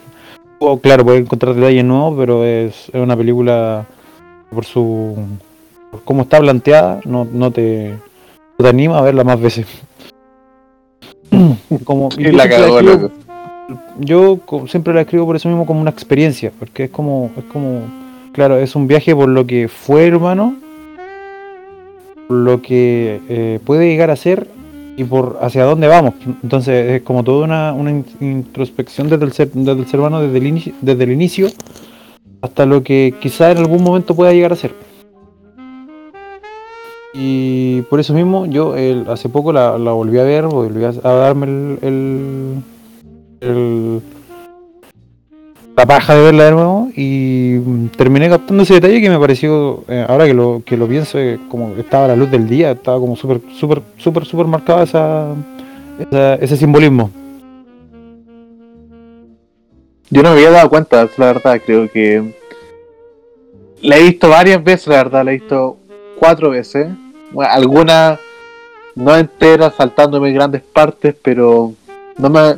O, 0.58 0.78
claro, 0.78 1.04
puedes 1.04 1.22
encontrar 1.22 1.54
detalles 1.54 1.84
nuevos, 1.84 2.14
pero 2.18 2.44
es, 2.44 2.88
es 2.88 2.94
una 3.00 3.16
película 3.16 3.86
por 4.50 4.64
su 4.64 5.16
por 5.90 6.02
cómo 6.04 6.22
está 6.22 6.38
planteada, 6.40 7.00
no, 7.04 7.24
no 7.30 7.50
te, 7.50 7.90
no 8.58 8.62
te 8.64 8.68
anima 8.68 8.98
a 8.98 9.02
verla 9.02 9.24
más 9.24 9.40
veces. 9.40 9.66
como, 11.84 12.10
Sí, 12.10 12.22
yo 12.22 12.32
la 12.32 12.44
siempre 12.44 12.56
cagó, 12.64 12.80
escribo- 12.80 13.02
loco. 13.02 13.14
yo 14.00 14.38
co- 14.44 14.66
siempre 14.68 14.94
la 14.94 15.02
escribo 15.02 15.26
por 15.26 15.36
eso 15.36 15.48
mismo 15.48 15.66
como 15.66 15.80
una 15.80 15.90
experiencia, 15.90 16.52
porque 16.58 16.84
es 16.84 16.90
como, 16.90 17.30
es 17.36 17.44
como, 17.44 17.82
claro, 18.32 18.56
es 18.58 18.74
un 18.74 18.86
viaje 18.86 19.14
por 19.14 19.28
lo 19.28 19.46
que 19.46 19.68
fue 19.68 20.06
hermano, 20.06 20.54
lo 22.28 22.62
que 22.62 23.20
eh, 23.28 23.60
puede 23.64 23.86
llegar 23.88 24.10
a 24.10 24.16
ser 24.16 24.48
y 24.96 25.04
por 25.04 25.38
hacia 25.40 25.64
dónde 25.64 25.88
vamos. 25.88 26.14
Entonces 26.42 26.92
es 26.92 27.02
como 27.02 27.24
toda 27.24 27.44
una, 27.44 27.72
una 27.72 27.90
in- 27.90 28.04
introspección 28.20 29.08
desde 29.08 29.24
el 29.24 29.32
ser, 29.32 29.50
desde 29.52 29.80
el 29.80 29.86
ser 29.86 30.00
humano 30.00 30.20
desde 30.20 30.38
el, 30.38 30.46
inicio, 30.46 30.74
desde 30.80 31.04
el 31.04 31.12
inicio 31.12 31.48
hasta 32.42 32.66
lo 32.66 32.82
que 32.82 33.14
quizá 33.20 33.50
en 33.50 33.58
algún 33.58 33.82
momento 33.82 34.14
pueda 34.14 34.32
llegar 34.32 34.52
a 34.52 34.56
ser. 34.56 34.74
Y 37.16 37.82
por 37.82 38.00
eso 38.00 38.12
mismo 38.12 38.44
yo 38.46 38.74
hace 39.08 39.28
poco 39.28 39.52
la, 39.52 39.70
volví 39.76 40.18
a 40.18 40.24
ver, 40.24 40.46
volví 40.46 40.84
a, 40.84 40.88
a 40.88 41.12
darme 41.12 41.46
el, 41.46 41.78
el- 43.40 44.02
la 45.76 45.86
paja 45.86 46.14
de 46.14 46.22
verla 46.22 46.44
de 46.44 46.50
nuevo 46.52 46.88
y 46.94 47.56
mm, 47.64 47.88
terminé 47.88 48.28
captando 48.28 48.62
ese 48.62 48.74
detalle 48.74 49.00
que 49.00 49.10
me 49.10 49.18
pareció, 49.18 49.84
eh, 49.88 50.04
ahora 50.08 50.26
que 50.26 50.34
lo, 50.34 50.62
que 50.64 50.76
lo 50.76 50.86
pienso, 50.86 51.18
eh, 51.18 51.38
como 51.48 51.74
estaba 51.76 52.04
a 52.04 52.08
la 52.08 52.16
luz 52.16 52.30
del 52.30 52.48
día, 52.48 52.72
estaba 52.72 52.98
como 53.00 53.16
súper, 53.16 53.40
súper, 53.56 53.82
súper, 53.96 54.24
súper 54.24 54.46
marcada 54.46 54.84
esa, 54.84 55.34
ese 56.40 56.56
simbolismo. 56.56 57.10
Yo 60.10 60.22
no 60.22 60.30
me 60.30 60.36
había 60.36 60.50
dado 60.50 60.70
cuenta, 60.70 61.08
la 61.16 61.26
verdad, 61.26 61.60
creo 61.64 61.90
que 61.90 62.34
la 63.82 63.98
he 63.98 64.02
visto 64.02 64.28
varias 64.28 64.62
veces, 64.62 64.86
la 64.86 64.96
verdad, 64.96 65.24
la 65.24 65.32
he 65.32 65.38
visto 65.38 65.76
cuatro 66.18 66.50
veces. 66.50 66.88
Algunas 67.36 68.20
no 68.94 69.16
enteras, 69.16 69.74
saltándome 69.76 70.32
grandes 70.32 70.62
partes, 70.62 71.16
pero 71.20 71.72
no 72.16 72.30
me, 72.30 72.56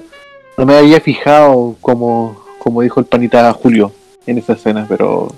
no 0.59 0.67
me 0.67 0.77
había 0.77 1.01
fijado 1.01 1.77
como, 1.81 2.46
como 2.67 2.83
dijo 2.83 2.99
el 2.99 3.07
panita 3.07 3.53
Julio 3.53 3.93
en 4.27 4.39
esa 4.39 4.55
escena, 4.55 4.87
pero, 4.89 5.29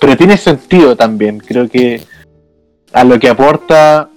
pero 0.00 0.16
tiene 0.16 0.36
sentido 0.36 0.96
también. 0.96 1.38
Creo 1.38 1.68
que 1.68 2.02
a 2.92 3.04
lo 3.04 3.16
que 3.20 3.28
aporta 3.28 4.08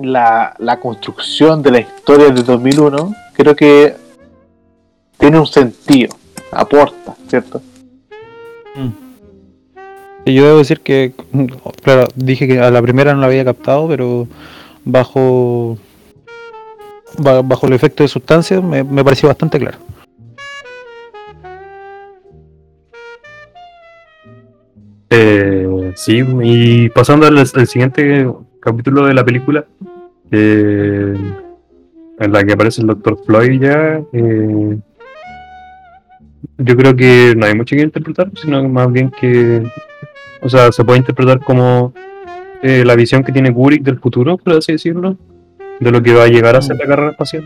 la, 0.00 0.54
la 0.58 0.80
construcción 0.80 1.62
de 1.62 1.70
la 1.70 1.80
historia 1.80 2.30
de 2.30 2.42
2001, 2.42 3.14
creo 3.34 3.54
que 3.54 3.94
tiene 5.18 5.38
un 5.38 5.46
sentido, 5.46 6.16
aporta, 6.50 7.14
¿cierto? 7.28 7.60
Y 10.24 10.32
yo 10.32 10.46
debo 10.46 10.58
decir 10.60 10.80
que, 10.80 11.12
claro, 11.82 12.08
dije 12.14 12.48
que 12.48 12.58
a 12.58 12.70
la 12.70 12.80
primera 12.80 13.12
no 13.12 13.20
la 13.20 13.26
había 13.26 13.44
captado, 13.44 13.86
pero 13.86 14.26
bajo 14.82 15.76
ba- 17.18 17.42
bajo 17.42 17.66
el 17.66 17.74
efecto 17.74 18.02
de 18.02 18.08
sustancias 18.08 18.64
me, 18.64 18.82
me 18.82 19.04
pareció 19.04 19.28
bastante 19.28 19.58
claro. 19.58 19.76
Eh, 25.14 25.92
sí, 25.94 26.24
y 26.42 26.88
pasando 26.88 27.26
al, 27.26 27.46
siguiente 27.66 28.26
capítulo 28.60 29.04
de 29.04 29.12
la 29.12 29.22
película, 29.22 29.66
eh, 30.30 31.14
en 32.18 32.32
la 32.32 32.42
que 32.42 32.52
aparece 32.54 32.80
el 32.80 32.86
Dr. 32.86 33.18
Floyd 33.26 33.60
ya, 33.60 34.00
eh, 34.10 34.78
yo 36.56 36.76
creo 36.78 36.96
que 36.96 37.34
no 37.36 37.44
hay 37.44 37.54
mucho 37.54 37.76
que 37.76 37.82
interpretar, 37.82 38.30
sino 38.40 38.66
más 38.70 38.90
bien 38.90 39.10
que, 39.10 39.62
o 40.40 40.48
sea, 40.48 40.72
se 40.72 40.82
puede 40.82 41.00
interpretar 41.00 41.40
como 41.40 41.92
eh, 42.62 42.82
la 42.86 42.96
visión 42.96 43.22
que 43.22 43.32
tiene 43.32 43.52
Kubrick 43.52 43.82
del 43.82 44.00
futuro, 44.00 44.38
por 44.38 44.54
así 44.54 44.72
decirlo, 44.72 45.18
de 45.78 45.90
lo 45.90 46.02
que 46.02 46.14
va 46.14 46.24
a 46.24 46.28
llegar 46.28 46.56
a 46.56 46.62
ser 46.62 46.78
la 46.78 46.86
carrera 46.86 47.10
espacial. 47.10 47.44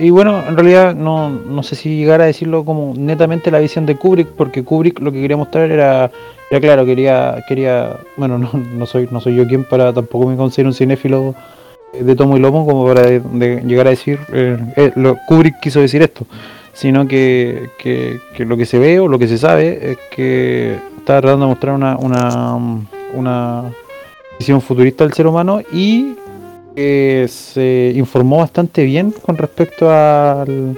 Y 0.00 0.10
bueno, 0.10 0.42
en 0.46 0.56
realidad 0.56 0.94
no, 0.94 1.28
no 1.28 1.62
sé 1.62 1.76
si 1.76 1.96
llegar 1.96 2.20
a 2.20 2.26
decirlo 2.26 2.64
como 2.64 2.94
netamente 2.96 3.50
la 3.50 3.58
visión 3.58 3.86
de 3.86 3.96
Kubrick, 3.96 4.28
porque 4.28 4.64
Kubrick 4.64 5.00
lo 5.00 5.12
que 5.12 5.20
quería 5.20 5.36
mostrar 5.36 5.70
era, 5.70 6.10
era 6.50 6.60
claro, 6.60 6.84
quería, 6.84 7.42
quería, 7.48 7.96
bueno, 8.16 8.38
no, 8.38 8.50
no 8.52 8.86
soy, 8.86 9.08
no 9.10 9.20
soy 9.20 9.36
yo 9.36 9.46
quien 9.46 9.64
para, 9.64 9.92
tampoco 9.92 10.28
me 10.28 10.36
considero 10.36 10.70
un 10.70 10.74
cinéfilo 10.74 11.34
de 11.92 12.16
tomo 12.16 12.36
y 12.36 12.40
lomo 12.40 12.66
como 12.66 12.86
para 12.86 13.06
llegar 13.08 13.86
a 13.86 13.90
decir, 13.90 14.18
eh, 14.32 14.58
eh, 14.76 14.92
lo, 14.96 15.16
Kubrick 15.26 15.60
quiso 15.60 15.80
decir 15.80 16.02
esto, 16.02 16.26
sino 16.72 17.06
que, 17.06 17.68
que, 17.78 18.18
que 18.34 18.44
lo 18.44 18.56
que 18.56 18.64
se 18.64 18.78
ve 18.78 18.98
o 18.98 19.08
lo 19.08 19.18
que 19.18 19.28
se 19.28 19.36
sabe 19.36 19.92
es 19.92 19.98
que 20.14 20.76
está 20.98 21.20
tratando 21.20 21.46
de 21.46 21.50
mostrar 21.50 21.74
una, 21.74 21.96
una, 21.98 22.58
una 23.14 23.64
visión 24.38 24.60
futurista 24.60 25.04
del 25.04 25.12
ser 25.12 25.26
humano 25.26 25.60
y 25.72 26.14
que 26.74 27.26
se 27.28 27.92
informó 27.94 28.38
bastante 28.38 28.84
bien 28.84 29.12
con 29.24 29.36
respecto 29.36 29.90
al, 29.90 30.76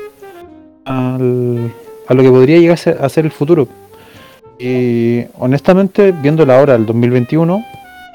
al- 0.84 1.72
a 2.06 2.14
lo 2.14 2.22
que 2.22 2.30
podría 2.30 2.58
llegar 2.58 2.78
a 3.00 3.08
ser, 3.08 3.24
el 3.24 3.30
futuro. 3.30 3.68
Y 4.58 5.22
honestamente, 5.38 6.12
viendo 6.12 6.44
la 6.46 6.60
hora 6.60 6.74
del 6.74 6.86
2021, 6.86 7.64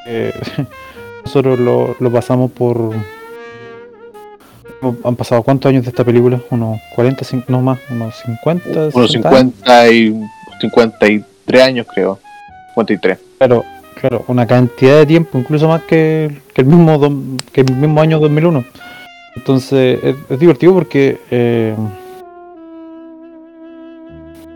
eh, 0.08 0.34
nosotros 1.26 1.60
lo, 1.60 1.96
lo 2.00 2.12
pasamos 2.12 2.52
por... 2.52 2.94
Han 5.04 5.16
pasado 5.18 5.44
cuántos 5.44 5.70
años 5.70 5.84
de 5.84 5.90
esta 5.90 6.06
película? 6.06 6.40
Unos 6.52 6.80
40, 6.96 7.26
cin- 7.26 7.44
no 7.50 7.62
más, 7.62 7.80
unos 7.92 8.16
50, 8.26 8.70
Unos 8.94 9.12
60 9.12 9.30
años. 9.30 9.54
50 9.54 9.92
y 9.92 10.22
53 10.62 11.62
años, 11.62 11.86
creo. 11.94 12.18
53. 12.76 13.20
Claro, 13.38 13.66
claro, 14.00 14.24
una 14.28 14.46
cantidad 14.48 14.98
de 15.00 15.06
tiempo, 15.06 15.38
incluso 15.38 15.68
más 15.68 15.84
que, 15.84 16.42
el 16.56 16.66
mismo 16.66 17.00
dom- 17.00 17.38
que 17.52 17.62
el 17.62 17.76
mismo 17.76 18.02
año 18.02 18.20
2001. 18.20 18.64
Entonces 19.36 20.00
es, 20.30 20.40
divertido 20.40 20.74
porque 20.74 21.20
eh, 21.32 21.76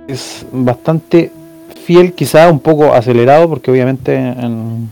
es 0.07 0.45
bastante 0.51 1.31
fiel, 1.85 2.13
quizá 2.13 2.49
un 2.51 2.59
poco 2.59 2.93
acelerado, 2.93 3.49
porque 3.49 3.71
obviamente 3.71 4.15
en- 4.15 4.89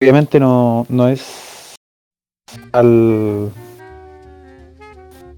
obviamente 0.00 0.38
no, 0.38 0.86
no 0.88 1.08
es 1.08 1.74
al 2.72 3.50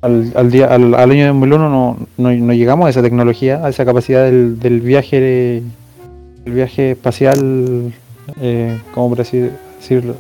al, 0.03 0.33
al 0.37 0.51
día 0.51 0.67
al, 0.67 0.95
año 0.95 1.27
2001 1.29 1.69
no, 1.71 1.97
no, 2.19 2.31
no 2.33 2.53
llegamos 2.53 2.87
a 2.87 2.91
esa 2.91 3.03
tecnología, 3.03 3.65
a 3.65 3.69
esa 3.71 3.85
capacidad 3.85 4.25
del, 4.25 4.59
del 4.61 4.81
viaje 4.81 5.63
el 6.47 6.53
viaje 6.53 6.93
espacial, 6.93 7.93
eh, 8.41 8.79
¿cómo 8.95 9.11
por 9.11 9.21
así 9.21 9.51
decirlo? 9.79 10.17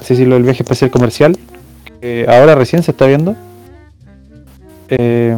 Así 0.00 0.14
decirlo, 0.14 0.36
el 0.36 0.42
viaje 0.42 0.62
espacial 0.62 0.90
comercial, 0.90 1.36
que 2.00 2.26
ahora 2.28 2.54
recién 2.54 2.82
se 2.82 2.92
está 2.92 3.06
viendo. 3.06 3.36
Eh, 4.88 5.36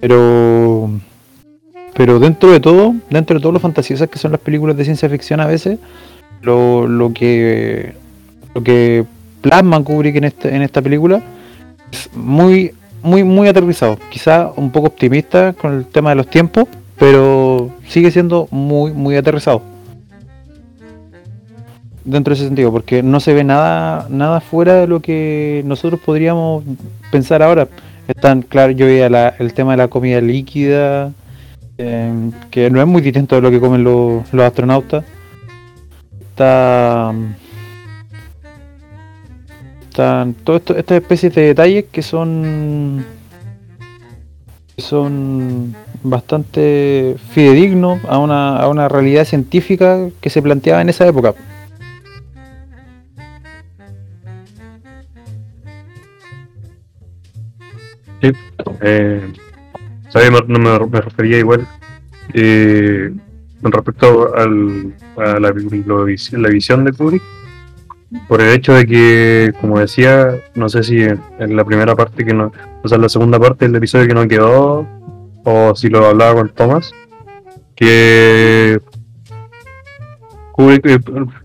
pero 0.00 0.90
pero 1.94 2.18
dentro 2.18 2.50
de 2.50 2.60
todo, 2.60 2.94
dentro 3.10 3.36
de 3.36 3.42
todo 3.42 3.52
lo 3.52 3.60
fantasiosas 3.60 4.08
que 4.08 4.18
son 4.18 4.32
las 4.32 4.40
películas 4.40 4.76
de 4.76 4.84
ciencia 4.84 5.08
ficción 5.08 5.40
a 5.40 5.46
veces, 5.46 5.78
lo, 6.40 6.86
lo 6.86 7.12
que 7.12 7.94
lo 8.54 8.62
que 8.62 9.04
plasma 9.40 9.82
Kubrick 9.82 10.16
en 10.16 10.24
este, 10.24 10.54
en 10.54 10.62
esta 10.62 10.82
película 10.82 11.22
es 11.92 12.08
muy 12.14 12.72
muy 13.02 13.24
muy 13.24 13.48
aterrizado, 13.48 13.98
quizá 14.10 14.52
un 14.56 14.70
poco 14.70 14.88
optimista 14.88 15.52
con 15.52 15.74
el 15.74 15.86
tema 15.86 16.10
de 16.10 16.16
los 16.16 16.28
tiempos, 16.28 16.66
pero 16.98 17.70
sigue 17.88 18.10
siendo 18.10 18.46
muy, 18.50 18.92
muy 18.92 19.16
aterrizado. 19.16 19.71
Dentro 22.04 22.32
de 22.32 22.34
ese 22.34 22.46
sentido, 22.46 22.72
porque 22.72 23.02
no 23.02 23.20
se 23.20 23.32
ve 23.32 23.44
nada, 23.44 24.06
nada 24.10 24.40
fuera 24.40 24.74
de 24.74 24.86
lo 24.88 25.00
que 25.00 25.62
nosotros 25.64 26.00
podríamos 26.00 26.64
pensar 27.12 27.42
ahora. 27.42 27.68
Están, 28.08 28.42
claro, 28.42 28.72
yo 28.72 28.86
veía 28.86 29.08
la- 29.08 29.34
el 29.38 29.54
tema 29.54 29.72
de 29.72 29.76
la 29.76 29.88
comida 29.88 30.20
líquida, 30.20 31.12
eh, 31.78 32.12
que 32.50 32.70
no 32.70 32.80
es 32.80 32.86
muy 32.86 33.02
distinto 33.02 33.36
de 33.36 33.42
lo 33.42 33.50
que 33.50 33.60
comen 33.60 33.84
los, 33.84 34.22
astronautas. 34.34 35.04
Está. 36.30 37.12
Están 39.88 40.34
todas 40.34 40.62
estas 40.70 41.02
especies 41.02 41.34
de 41.34 41.42
detalles 41.42 41.84
que 41.92 42.02
son 42.02 43.04
son 44.78 45.76
bastante 46.02 47.16
fidedignos 47.30 48.00
a 48.08 48.18
una, 48.18 48.56
a 48.56 48.68
una 48.68 48.88
realidad 48.88 49.26
científica 49.26 50.08
que 50.20 50.30
se 50.30 50.40
planteaba 50.42 50.80
en 50.80 50.88
esa 50.88 51.06
época. 51.06 51.34
Sí, 58.22 58.30
eh, 58.82 59.32
no 60.46 60.58
me, 60.60 61.00
refería 61.00 61.38
igual 61.38 61.66
eh, 62.34 63.12
con 63.60 63.72
respecto 63.72 64.32
al, 64.36 64.94
a 65.16 65.40
la, 65.40 65.52
la, 65.52 66.48
visión 66.48 66.84
de 66.84 66.92
Kubrick, 66.92 67.22
por 68.28 68.40
el 68.40 68.54
hecho 68.54 68.74
de 68.74 68.86
que, 68.86 69.52
como 69.60 69.80
decía, 69.80 70.36
no 70.54 70.68
sé 70.68 70.84
si 70.84 71.02
en, 71.02 71.56
la 71.56 71.64
primera 71.64 71.96
parte 71.96 72.24
que 72.24 72.32
no, 72.32 72.52
o 72.84 72.88
sea, 72.88 72.94
en 72.96 73.02
la 73.02 73.08
segunda 73.08 73.40
parte 73.40 73.66
del 73.66 73.74
episodio 73.74 74.06
que 74.06 74.14
no 74.14 74.28
quedó, 74.28 74.86
o 75.44 75.74
si 75.74 75.88
lo 75.88 76.06
hablaba 76.06 76.34
con 76.34 76.50
Thomas, 76.50 76.92
que 77.74 78.80
Kubrick, 80.52 80.86
eh, 80.86 81.00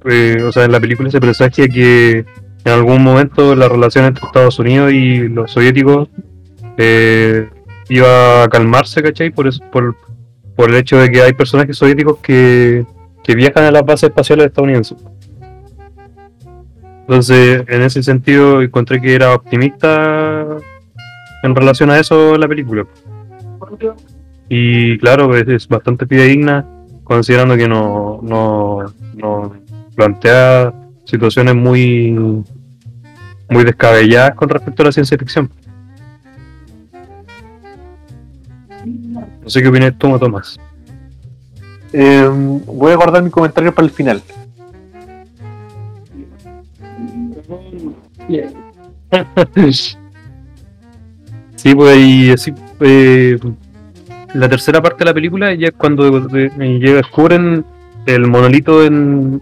eh, 0.05 0.43
o 0.43 0.51
sea, 0.51 0.65
en 0.65 0.73
la 0.73 0.79
película 0.79 1.09
se 1.09 1.19
presagia 1.19 1.67
que 1.67 2.23
en 2.65 2.71
algún 2.71 3.03
momento 3.03 3.55
la 3.55 3.67
relación 3.67 4.05
entre 4.05 4.27
Estados 4.27 4.59
Unidos 4.59 4.91
y 4.93 5.27
los 5.27 5.51
soviéticos 5.51 6.09
eh, 6.77 7.49
iba 7.89 8.43
a 8.43 8.47
calmarse, 8.47 9.01
¿cachai? 9.01 9.29
Por, 9.31 9.47
eso, 9.47 9.63
por, 9.71 9.95
por 10.55 10.69
el 10.69 10.75
hecho 10.75 10.97
de 10.97 11.09
que 11.09 11.21
hay 11.21 11.33
personajes 11.33 11.77
soviéticos 11.77 12.17
que, 12.19 12.85
que 13.23 13.35
viajan 13.35 13.65
a 13.65 13.71
las 13.71 13.85
bases 13.85 14.09
espaciales 14.09 14.47
estadounidenses. 14.47 14.97
Entonces, 17.01 17.63
en 17.67 17.81
ese 17.81 18.03
sentido, 18.03 18.61
encontré 18.61 18.99
que 18.99 19.15
era 19.15 19.33
optimista 19.33 20.45
en 21.43 21.55
relación 21.55 21.89
a 21.89 21.99
eso 21.99 22.37
la 22.37 22.47
película. 22.47 22.85
Y 24.49 24.97
claro, 24.97 25.35
es, 25.35 25.47
es 25.47 25.67
bastante 25.67 26.05
fidedigna, 26.05 26.65
considerando 27.03 27.55
que 27.55 27.67
no, 27.67 28.19
no, 28.21 28.93
no 29.15 29.53
plantea 29.95 30.73
situaciones 31.05 31.55
muy, 31.55 32.11
muy 33.49 33.63
descabelladas 33.63 34.35
con 34.35 34.49
respecto 34.49 34.83
a 34.83 34.85
la 34.85 34.91
ciencia 34.91 35.17
ficción. 35.17 35.49
No 39.47 39.51
sé 39.51 39.61
qué 39.61 39.69
opinas 39.69 39.97
tú, 39.97 40.19
Tomás. 40.19 40.59
Eh, 41.93 42.29
voy 42.65 42.91
a 42.91 42.97
guardar 42.97 43.23
mi 43.23 43.29
comentario 43.29 43.73
para 43.73 43.85
el 43.85 43.93
final. 43.93 44.21
sí, 51.55 51.73
pues 51.75 51.97
y 51.97 52.29
así. 52.31 52.53
Eh, 52.81 53.39
la 54.33 54.49
tercera 54.49 54.81
parte 54.81 54.99
de 54.99 55.05
la 55.05 55.13
película 55.13 55.53
ya 55.53 55.67
es 55.67 55.73
cuando 55.77 56.27
llega, 56.27 56.95
descubren 56.95 57.63
el 58.05 58.27
monolito 58.27 58.83
en, 58.83 59.41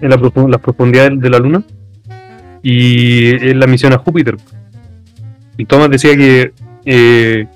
en 0.00 0.08
la 0.08 0.16
las 0.48 0.60
profundidades 0.62 1.20
de 1.20 1.28
la 1.28 1.38
luna 1.40 1.62
y 2.62 3.34
es 3.34 3.54
la 3.54 3.66
misión 3.66 3.92
a 3.92 3.98
Júpiter. 3.98 4.38
Y 5.58 5.66
Thomas 5.66 5.90
decía 5.90 6.16
que 6.16 6.52
eh, 6.86 7.46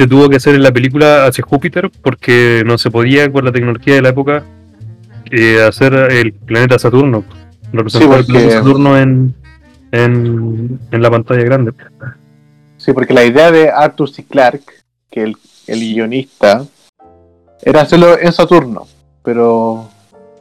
se 0.00 0.06
tuvo 0.06 0.30
que 0.30 0.36
hacer 0.36 0.54
en 0.54 0.62
la 0.62 0.72
película 0.72 1.26
hacia 1.26 1.44
Júpiter 1.44 1.90
porque 2.00 2.62
no 2.64 2.78
se 2.78 2.90
podía 2.90 3.30
con 3.30 3.44
la 3.44 3.52
tecnología 3.52 3.96
de 3.96 4.00
la 4.00 4.08
época 4.08 4.44
eh, 5.30 5.62
hacer 5.62 5.92
el 5.92 6.32
planeta 6.32 6.78
Saturno, 6.78 7.22
representar 7.70 8.20
el 8.20 8.24
planeta 8.24 8.52
Saturno 8.54 8.96
en, 8.96 9.34
en, 9.92 10.80
la 10.90 11.10
pantalla 11.10 11.42
grande. 11.42 11.74
Sí, 12.78 12.94
porque 12.94 13.12
la 13.12 13.26
idea 13.26 13.50
de 13.50 13.68
Arthur 13.68 14.08
C. 14.08 14.24
Clarke, 14.24 14.72
que 15.10 15.22
el, 15.22 15.36
el 15.66 15.80
guionista, 15.80 16.64
era 17.60 17.82
hacerlo 17.82 18.18
en 18.18 18.32
Saturno, 18.32 18.86
pero, 19.22 19.86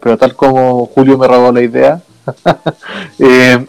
pero 0.01 0.18
tal 0.18 0.38
como 0.38 0.86
Julio 0.86 1.18
me 1.18 1.28
robó 1.28 1.51
la 1.51 1.62
idea, 1.64 2.01
eh, 3.20 3.66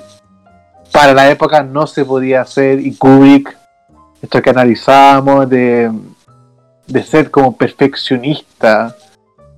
para 0.92 1.14
la 1.14 1.28
época 1.32 1.64
no 1.64 1.88
se 1.88 2.04
podía 2.04 2.42
hacer 2.42 2.78
y 2.78 2.94
Kubrick 2.94 3.58
esto 4.22 4.42
que 4.42 4.50
analizamos 4.50 5.48
de, 5.48 5.90
ser 7.04 7.30
como 7.30 7.56
perfeccionista 7.56 8.96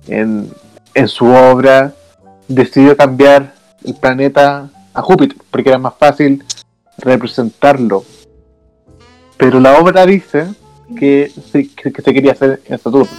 en, 0.07 0.49
en 0.93 1.07
su 1.07 1.25
obra, 1.25 1.93
decidió 2.47 2.95
cambiar 2.95 3.53
el 3.83 3.95
planeta 3.95 4.69
a 4.93 5.01
Júpiter, 5.01 5.37
porque 5.49 5.69
era 5.69 5.79
más 5.79 5.93
fácil 5.97 6.43
representarlo. 6.97 8.03
Pero 9.37 9.59
la 9.59 9.77
obra 9.79 10.05
dice 10.05 10.47
que 10.97 11.31
se, 11.51 11.73
que 11.73 12.01
se 12.01 12.13
quería 12.13 12.33
hacer 12.33 12.61
en 12.65 12.77
Saturno. 12.77 13.11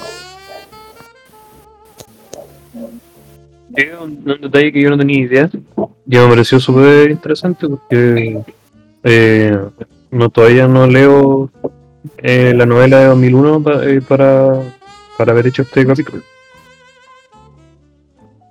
Es 3.75 4.01
un, 4.01 4.25
detalle 4.25 4.73
que 4.73 4.81
yo 4.81 4.91
no 4.91 4.99
tenía 4.99 5.19
idea 5.19 5.51
y 5.53 6.17
me 6.17 6.29
pareció 6.29 6.61
súper 6.61 7.11
interesante 7.11 7.67
porque 7.67 8.41
eh, 9.03 9.59
no 10.15 10.31
todavía 10.31 10.69
no 10.69 10.87
leo 10.87 11.51
eh, 12.19 12.53
la 12.55 12.67
novela 12.67 13.01
de 13.01 13.07
2001 13.07 13.65
eh, 13.83 14.01
para, 14.07 14.63
para 15.19 15.33
haber 15.33 15.49
hecho 15.49 15.63
este 15.63 15.87
capítulo. 15.87 16.23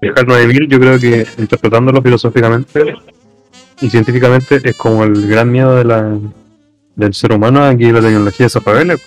Viajar 0.01 0.28
9000 0.28 0.68
yo 0.68 0.80
creo 0.80 0.99
que 0.99 1.26
interpretándolo 1.38 2.01
filosóficamente 2.01 2.95
y 3.80 3.89
científicamente 3.89 4.59
es 4.61 4.76
como 4.76 5.05
el 5.05 5.28
gran 5.28 5.49
miedo 5.49 5.76
de 5.78 5.86
la, 5.86 6.18
del 6.95 7.14
ser 7.14 7.32
humano 7.32 7.64
aquí 7.64 7.91
la 7.91 8.01
tecnología 8.01 8.47
de 8.47 8.99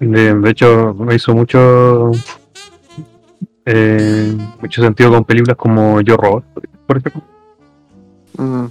De, 0.00 0.34
de 0.34 0.50
hecho 0.50 0.94
me 0.94 1.14
hizo 1.14 1.34
mucho 1.34 2.10
eh, 3.64 4.36
mucho 4.60 4.82
sentido 4.82 5.10
con 5.10 5.24
películas 5.24 5.56
como 5.56 6.02
Yo 6.02 6.16
Robot, 6.16 6.44
por 6.86 6.98
ejemplo. 6.98 7.22
Mm. 8.36 8.66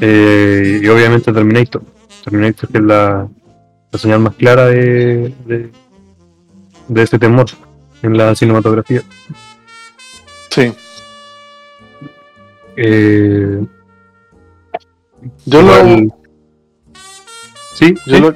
Eh, 0.00 0.80
y 0.82 0.88
obviamente 0.88 1.32
Terminator. 1.32 1.82
Terminator 2.24 2.68
que 2.70 2.78
es 2.78 2.84
la, 2.84 3.28
la 3.92 3.98
señal 3.98 4.20
más 4.20 4.34
clara 4.34 4.66
de, 4.66 5.32
de, 5.46 5.70
de 6.88 7.02
este 7.02 7.18
temor 7.18 7.46
en 8.02 8.16
la 8.16 8.34
cinematografía. 8.34 9.02
Sí. 10.50 10.72
Eh, 12.76 13.64
yo 15.46 15.62
lo. 15.62 15.74
Sí, 17.74 17.94
yo, 18.06 18.20
Lo, 18.20 18.34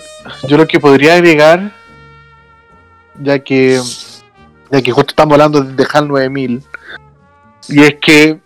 yo 0.49 0.57
lo 0.57 0.67
que 0.67 0.81
podría 0.81 1.15
agregar, 1.15 1.73
ya 3.21 3.39
que 3.39 3.81
ya 4.71 4.83
que 4.83 4.91
justo 4.91 5.11
estamos 5.11 5.35
hablando 5.35 5.63
de 5.63 5.87
HAL 5.91 6.09
9000, 6.09 6.63
y 7.69 7.83
es 7.83 7.95
que 8.01 8.41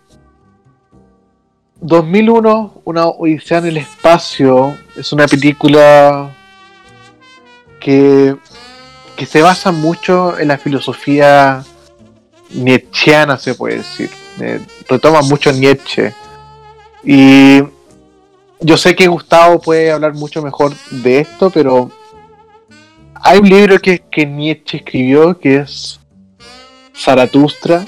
2001, 1.83 2.81
una 2.85 3.07
Odisea 3.07 3.57
en 3.57 3.65
el 3.65 3.77
espacio, 3.77 4.77
es 4.95 5.11
una 5.11 5.27
película 5.27 6.33
que, 7.81 8.37
que 9.17 9.25
se 9.25 9.41
basa 9.41 9.73
mucho 9.73 10.39
en 10.39 10.47
la 10.47 10.57
filosofía 10.57 11.61
nietzscheana, 12.51 13.37
se 13.37 13.55
puede 13.55 13.77
decir. 13.77 14.09
Eh, 14.39 14.61
retoma 14.87 15.21
mucho 15.23 15.51
Nietzsche. 15.51 16.13
Y 17.03 17.61
yo 18.61 18.77
sé 18.77 18.95
que 18.95 19.07
Gustavo 19.07 19.59
puede 19.59 19.91
hablar 19.91 20.13
mucho 20.13 20.41
mejor 20.41 20.73
de 20.89 21.19
esto, 21.19 21.49
pero 21.49 21.91
hay 23.15 23.39
un 23.39 23.49
libro 23.49 23.77
que, 23.79 23.99
que 24.09 24.25
Nietzsche 24.25 24.77
escribió 24.77 25.37
que 25.37 25.57
es 25.57 25.99
Zaratustra, 26.95 27.85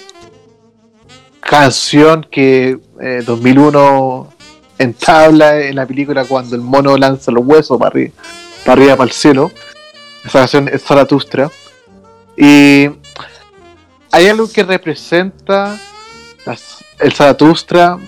canción 1.45 2.25
que 2.29 2.79
2001 3.25 4.27
eh, 4.27 4.83
entabla 4.83 5.59
en 5.59 5.75
la 5.75 5.85
película 5.85 6.25
cuando 6.25 6.55
el 6.55 6.61
mono 6.61 6.97
lanza 6.97 7.31
los 7.31 7.45
huesos 7.45 7.77
para 7.77 7.89
arriba, 7.89 8.13
para, 8.65 8.81
arriba, 8.81 8.95
para 8.97 9.07
el 9.07 9.13
cielo. 9.13 9.51
Esa 10.25 10.39
canción 10.39 10.67
es 10.67 10.83
Zaratustra. 10.83 11.51
Y 12.35 12.89
hay 14.11 14.27
algo 14.27 14.49
que 14.51 14.63
representa 14.63 15.79
el 16.99 17.13
Zaratustra 17.13 17.99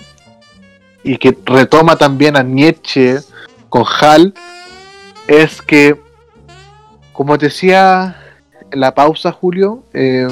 y 1.04 1.16
que 1.16 1.36
retoma 1.44 1.96
también 1.96 2.36
a 2.36 2.42
Nietzsche 2.42 3.20
con 3.68 3.84
Hal, 4.00 4.34
es 5.28 5.62
que, 5.62 5.96
como 7.12 7.38
te 7.38 7.46
decía 7.46 8.20
en 8.70 8.80
la 8.80 8.94
pausa, 8.94 9.30
Julio, 9.30 9.84
eh, 9.92 10.26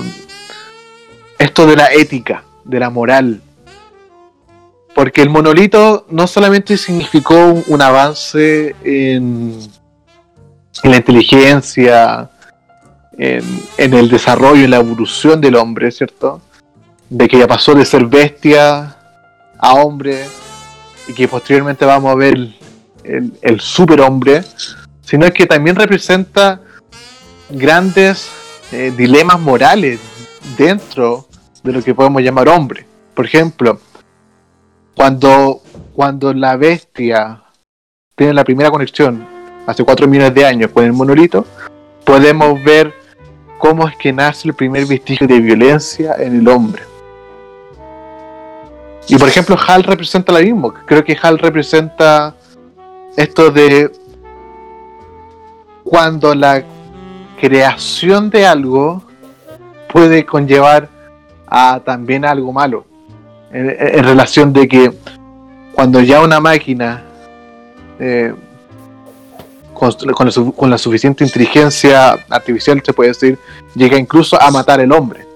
esto 1.39 1.67
de 1.67 1.77
la 1.77 1.93
ética, 1.93 2.43
de 2.67 2.81
la 2.81 2.91
moral. 2.91 3.41
Porque 4.95 5.23
el 5.23 5.31
monolito 5.31 6.07
no 6.09 6.27
solamente 6.27 6.77
significó 6.77 7.63
un, 7.67 7.83
avance 7.83 8.75
en, 8.83 9.59
la 10.83 10.97
inteligencia, 10.97 12.31
en, 13.19 13.95
el 13.95 14.09
desarrollo, 14.09 14.65
en 14.65 14.71
la 14.71 14.79
evolución 14.79 15.41
del 15.41 15.57
hombre, 15.57 15.91
¿cierto? 15.91 16.41
De 17.11 17.29
que 17.29 17.39
ya 17.39 17.47
pasó 17.47 17.75
de 17.75 17.85
ser 17.85 18.07
bestia 18.07 18.97
a 19.59 19.75
hombre 19.75 20.25
y 21.09 21.13
que 21.13 21.29
posteriormente 21.29 21.85
vamos 21.85 22.11
a 22.11 22.15
ver 22.15 22.55
el, 23.05 23.61
superhombre, 23.61 24.43
sino 25.03 25.31
que 25.31 25.47
también 25.47 25.77
representa 25.77 26.61
grandes 27.51 28.29
eh, 28.73 28.93
dilemas 28.97 29.39
morales 29.39 30.01
dentro 30.57 31.29
de 31.67 31.73
lo 31.73 31.83
que 31.83 31.95
podemos 31.95 32.23
llamar 32.23 32.49
hombre. 32.49 32.87
Por 33.15 33.27
ejemplo, 33.27 33.79
cuando, 34.95 35.61
cuando 35.95 36.33
la 36.33 36.57
bestia 36.57 37.43
tiene 38.15 38.33
la 38.33 38.45
primera 38.45 38.71
conexión 38.71 39.27
hace 39.67 39.85
cuatro 39.85 40.07
millones 40.07 40.33
de 40.35 40.47
años 40.47 40.71
con 40.71 40.85
el 40.85 40.93
monolito, 40.93 41.45
podemos 42.05 42.63
ver 42.63 42.95
cómo 43.59 43.89
es 43.89 43.97
que 43.97 44.13
nace 44.13 44.49
el 44.49 44.55
primer 44.55 44.87
vestigio 44.87 45.27
de 45.27 45.41
violencia 45.41 46.15
en 46.19 46.41
el 46.41 46.49
hombre. 46.49 46.83
Y 49.09 49.17
por 49.17 49.29
ejemplo, 49.29 49.57
Hal 49.67 49.85
representa 49.85 50.33
lo 50.33 50.41
mismo. 50.41 50.73
Creo 50.87 51.05
que 51.05 51.17
Hal 51.21 51.39
representa 51.39 52.35
esto 53.17 53.51
de 53.51 53.91
cuando 55.85 56.35
la 56.35 56.65
creación 57.41 58.31
de 58.31 58.47
algo 58.47 59.05
puede 59.93 60.27
conllevar 60.27 60.96
a 61.47 61.81
también 61.85 62.25
algo 62.25 62.53
malo. 62.53 62.85
En, 63.53 64.05
relación 64.05 64.53
de 64.53 64.69
que 64.69 64.93
cuando 65.73 66.01
ya 66.01 66.21
una 66.21 66.41
máquina 66.41 67.05
eh, 67.99 68.35
con 69.73 70.71
la 70.71 70.79
suficiente 70.79 71.25
inteligencia 71.25 72.19
artificial, 72.29 72.83
se 72.85 72.93
puede 72.93 73.11
decir, 73.11 73.39
llega 73.75 73.97
incluso 73.99 74.41
a 74.41 74.51
matar 74.51 74.81
al 74.81 74.93
hombre. 74.93 75.27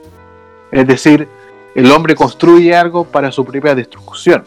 Es 0.71 0.87
decir, 0.87 1.29
el 1.75 1.91
hombre 1.93 2.15
construye 2.15 2.75
algo 2.75 3.05
para 3.05 3.31
su 3.31 3.45
propia 3.45 3.75
destrucción. 3.75 4.45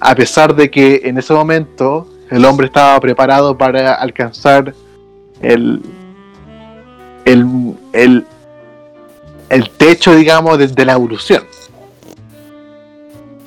A 0.00 0.14
pesar 0.14 0.54
de 0.54 0.70
que 0.70 1.02
en 1.04 1.18
ese 1.18 1.32
momento 1.34 2.08
el 2.30 2.44
hombre 2.44 2.66
estaba 2.66 2.98
preparado 3.00 3.56
para 3.56 3.94
alcanzar 3.94 4.74
el, 5.42 5.82
el, 7.24 7.74
el, 7.92 8.26
el 9.50 9.68
techo, 9.70 10.14
digamos, 10.14 10.56
de, 10.58 10.68
de 10.68 10.84
la 10.84 10.92
evolución. 10.94 11.44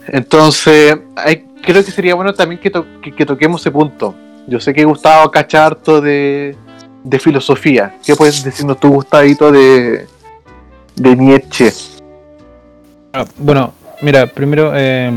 Entonces, 0.08 0.98
hay- 1.16 1.46
creo 1.62 1.84
que 1.84 1.92
sería 1.92 2.16
bueno 2.16 2.34
también 2.34 2.60
que, 2.62 2.70
to- 2.70 2.86
que- 3.02 3.14
que 3.14 3.26
toquemos 3.26 3.62
ese 3.62 3.72
punto. 3.72 4.14
Yo 4.48 4.60
sé 4.60 4.74
que 4.74 4.84
Gustavo 4.84 5.32
cacha 5.32 5.66
harto 5.66 6.02
de, 6.02 6.56
de 7.04 7.20
filosofía. 7.20 7.96
¿Qué 8.06 8.16
puedes 8.16 8.44
decirnos 8.44 8.80
tú, 8.80 8.90
Gustavito, 8.90 9.52
de, 9.52 10.06
de 10.96 11.16
Nietzsche? 11.16 11.72
Ah, 13.14 13.26
Bueno, 13.38 13.74
mira, 14.02 14.28
primero 14.28 14.74
eh, 14.76 15.10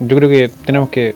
yo 0.00 0.16
creo 0.16 0.28
que 0.28 0.50
tenemos 0.66 0.90
que 0.90 1.14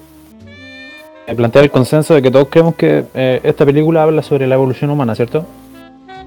eh, 1.27 1.35
plantear 1.35 1.65
el 1.65 1.71
consenso 1.71 2.15
de 2.15 2.23
que 2.23 2.31
todos 2.31 2.49
creemos 2.51 2.75
que 2.77 3.05
eh, 3.13 3.41
esta 3.45 3.67
película 3.67 4.03
habla 4.05 4.23
sobre 4.23 4.47
la 4.47 4.55
evolución 4.55 4.91
humana, 4.91 5.15
¿cierto? 5.15 5.45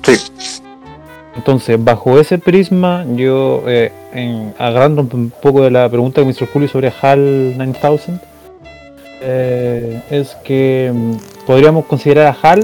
Sí. 0.03 0.17
Entonces, 1.35 1.83
bajo 1.83 2.19
ese 2.19 2.37
prisma, 2.37 3.05
yo, 3.15 3.63
eh, 3.67 3.91
agarrando 4.59 5.01
un 5.01 5.31
poco 5.41 5.61
de 5.63 5.71
la 5.71 5.89
pregunta 5.89 6.21
que 6.21 6.25
me 6.25 6.31
hizo 6.31 6.45
Julio 6.45 6.67
sobre 6.67 6.91
HAL 7.01 7.57
9000, 7.57 8.19
eh, 9.21 10.01
es 10.11 10.35
que 10.43 10.91
mm, 10.93 11.45
podríamos 11.47 11.85
considerar 11.85 12.27
a 12.27 12.37
HAL 12.39 12.63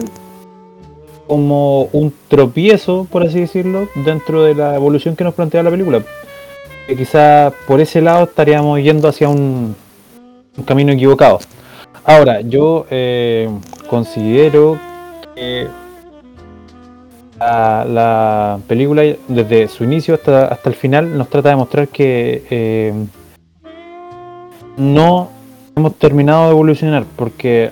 como 1.28 1.84
un 1.94 2.14
tropiezo, 2.28 3.08
por 3.10 3.24
así 3.24 3.40
decirlo, 3.40 3.88
dentro 3.96 4.44
de 4.44 4.56
la 4.56 4.76
evolución 4.76 5.16
que 5.16 5.24
nos 5.24 5.34
plantea 5.34 5.64
la 5.64 5.72
película. 5.72 6.04
Que 6.88 6.96
quizá 6.96 7.54
por 7.68 7.80
ese 7.82 8.02
lado 8.02 8.26
estaríamos 8.26 8.80
yendo 8.82 9.08
hacia 9.08 9.30
un, 9.30 9.76
un 10.58 10.64
camino 10.64 10.92
equivocado. 10.92 11.40
Ahora, 12.04 12.42
yo 12.42 12.86
eh, 12.90 13.50
considero 13.90 14.80
que 15.36 15.68
la, 17.40 17.86
la 17.86 18.60
película, 18.68 19.04
desde 19.28 19.68
su 19.68 19.84
inicio 19.84 20.16
hasta, 20.16 20.48
hasta 20.48 20.70
el 20.70 20.76
final, 20.76 21.18
nos 21.18 21.30
trata 21.30 21.50
de 21.50 21.56
mostrar 21.56 21.88
que 21.88 22.44
eh, 22.50 22.94
no 24.78 25.30
hemos 25.76 25.96
terminado 25.96 26.46
de 26.46 26.52
evolucionar, 26.52 27.06
porque 27.16 27.72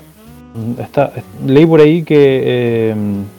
está, 0.79 1.11
leí 1.45 1.65
por 1.65 1.81
ahí 1.81 2.03
que 2.03 2.41
eh, 2.45 2.95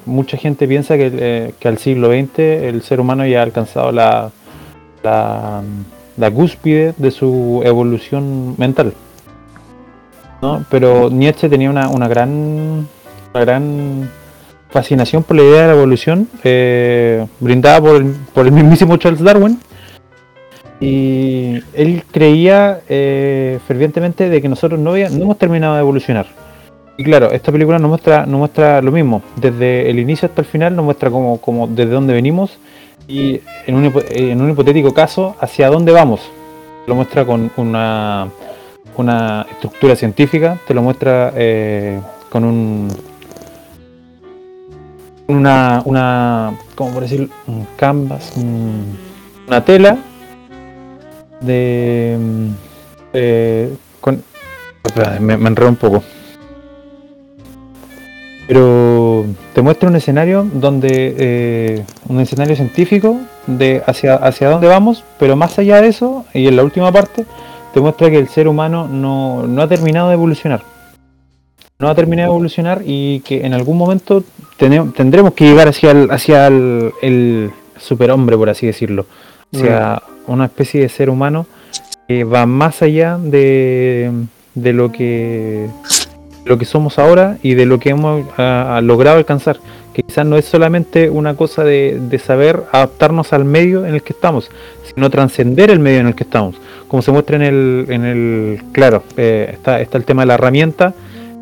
mucha 0.07 0.37
gente 0.37 0.69
piensa 0.69 0.97
que, 0.97 1.11
eh, 1.13 1.55
que 1.59 1.69
al 1.69 1.79
siglo 1.79 2.09
XX 2.09 2.39
el 2.39 2.83
ser 2.83 3.01
humano 3.01 3.27
ya 3.27 3.41
ha 3.41 3.43
alcanzado 3.43 3.93
la, 3.93 4.31
la, 5.03 5.63
la 6.17 6.31
cúspide 6.31 6.95
de 6.97 7.11
su 7.11 7.63
evolución 7.65 8.55
mental. 8.59 8.93
¿no? 10.43 10.65
Pero 10.71 11.11
Nietzsche 11.11 11.49
tenía 11.49 11.71
una, 11.71 11.89
una 11.89 12.07
gran 12.07 12.87
una 13.35 13.45
gran 13.45 14.11
fascinación 14.71 15.23
por 15.23 15.37
la 15.37 15.43
idea 15.43 15.63
de 15.63 15.67
la 15.69 15.75
evolución 15.75 16.29
eh, 16.45 17.27
brindada 17.41 17.81
por 17.81 17.97
el, 17.97 18.15
por 18.35 18.47
el 18.47 18.53
mismísimo 18.53 18.97
Charles 18.97 19.23
Darwin. 19.23 19.59
Y 20.81 21.61
él 21.75 22.05
creía 22.11 22.81
eh, 22.89 23.59
fervientemente 23.67 24.29
de 24.29 24.41
que 24.41 24.49
nosotros 24.49 24.79
no, 24.79 24.95
hemos 24.95 25.39
terminado 25.39 25.75
de 25.75 25.81
evolucionar. 25.81 26.27
Y 26.97 27.05
claro, 27.05 27.31
esta 27.31 27.51
película 27.51 27.79
nos 27.79 27.89
muestra, 27.89 28.27
nos 28.27 28.39
muestra 28.39 28.81
lo 28.83 28.93
mismo. 28.93 29.23
Desde 29.37 29.91
el 29.91 29.99
inicio 29.99 30.29
hasta 30.29 30.43
el 30.43 30.47
final 30.47 30.77
nos 30.77 30.85
muestra 30.85 31.11
como, 31.11 31.67
desde 31.69 31.91
dónde 31.91 32.13
venimos 32.13 32.59
y 33.09 33.41
en 33.67 33.75
un, 33.75 33.91
hipo- 33.91 34.05
en 34.11 34.41
un 34.41 34.51
hipotético 34.51 34.95
caso 34.95 35.35
hacia 35.41 35.69
dónde 35.69 35.93
vamos. 35.93 36.21
Lo 36.87 36.95
muestra 36.95 37.25
con 37.25 37.51
una 37.57 38.29
una 38.97 39.47
estructura 39.49 39.95
científica, 39.95 40.59
te 40.67 40.75
lo 40.75 40.83
muestra 40.83 41.33
eh, 41.37 42.01
con 42.31 42.43
un 42.43 42.89
una 45.29 45.83
una 45.85 46.53
¿cómo 46.75 46.93
por 46.93 47.03
decir? 47.03 47.29
un 47.47 47.67
canvas, 47.77 48.33
un- 48.37 48.97
una 49.47 49.65
tela 49.65 49.97
de 51.41 52.17
con 54.01 54.23
me 55.21 55.35
enredo 55.35 55.69
un 55.69 55.77
poco. 55.77 56.03
Pero 58.47 59.27
te 59.55 59.61
muestra 59.61 59.91
un 59.91 59.97
escenario 59.97 60.47
donde 60.51 61.15
eh, 61.19 61.85
un 62.09 62.19
escenario 62.21 62.57
científico 62.57 63.19
de 63.47 63.83
hacia 63.87 64.15
hacia 64.17 64.49
dónde 64.49 64.69
vamos, 64.69 65.05
pero 65.19 65.37
más 65.37 65.59
allá 65.59 65.83
de 65.83 65.89
eso 65.89 66.25
y 66.33 66.47
en 66.47 66.57
la 66.57 66.65
última 66.65 66.91
parte 66.91 67.27
te 67.75 67.81
muestra 67.81 68.09
que 68.11 68.17
el 68.19 68.29
ser 68.29 68.49
humano 68.49 68.89
no, 68.89 69.47
no 69.47 69.61
ha 69.63 69.69
terminado 69.69 70.09
de 70.09 70.15
evolucionar. 70.15 70.63
No 71.81 71.89
ha 71.89 71.95
terminado 71.95 72.31
de 72.31 72.35
evolucionar 72.35 72.83
y 72.85 73.21
que 73.21 73.47
en 73.47 73.55
algún 73.55 73.79
momento 73.79 74.25
tendremos 74.57 75.33
que 75.35 75.45
llegar 75.45 75.69
hacia 75.69 75.93
el, 75.93 76.11
hacia 76.11 76.49
el, 76.49 76.93
el 77.03 77.53
superhombre, 77.77 78.37
por 78.37 78.51
así 78.51 78.67
decirlo. 78.67 79.07
Hacia 79.55 80.03
una 80.27 80.47
especie 80.47 80.81
de 80.81 80.89
ser 80.89 81.09
humano 81.09 81.47
que 82.09 82.25
va 82.25 82.47
más 82.47 82.83
allá 82.83 83.17
de, 83.17 84.11
de 84.55 84.73
lo 84.73 84.91
que 84.91 85.69
lo 86.45 86.59
que 86.59 86.65
somos 86.65 86.99
ahora 86.99 87.39
y 87.43 87.55
de 87.55 87.67
lo 87.67 87.79
que 87.79 87.91
hemos 87.91 88.25
logrado 88.83 89.19
alcanzar. 89.19 89.61
Que 89.95 90.03
quizás 90.03 90.27
no 90.27 90.37
es 90.37 90.47
solamente 90.47 91.11
una 91.11 91.37
cosa 91.37 91.63
de, 91.63 92.01
de 92.01 92.19
saber 92.19 92.65
adaptarnos 92.73 93.33
al 93.33 93.45
medio 93.45 93.87
en 93.87 93.95
el 93.95 94.03
que 94.03 94.15
estamos, 94.15 94.51
sino 94.93 95.11
trascender 95.11 95.71
el 95.71 95.79
medio 95.79 96.01
en 96.01 96.09
el 96.09 96.17
que 96.17 96.25
estamos 96.25 96.57
como 96.89 97.03
se 97.03 97.13
muestra 97.13 97.37
en 97.37 97.43
el, 97.43 97.87
en 97.91 98.05
el 98.05 98.63
claro, 98.73 99.05
eh, 99.17 99.51
está, 99.53 99.81
está 99.81 99.99
el 99.99 100.05
tema 100.05 100.23
de 100.23 100.27
la 100.27 100.35
herramienta, 100.35 100.95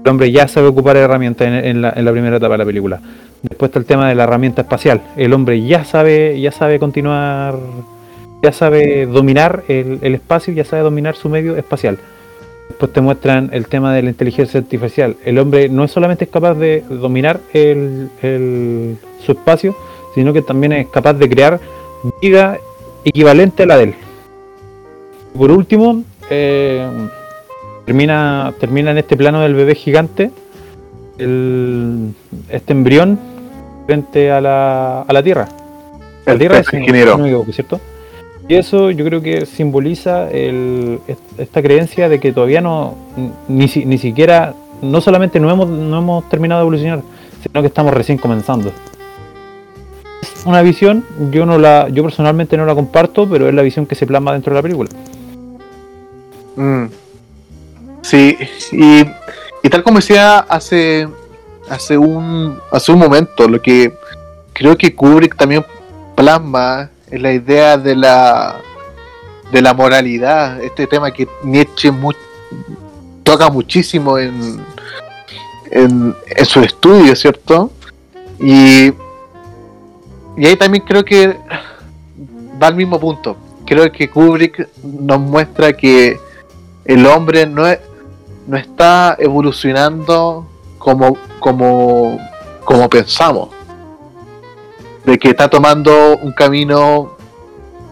hombre 0.09 0.31
ya 0.33 0.49
sabe 0.49 0.69
ocupar 0.69 0.97
herramientas 0.97 1.47
en, 1.49 1.55
en 1.55 1.83
la, 1.83 2.13
primera 2.13 2.37
etapa 2.37 2.55
de 2.55 2.59
la 2.59 2.65
película. 2.65 3.01
Después 3.43 3.69
está 3.69 3.79
el 3.79 3.85
tema 3.85 4.09
de 4.09 4.15
la 4.15 4.25
herramienta 4.25 4.63
espacial, 4.63 5.03
el 5.17 5.33
hombre 5.33 5.61
ya 5.65 5.85
sabe, 5.85 6.41
ya 6.41 6.51
sabe 6.53 6.79
continuar, 6.79 7.55
ya 8.43 8.53
sabe 8.53 9.07
dominar 9.07 9.63
el, 9.69 9.99
el 10.03 10.15
espacio, 10.15 10.53
ya 10.55 10.65
sabe 10.65 10.83
dominar 10.83 11.15
su 11.17 11.29
medio 11.29 11.57
espacial. 11.57 11.99
Después 12.69 12.93
te 12.93 13.01
muestran 13.01 13.51
el 13.53 13.69
tema 13.69 13.95
de 13.95 14.03
la 14.03 14.09
inteligencia 14.11 14.59
artificial. 14.59 15.17
El 15.25 15.39
hombre 15.39 15.69
no 15.69 15.85
es 15.85 15.93
solamente 15.93 16.25
es 16.25 16.31
capaz 16.31 16.55
de 16.55 16.83
dominar 16.91 17.39
el, 17.53 18.09
el- 18.23 18.97
su 19.25 19.33
espacio, 19.33 19.77
sino 20.15 20.33
que 20.33 20.43
también 20.43 20.73
es 20.73 20.89
capaz 20.89 21.13
de 21.15 21.29
crear 21.29 21.61
vida 22.21 22.59
equivalente 23.05 23.63
a 23.63 23.67
la 23.67 23.77
de 23.77 23.85
él. 23.85 23.95
Por 25.39 25.51
último, 25.53 26.03
eh, 26.31 26.87
termina, 27.87 28.53
termina 28.61 28.91
en 28.91 28.99
este 28.99 29.17
plano 29.17 29.41
del 29.41 29.55
bebé 29.55 29.75
gigante, 29.75 30.31
el- 31.19 32.11
este 32.51 32.73
embrión 32.73 33.19
frente 33.87 34.31
a 34.31 34.41
la, 34.41 35.03
a 35.03 35.13
la 35.13 35.23
Tierra. 35.23 35.49
La 36.27 36.33
El 36.33 36.39
Tierra 36.39 36.59
es 36.59 36.73
ingeniero. 36.73 37.17
no 37.17 37.25
equivoco, 37.27 37.53
¿cierto? 37.53 37.81
Y 38.49 38.55
eso 38.55 38.91
yo 38.91 39.05
creo 39.05 39.23
que 39.23 39.47
simboliza 39.47 40.31
el- 40.31 41.01
est- 41.09 41.39
esta 41.41 41.63
creencia 41.63 42.09
de 42.09 42.21
que 42.21 42.33
todavía 42.33 42.61
no, 42.61 42.95
ni, 43.49 43.69
si- 43.69 43.85
ni 43.87 43.99
siquiera, 43.99 44.55
no 44.83 45.01
solamente 45.01 45.41
no 45.41 45.51
hemos, 45.51 45.69
no 45.69 45.99
hemos 45.99 46.29
terminado 46.29 46.61
de 46.61 46.65
evolucionar, 46.65 47.01
sino 47.43 47.61
que 47.61 47.69
estamos 47.69 47.95
recién 47.95 48.19
comenzando. 48.19 48.71
Es 50.23 50.45
una 50.47 50.63
visión, 50.63 51.05
yo 51.31 51.47
no 51.47 51.59
la, 51.59 51.89
yo 51.89 52.03
personalmente 52.03 52.57
no 52.57 52.67
la 52.67 52.75
comparto, 52.75 53.29
pero 53.29 53.49
es 53.49 53.55
la 53.55 53.63
visión 53.63 53.87
que 53.87 53.95
se 53.95 54.07
plasma 54.07 54.33
dentro 54.33 54.53
de 54.53 54.59
la 54.59 54.63
película. 54.63 54.91
Mm. 56.57 56.85
Sí, 58.07 58.39
y, 58.71 59.69
tal 59.69 59.83
como 59.83 59.99
decía 59.99 60.39
hace, 60.39 61.09
hace, 61.69 61.99
un, 61.99 62.57
hace 62.71 62.93
un 62.93 63.01
momento, 63.01 63.49
lo 63.49 63.61
que 63.61 63.93
creo 64.53 64.79
que 64.79 64.95
Kubrick 64.95 65.37
también 65.37 65.67
plasma 66.15 66.89
es 67.11 67.21
la 67.21 67.33
idea 67.33 67.77
de 67.77 67.97
la, 67.97 68.61
de 69.51 69.61
la 69.61 69.75
moralidad, 69.75 70.63
este 70.63 70.87
tema 70.87 71.11
que 71.11 71.27
Nietzsche 71.43 71.93
toca 73.25 73.51
muchísimo 73.51 74.19
en, 74.19 74.65
en, 75.73 76.15
en 76.29 76.47
su 76.47 76.61
estudio, 76.61 77.17
¿cierto? 77.17 77.73
Y, 78.39 78.93
y 80.37 80.47
ahí 80.47 80.55
también 80.55 80.85
creo 80.87 81.05
que 81.05 81.37
va 82.63 82.69
al 82.69 82.77
mismo 82.77 83.01
punto. 83.01 83.37
Creo 83.67 83.91
que 83.91 84.09
Kubrick 84.09 84.69
nos 84.85 85.19
muestra 85.19 85.73
que 85.73 86.21
el 86.85 87.05
hombre 87.05 87.47
no, 87.47 87.65
no 88.47 88.57
está 88.57 89.17
evolucionando 89.19 90.47
como, 90.79 91.17
como, 91.41 92.19
como 92.65 92.89
pensamos. 92.89 93.49
De 95.05 95.19
que 95.19 95.31
está 95.31 95.49
tomando 95.49 96.17
un 96.19 96.33
camino 96.33 97.17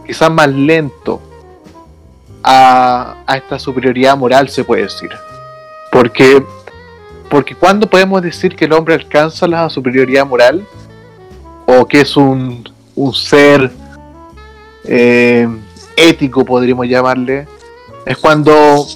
quizás 0.07 0.31
más 0.31 0.49
lento 0.49 1.21
a, 2.43 3.17
a 3.27 3.37
esta 3.37 3.59
superioridad 3.59 4.17
moral, 4.17 4.49
se 4.49 4.65
puede 4.65 4.83
decir. 4.83 5.11
Porque, 5.91 6.45
porque 7.31 7.55
cuando 7.55 7.89
podemos 7.89 8.21
decir 8.23 8.55
que 8.57 8.65
el 8.65 8.73
hombre 8.73 8.95
alcanza 8.95 9.47
la 9.47 9.71
superioridad 9.71 10.27
moral, 10.27 10.67
o 11.67 11.87
que 11.87 12.01
es 12.01 12.17
un, 12.17 12.69
un 12.95 13.15
ser 13.15 13.71
eh, 14.85 15.49
ético, 15.97 16.45
podríamos 16.45 16.87
llamarle, 16.87 17.47
es 18.05 18.19
cuando 18.19 18.87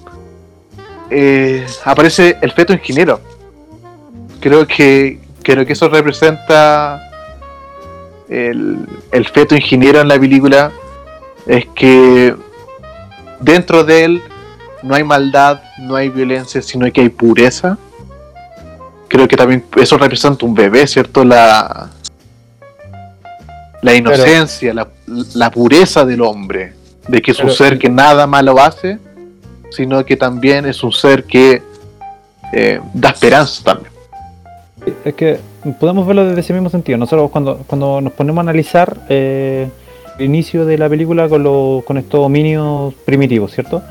eh, 1.11 1.67
aparece 1.85 2.37
el 2.41 2.53
feto 2.53 2.73
ingeniero. 2.73 3.21
Creo 4.41 4.67
que, 4.67 5.21
creo 5.43 5.67
que 5.67 5.73
eso 5.73 5.89
representa 5.89 7.11
el, 8.29 8.87
el 9.11 9.27
feto 9.27 9.55
ingeniero 9.55 10.01
en 10.01 10.09
la 10.09 10.19
película. 10.19 10.73
Es 11.47 11.67
que 11.75 12.35
dentro 13.41 13.85
de 13.85 14.05
él 14.05 14.23
no 14.83 14.95
hay 14.95 15.05
maldad, 15.05 15.63
no 15.79 15.97
hay 15.97 16.09
violencia, 16.09 16.63
sino 16.63 16.91
que 16.93 17.01
hay 17.01 17.09
pureza. 17.09 17.79
Creo 19.09 19.27
que 19.27 19.37
también 19.37 19.65
eso 19.77 19.97
representa 19.97 20.45
un 20.45 20.55
bebé, 20.55 20.87
¿cierto? 20.87 21.25
La, 21.25 21.91
la 23.81 23.95
inocencia, 23.95 24.75
la, 24.75 24.89
la, 25.35 25.51
pureza 25.51 26.05
del 26.05 26.21
hombre, 26.21 26.75
de 27.07 27.23
que 27.23 27.31
es 27.31 27.41
un 27.41 27.51
ser 27.51 27.79
que 27.79 27.89
nada 27.89 28.27
malo 28.27 28.61
hace, 28.61 28.99
sino 29.71 30.05
que 30.05 30.17
también 30.17 30.67
es 30.67 30.83
un 30.83 30.93
ser 30.93 31.25
que 31.25 31.63
eh, 32.53 32.81
da 32.95 33.11
esperanza 33.11 33.63
también. 33.65 33.93
Es 35.05 35.15
que 35.15 35.39
podemos 35.81 36.07
verlo 36.07 36.25
desde 36.25 36.41
ese 36.41 36.53
mismo 36.53 36.71
sentido. 36.71 36.99
Nosotros 36.99 37.31
cuando, 37.31 37.59
cuando 37.67 38.01
nos 38.01 38.13
ponemos 38.13 38.39
a 38.39 38.43
analizar 38.43 38.97
eh, 39.09 39.69
el 40.19 40.25
inicio 40.25 40.65
de 40.65 40.79
la 40.79 40.89
película 40.89 41.29
con, 41.29 41.43
los, 41.43 41.85
con 41.85 41.99
estos 41.99 42.21
dominios 42.21 42.95
primitivos, 43.05 43.53
¿cierto? 43.53 43.83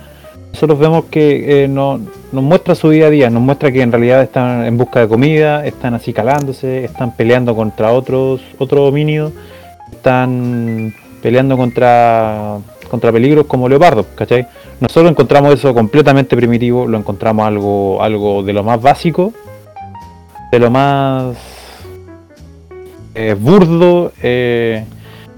Nosotros 0.52 0.80
vemos 0.80 1.06
que 1.06 1.66
eh, 1.66 1.68
nos 1.68 2.00
muestra 2.32 2.74
su 2.74 2.90
día 2.90 3.08
a 3.08 3.10
día, 3.10 3.30
nos 3.30 3.44
muestra 3.44 3.72
que 3.72 3.82
en 3.82 3.92
realidad 3.92 4.24
están 4.24 4.66
en 4.66 4.78
busca 4.78 5.02
de 5.02 5.08
comida, 5.08 5.66
están 5.66 5.94
así 5.94 6.14
calándose, 6.14 6.86
están 6.86 7.16
peleando 7.16 7.56
contra 7.56 7.92
otros, 7.92 8.42
otros 8.58 8.86
dominios, 8.86 9.34
están 9.92 10.96
peleando 11.22 11.58
contra, 11.58 12.58
contra 12.88 13.12
peligros 13.12 13.46
como 13.46 13.68
leopardos, 13.70 14.06
¿cachai? 14.16 14.48
Nosotros 14.80 15.12
encontramos 15.12 15.54
eso 15.54 15.74
completamente 15.74 16.36
primitivo, 16.36 16.88
lo 16.88 16.98
encontramos 16.98 17.46
algo, 17.46 18.02
algo 18.02 18.44
de 18.44 18.54
lo 18.54 18.64
más 18.64 18.82
básico, 18.82 19.34
de 20.52 20.60
lo 20.60 20.70
más 20.70 21.36
eh, 23.16 23.36
burdo 23.40 24.12
eh, 24.22 24.86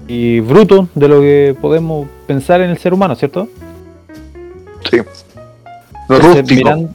y 0.06 0.40
bruto 0.40 0.88
de 0.94 1.08
lo 1.08 1.20
que 1.20 1.56
podemos 1.60 2.06
pensar 2.26 2.60
en 2.60 2.70
el 2.70 2.78
ser 2.78 2.92
humano, 2.92 3.14
¿cierto? 3.14 3.48
Sí. 4.90 4.98
Lo 6.08 6.16
entonces, 6.16 6.50
mirando, 6.50 6.90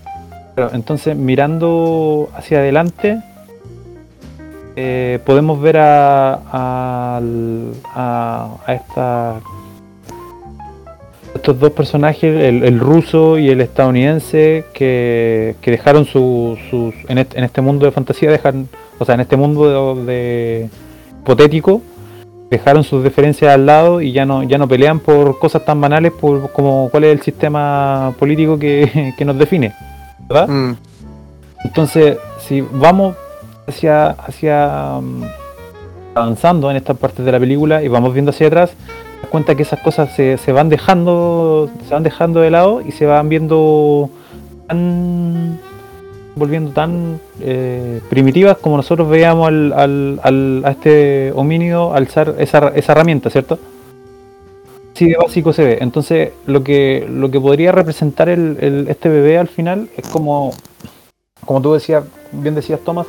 entonces, 0.74 1.16
mirando 1.16 2.30
hacia 2.36 2.60
adelante, 2.60 3.22
eh, 4.76 5.20
podemos 5.26 5.62
ver 5.62 5.78
a, 5.78 6.34
a, 6.34 7.22
a, 7.95 8.49
a 8.66 8.74
esta 8.74 9.39
estos 11.36 11.60
dos 11.60 11.72
personajes, 11.72 12.24
el, 12.24 12.80
ruso 12.80 13.38
y 13.38 13.50
el 13.50 13.60
estadounidense, 13.60 14.66
que, 14.74 15.56
dejaron 15.64 16.06
sus... 16.06 16.58
en, 17.10 17.18
este, 17.18 17.62
mundo 17.62 17.86
de 17.86 17.92
fantasía, 17.92 18.32
dejan, 18.32 18.70
o 18.98 19.06
sea, 19.06 19.16
en 19.16 19.22
este 19.22 19.36
mundo 19.36 19.96
de, 19.96 20.70
hipotético, 21.22 21.82
dejaron 22.50 22.84
sus 22.84 23.04
diferencias 23.04 23.54
al 23.54 23.66
lado 23.66 24.02
y 24.02 24.14
ya 24.14 24.26
no, 24.26 24.44
ya 24.44 24.58
no 24.58 24.68
pelean 24.68 25.00
por 25.00 25.38
cosas 25.38 25.66
tan 25.66 25.82
banales 25.82 26.14
por, 26.14 26.52
como 26.54 26.90
cuál 26.90 27.04
es 27.04 27.12
el 27.12 27.22
sistema 27.22 28.14
político 28.18 28.58
que, 28.58 29.14
nos 29.26 29.38
define, 29.38 29.74
¿verdad? 30.30 30.48
Mm. 30.48 30.78
Entonces, 31.66 32.18
si 32.40 32.62
vamos 32.62 33.16
hacia, 33.68 34.12
hacia 34.12 35.00
mm, 35.02 35.24
avanzando 36.14 36.72
en 36.72 36.78
estas 36.78 36.96
partes 36.98 37.26
de 37.26 37.32
la 37.32 37.40
película 37.40 37.84
y 37.84 37.90
vamos 37.90 38.14
viendo 38.14 38.32
hacia 38.32 38.48
atrás, 38.48 38.72
cuenta 39.30 39.55
que 39.55 39.63
esas 39.63 39.80
cosas 39.82 40.13
se, 40.16 40.38
se, 40.38 40.51
van 40.51 40.70
dejando 40.70 41.70
se 41.88 41.93
van 41.93 42.03
dejando 42.03 42.39
de 42.41 42.51
lado 42.51 42.82
y 42.82 42.91
se 42.91 43.05
van 43.05 43.30
viendo 43.30 44.09
tan 44.68 45.59
volviendo 46.36 46.72
tan 46.72 47.20
eh, 47.39 48.01
primitivas 48.09 48.57
como 48.57 48.78
nosotros 48.78 49.09
veíamos 49.09 49.47
al, 49.47 49.74
al, 49.74 50.20
al, 50.24 50.63
a 50.66 50.72
este 50.72 51.32
homínido 51.34 51.93
alzar 51.93 52.36
esa, 52.39 52.70
esa 52.76 52.91
herramienta, 52.91 53.30
¿cierto? 53.30 53.57
Así 54.93 55.09
de 55.09 55.18
básico 55.18 55.51
se 55.51 55.63
ve. 55.63 55.78
Entonces, 55.82 56.32
lo 56.45 56.63
que, 56.63 57.05
lo 57.09 57.30
que 57.30 57.39
podría 57.39 57.72
representar 57.72 58.30
el, 58.30 58.57
el, 58.61 58.88
este 58.88 59.09
bebé 59.09 59.38
al 59.38 59.47
final 59.47 59.89
es 59.97 60.07
como, 60.07 60.53
como 61.45 61.61
tú 61.61 61.74
decías, 61.74 62.05
bien 62.32 62.55
decías 62.55 62.80
Tomás, 62.82 63.07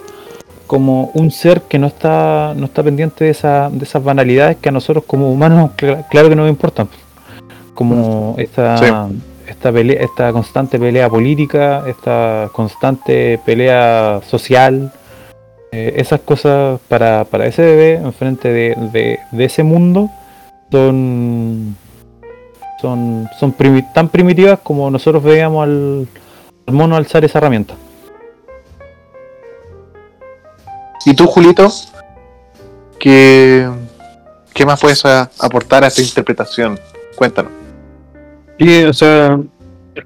como 0.67 1.11
un 1.15 1.31
ser 1.31 1.63
que 1.63 1.79
no 1.79 1.87
está 1.87 2.55
no 2.57 2.67
está 2.67 2.83
pendiente 2.83 3.25
de, 3.25 3.31
esa, 3.31 3.71
de 3.71 3.85
esas 3.85 4.03
banalidades 4.03 4.57
que 4.57 4.69
a 4.69 4.73
nosotros 4.73 5.05
como 5.07 5.31
humanos 5.31 5.71
claro 6.11 6.29
que 6.29 6.37
nos 6.37 6.49
importan. 6.49 6.89
Como 7.75 8.35
esta 8.39 9.09
esta 9.47 9.73
pelea, 9.73 10.03
esta 10.03 10.33
constante 10.33 10.79
pelea 10.79 11.09
política 11.09 11.85
esta 11.87 12.51
constante 12.53 13.39
pelea 13.45 14.21
social 14.27 14.93
eh, 15.73 15.95
esas 15.97 16.21
cosas 16.21 16.81
para, 16.89 17.25
para 17.25 17.47
ese 17.47 17.63
bebé 17.63 17.95
enfrente 17.95 18.53
de, 18.53 19.19
de, 19.31 19.45
ese 19.45 19.63
mundo 19.63 20.11
son 20.71 21.77
son 22.81 23.29
son 23.39 23.55
tan 23.95 24.09
primitivas 24.09 24.59
como 24.63 24.91
nosotros 24.91 25.23
veíamos 25.23 25.63
al, 25.63 26.09
al 26.67 26.75
mono 26.75 26.97
alzar 26.97 27.25
esa 27.25 27.39
herramienta 27.39 27.75
¿Y 31.07 31.15
tú, 31.15 31.29
Julito? 31.29 31.69
¿Qué, 32.99 33.71
qué 34.53 34.67
más 34.67 34.81
puedes 34.81 35.05
aportar 35.07 35.85
a 35.85 35.87
esta 35.87 36.03
interpretación? 36.03 36.81
Cuéntanos. 37.15 37.53
Sí, 38.59 38.83
o 38.83 38.93
sea, 38.93 39.39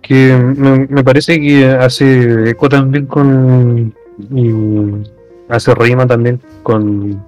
que 0.03 0.37
me, 0.37 1.03
parece 1.03 1.41
que 1.41 1.67
hace 1.71 2.51
eco 2.51 2.69
también 2.69 3.07
con. 3.07 3.95
Y 4.31 4.53
hace 5.49 5.75
rima 5.75 6.07
también 6.07 6.39
con 6.63 7.25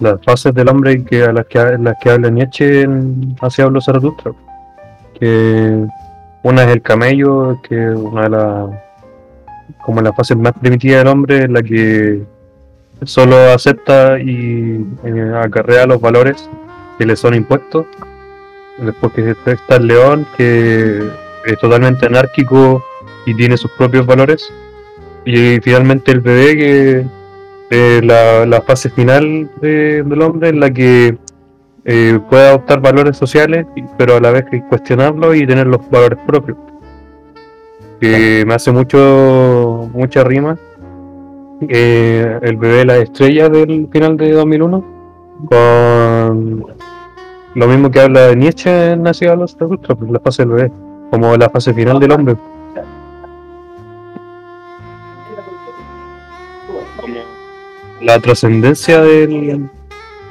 las 0.00 0.22
fases 0.22 0.52
del 0.52 0.68
hombre 0.68 1.02
que 1.02 1.24
a 1.24 1.32
las 1.32 1.46
que, 1.46 1.78
las 1.78 1.96
que 2.02 2.10
habla 2.10 2.28
Nietzsche 2.28 2.82
en 2.82 3.34
Hacia 3.40 3.64
hablo 3.64 3.80
Zaratustra. 3.80 4.32
Que 5.18 5.86
una 6.42 6.64
es 6.64 6.68
el 6.68 6.82
camello, 6.82 7.58
que 7.62 7.76
una 7.76 8.24
de 8.24 8.28
las. 8.28 8.70
como 9.86 10.02
la 10.02 10.12
fase 10.12 10.34
más 10.34 10.52
primitiva 10.52 10.98
del 10.98 11.06
hombre, 11.06 11.44
es 11.44 11.50
la 11.50 11.62
que 11.62 12.31
solo 13.04 13.36
acepta 13.52 14.18
y 14.18 14.84
eh, 15.04 15.32
acarrea 15.42 15.86
los 15.86 16.00
valores 16.00 16.48
que 16.98 17.06
le 17.06 17.16
son 17.16 17.34
impuestos. 17.34 17.86
Después 18.78 19.12
que 19.12 19.36
está 19.50 19.76
el 19.76 19.86
león, 19.86 20.26
que 20.36 21.08
es 21.46 21.58
totalmente 21.58 22.06
anárquico 22.06 22.82
y 23.26 23.34
tiene 23.34 23.56
sus 23.56 23.70
propios 23.72 24.06
valores. 24.06 24.52
Y 25.24 25.60
finalmente 25.60 26.10
el 26.10 26.20
bebé, 26.20 26.56
que 26.56 27.06
es 27.70 28.04
la, 28.04 28.62
fase 28.66 28.90
final 28.90 29.50
del 29.60 30.22
hombre, 30.22 30.48
en 30.48 30.60
la 30.60 30.70
que 30.70 31.16
eh, 31.84 32.18
puede 32.28 32.48
adoptar 32.48 32.80
valores 32.80 33.16
sociales, 33.16 33.66
pero 33.98 34.16
a 34.16 34.20
la 34.20 34.30
vez 34.30 34.44
cuestionarlos 34.68 35.36
y 35.36 35.46
tener 35.46 35.66
los 35.66 35.88
valores 35.90 36.18
propios. 36.26 36.56
Que 38.00 38.44
me 38.46 38.54
hace 38.54 38.72
mucho 38.72 39.88
mucha 39.92 40.24
rima 40.24 40.58
eh, 41.68 42.38
el 42.42 42.56
bebé 42.56 42.84
la 42.84 42.96
estrella 42.98 43.48
del 43.48 43.88
final 43.92 44.16
de 44.16 44.32
2001, 44.32 44.84
con 45.48 46.66
lo 47.54 47.66
mismo 47.68 47.90
que 47.90 48.00
habla 48.00 48.28
de 48.28 48.36
Nietzsche 48.36 48.92
en 48.92 49.02
Nacido 49.02 49.32
a 49.32 49.36
los 49.36 49.56
Ultra, 49.60 49.94
pues, 49.94 50.10
la 50.10 50.20
fase 50.20 50.42
del 50.42 50.52
bebé, 50.52 50.72
como 51.10 51.36
la 51.36 51.48
fase 51.50 51.72
final 51.72 52.00
del 52.00 52.12
hombre. 52.12 52.36
La 58.00 58.18
trascendencia 58.18 59.00
de 59.00 59.68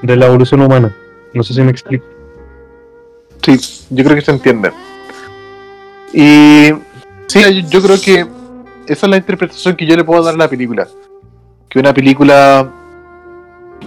la 0.02 0.26
evolución 0.26 0.62
humana. 0.62 0.94
No 1.34 1.44
sé 1.44 1.54
si 1.54 1.62
me 1.62 1.72
explico. 1.72 2.04
Sí, 3.42 3.58
yo 3.90 4.04
creo 4.04 4.16
que 4.16 4.22
se 4.22 4.32
entiende. 4.32 4.72
Y 6.14 6.74
sí, 7.28 7.64
yo 7.70 7.82
creo 7.82 8.00
que 8.02 8.28
esa 8.88 9.06
es 9.06 9.10
la 9.10 9.18
interpretación 9.18 9.76
que 9.78 9.86
yo 9.86 9.96
le 9.96 10.04
puedo 10.04 10.22
dar 10.22 10.34
a 10.34 10.38
la 10.38 10.50
película. 10.50 10.88
Que 11.72 11.80
una 11.80 11.94
película 11.94 12.70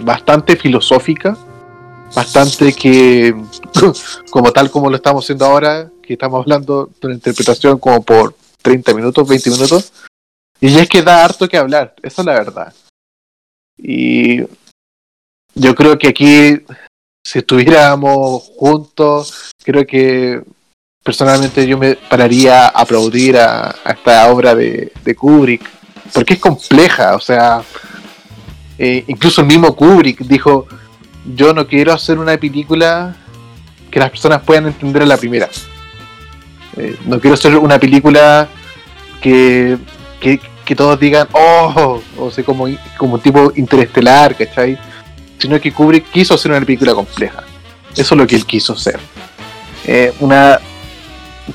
bastante 0.01 0.55
filosófica, 0.55 1.37
bastante 2.15 2.73
que, 2.73 3.35
como 4.31 4.51
tal 4.51 4.71
como 4.71 4.89
lo 4.89 4.95
estamos 4.95 5.23
haciendo 5.23 5.45
ahora, 5.45 5.91
que 6.01 6.13
estamos 6.13 6.41
hablando 6.41 6.89
de 6.99 7.07
una 7.07 7.15
interpretación 7.15 7.77
como 7.77 8.01
por 8.01 8.35
30 8.63 8.93
minutos, 8.95 9.27
20 9.27 9.49
minutos, 9.51 9.93
y 10.59 10.75
es 10.75 10.89
que 10.89 11.03
da 11.03 11.23
harto 11.23 11.47
que 11.47 11.57
hablar, 11.57 11.93
esa 12.01 12.21
es 12.23 12.25
la 12.25 12.33
verdad. 12.33 12.73
Y 13.77 14.41
yo 15.53 15.75
creo 15.75 15.99
que 15.99 16.07
aquí, 16.07 16.59
si 17.23 17.39
estuviéramos 17.39 18.51
juntos, 18.57 19.51
creo 19.63 19.85
que 19.85 20.41
personalmente 21.03 21.67
yo 21.67 21.77
me 21.77 21.95
pararía 21.95 22.65
a 22.65 22.81
aplaudir 22.81 23.37
a, 23.37 23.75
esta 23.85 24.31
obra 24.31 24.55
de, 24.55 24.91
Kubrick, 25.15 25.63
porque 26.13 26.35
es 26.35 26.39
compleja, 26.39 27.15
o 27.15 27.19
sea, 27.19 27.61
eh, 28.77 29.03
incluso 29.07 29.41
el 29.41 29.47
mismo 29.47 29.75
Kubrick 29.75 30.19
dijo, 30.19 30.67
yo 31.35 31.53
no 31.53 31.67
quiero 31.67 31.93
hacer 31.93 32.19
una 32.19 32.37
película 32.37 33.15
que 33.89 33.99
las 33.99 34.09
personas 34.09 34.41
puedan 34.43 34.67
entender 34.67 35.03
a 35.03 35.05
la 35.05 35.17
primera. 35.17 35.49
Eh, 36.77 36.97
no 37.05 37.19
quiero 37.19 37.35
hacer 37.35 37.57
una 37.57 37.79
película 37.79 38.49
que, 39.21 39.77
que, 40.19 40.75
todos 40.75 40.99
digan, 40.99 41.27
oh, 41.31 42.01
o 42.17 42.31
sea, 42.31 42.43
como, 42.43 42.67
como 42.97 43.19
tipo 43.19 43.53
interestelar, 43.55 44.35
¿cachai? 44.35 44.77
Sino 45.37 45.59
que 45.59 45.71
Kubrick 45.71 46.11
quiso 46.11 46.33
hacer 46.33 46.51
una 46.51 46.59
película 46.59 46.93
compleja. 46.93 47.43
Eso 47.95 48.15
es 48.15 48.19
lo 48.19 48.27
que 48.27 48.35
él 48.35 48.45
quiso 48.45 48.73
hacer. 48.73 48.99
Eh, 49.85 50.13
una 50.19 50.59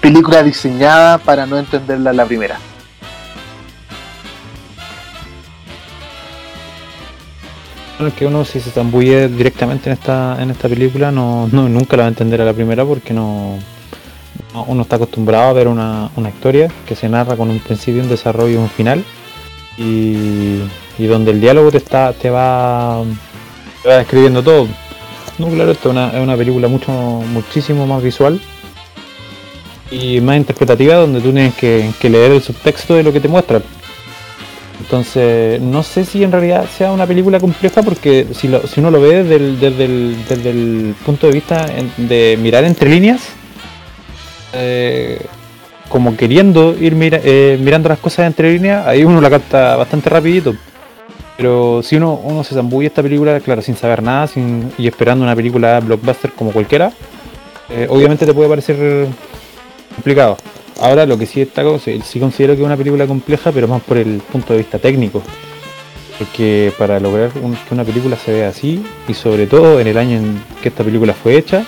película 0.01 0.43
diseñada 0.43 1.19
para 1.19 1.47
no 1.47 1.59
entenderla 1.59 2.13
la 2.13 2.25
primera. 2.25 2.59
Que 8.17 8.25
uno 8.25 8.47
si 8.47 8.61
se 8.61 8.71
zambulle 8.71 9.29
directamente 9.29 9.91
en 9.91 9.95
esta 9.95 10.39
en 10.41 10.51
esta 10.51 10.69
película 10.69 11.11
no, 11.11 11.49
no 11.53 11.69
nunca 11.69 11.97
la 11.97 12.05
va 12.05 12.07
a 12.07 12.09
entender 12.09 12.41
a 12.41 12.47
la 12.47 12.55
primera 12.55 12.83
porque 12.85 13.13
no, 13.13 13.59
uno 14.67 14.83
está 14.83 14.97
acostumbrado 14.97 15.51
a 15.51 15.53
ver 15.53 15.69
una, 15.69 16.11
historia 16.29 16.73
que 16.87 16.97
se 16.97 17.09
narra 17.11 17.37
con 17.37 17.51
un 17.51 17.59
principio, 17.59 18.03
un 18.03 18.09
desarrollo 18.09 18.55
y 18.55 18.57
un 18.57 18.71
final 18.71 19.05
y, 19.77 20.61
donde 21.07 21.31
el 21.31 21.41
diálogo 21.41 21.71
te 21.71 21.79
está 21.79 22.13
te 22.13 22.31
va, 22.31 23.03
te 23.83 23.89
va 23.89 23.97
describiendo 23.97 24.43
todo. 24.43 24.67
No, 25.39 25.49
claro, 25.49 25.71
esto 25.71 25.89
es 25.89 25.93
una, 25.93 26.09
es 26.09 26.23
una 26.23 26.37
película 26.37 26.69
mucho 26.69 26.91
muchísimo 26.93 27.87
más 27.87 28.03
visual 28.03 28.41
y 29.91 30.21
más 30.21 30.37
interpretativa 30.37 30.95
donde 30.95 31.21
tú 31.21 31.33
tienes 31.33 31.55
que, 31.55 31.93
leer 32.03 32.33
el 32.33 32.43
subtexto 32.43 32.95
de 32.95 33.03
lo 33.03 33.13
que 33.13 33.21
te 33.21 33.29
muestra. 33.29 33.61
Entonces, 34.81 35.61
no 35.61 35.83
sé 35.83 36.05
si 36.05 36.25
en 36.25 36.33
realidad 36.33 36.67
sea 36.77 36.91
una 36.91 37.07
película 37.07 37.39
compleja 37.39 37.83
porque 37.83 38.27
si, 38.33 38.49
uno 38.79 38.91
lo 38.91 39.01
ve 39.01 39.23
desde 39.23 39.85
el, 40.51 40.95
punto 41.05 41.27
de 41.27 41.33
vista 41.33 41.67
de 41.97 42.39
mirar 42.41 42.65
entre 42.65 42.89
líneas, 42.89 43.29
eh, 44.55 45.21
como 45.89 46.17
queriendo 46.17 46.75
ir 46.79 46.97
eh, 46.99 47.59
mirando 47.63 47.89
las 47.89 47.99
cosas 47.99 48.27
entre 48.27 48.53
líneas, 48.53 48.87
ahí 48.87 49.05
uno 49.05 49.21
la 49.21 49.29
capta 49.29 49.77
bastante 49.77 50.09
rapidito. 50.09 50.55
Pero 51.37 51.83
si 51.83 51.97
uno, 51.97 52.43
se 52.43 52.55
zambulla 52.55 52.89
esta 52.89 53.03
película, 53.03 53.39
claro, 53.41 53.63
sin 53.63 53.77
saber 53.77 54.03
nada 54.03 54.29
y 54.79 54.87
esperando 54.87 55.25
una 55.25 55.37
película 55.37 55.81
blockbuster 55.81 56.33
como 56.33 56.53
cualquiera, 56.53 56.93
eh, 57.69 57.87
obviamente 57.89 58.27
te 58.27 58.33
puede 58.33 58.49
parecer 58.49 59.09
complicado. 59.95 60.37
Ahora 60.81 61.05
lo 61.05 61.19
que 61.19 61.27
sí 61.27 61.41
destaco, 61.41 61.79
sí, 61.79 62.01
considero 62.19 62.55
que 62.55 62.63
es 62.63 62.67
una 62.67 62.77
película 62.77 63.07
compleja, 63.07 63.53
pero 63.53 63.69
más 63.69 63.83
por 63.83 63.99
el 63.99 64.23
punto 64.33 64.55
de 64.55 64.61
vista 64.61 64.79
técnico. 64.79 65.23
Porque 66.19 66.73
para 66.79 66.99
lograr 66.99 67.31
que 67.31 67.75
una 67.75 67.85
película 67.85 68.17
se 68.17 68.33
vea 68.33 68.49
así, 68.49 68.83
y 69.07 69.13
sobre 69.13 69.47
todo 69.47 69.79
en 69.79 69.87
el 69.87 69.99
año 69.99 70.17
en 70.17 70.43
que 70.63 70.71
esta 70.71 70.83
película 70.83 71.13
fue 71.13 71.37
hecha, 71.37 71.67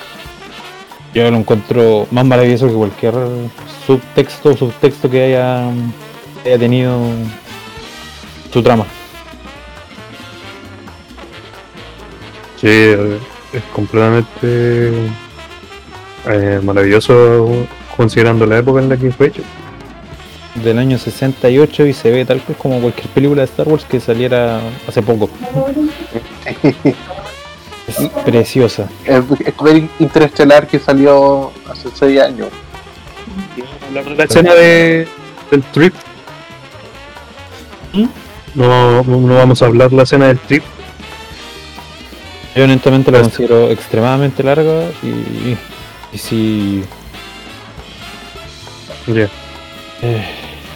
yo 1.13 1.31
lo 1.31 1.37
encuentro 1.37 2.07
más 2.11 2.25
maravilloso 2.25 2.69
que 2.69 2.73
cualquier 2.73 3.15
subtexto 3.87 4.51
o 4.51 4.57
subtexto 4.57 5.11
que 5.11 5.25
haya, 5.25 5.69
haya 6.47 6.59
tenido 6.59 6.99
su 8.51 8.63
trama. 8.63 8.87
Sí, 12.59 12.69
es 12.69 13.63
completamente 13.75 14.93
eh, 16.31 16.61
maravilloso 16.63 17.67
considerando 18.03 18.47
la 18.47 18.59
época 18.59 18.81
en 18.81 18.89
la 18.89 18.97
que 18.97 19.13
fue 19.13 19.29
hecho. 19.29 19.43
Del 20.57 20.79
año 20.79 20.99
68 20.99 21.87
y 21.87 21.93
se 21.93 22.11
ve 22.11 22.25
tal 22.25 22.41
cual 22.43 22.59
como 22.59 22.81
cualquier 22.81 23.07
película 23.09 23.43
de 23.43 23.47
Star 23.47 23.69
Wars 23.69 23.85
que 23.85 24.01
saliera 24.01 24.61
hace 24.89 25.03
poco. 25.03 25.31
es 27.89 27.97
preciosa. 28.25 28.89
Es, 29.05 29.23
es 29.47 29.55
Interestelar 30.01 30.67
que 30.67 30.79
salió 30.81 31.53
hace 31.71 31.89
6 31.95 32.21
años. 32.21 32.49
La, 33.95 34.25
escena 34.25 34.53
de, 34.55 35.07
del 35.51 35.63
trip. 35.65 35.95
¿Mm? 37.93 38.07
No, 38.55 39.03
no 39.05 39.35
vamos 39.37 39.63
a 39.63 39.67
hablar 39.67 39.93
la 39.93 40.03
escena 40.03 40.27
del 40.27 40.41
trip. 40.41 40.65
Yo 42.57 42.65
honestamente 42.65 43.11
la 43.11 43.23
considero 43.23 43.71
extremadamente 43.71 44.43
larga 44.43 44.91
y, 45.03 45.57
y 46.13 46.19
si 46.19 46.85
eh, 49.07 50.25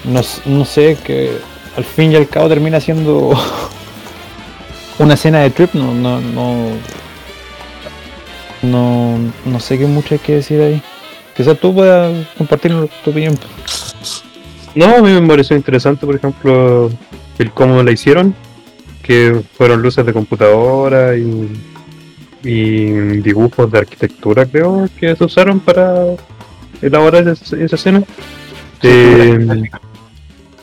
no, 0.05 0.65
sé, 0.65 0.97
que 1.05 1.39
al 1.77 1.85
fin 1.85 2.13
y 2.13 2.17
al 2.17 2.29
cabo 2.29 2.49
termina 2.49 2.81
siendo 2.81 3.33
una 4.99 5.15
escena 5.15 5.41
de 5.41 5.51
trip, 5.51 5.75
no, 5.75 5.95
no, 5.95 6.21
no, 6.21 6.71
no, 8.63 9.19
no 9.45 9.61
sé 9.61 9.79
qué 9.79 9.87
mucho 9.87 10.15
hay 10.15 10.21
que 10.21 10.37
decir 10.37 10.61
ahí. 10.61 10.83
Quizás 11.37 11.59
tú 11.59 11.75
puedas 11.75 12.27
compartir 12.39 12.73
tu 13.05 13.11
opinión. 13.11 13.39
No, 14.75 14.97
a 14.97 15.03
mí 15.03 15.13
me 15.13 15.27
pareció 15.27 15.57
interesante, 15.57 16.07
por 16.07 16.17
ejemplo, 16.17 16.91
el 17.39 17.51
cómo 17.53 17.83
la 17.83 17.93
hicieron, 17.93 18.35
que 19.03 19.43
fueron 19.57 19.83
luces 19.83 20.05
de 20.05 20.13
computadora 20.13 21.17
y, 21.17 21.51
y 22.43 22.87
dibujos 23.21 23.71
de 23.71 23.79
arquitectura, 23.79 24.47
creo, 24.47 24.89
que 24.99 25.15
se 25.15 25.25
usaron 25.25 25.61
para 25.61 26.17
elaborar 26.83 27.29
esa, 27.29 27.57
esa 27.57 27.77
escena. 27.77 28.03
Eh, 28.83 29.69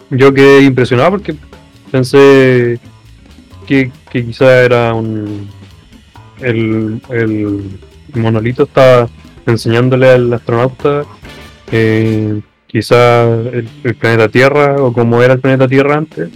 yo 0.09 0.33
quedé 0.33 0.61
impresionado 0.61 1.11
porque 1.11 1.35
pensé 1.91 2.79
que, 3.65 3.91
que 4.11 4.25
quizá 4.25 4.63
era 4.63 4.93
un. 4.93 5.49
El, 6.39 7.01
el 7.09 7.79
monolito 8.13 8.63
estaba 8.63 9.09
enseñándole 9.45 10.09
al 10.09 10.33
astronauta 10.33 11.03
eh, 11.71 12.41
quizá 12.67 13.23
el, 13.23 13.67
planeta 13.99 14.29
Tierra 14.29 14.75
o 14.77 14.93
cómo 14.93 15.21
era 15.23 15.33
el 15.33 15.39
planeta 15.39 15.67
Tierra 15.67 15.97
antes, 15.97 16.29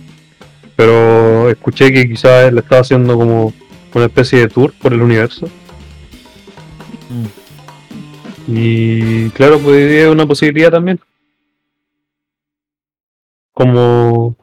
pero 0.75 1.49
escuché 1.49 1.91
que 1.91 2.07
quizá 2.07 2.47
él 2.47 2.57
estaba 2.57 2.81
haciendo 2.81 3.15
como 3.17 3.53
una 3.93 4.05
especie 4.05 4.39
de 4.39 4.47
tour 4.47 4.73
por 4.81 4.93
el 4.93 5.01
universo. 5.01 5.47
Mm. 7.09 7.46
Y 8.47 9.29
claro, 9.31 9.59
pues 9.59 9.91
es 9.91 10.07
una 10.07 10.25
posibilidad 10.25 10.71
también. 10.71 10.99
Como 13.53 14.37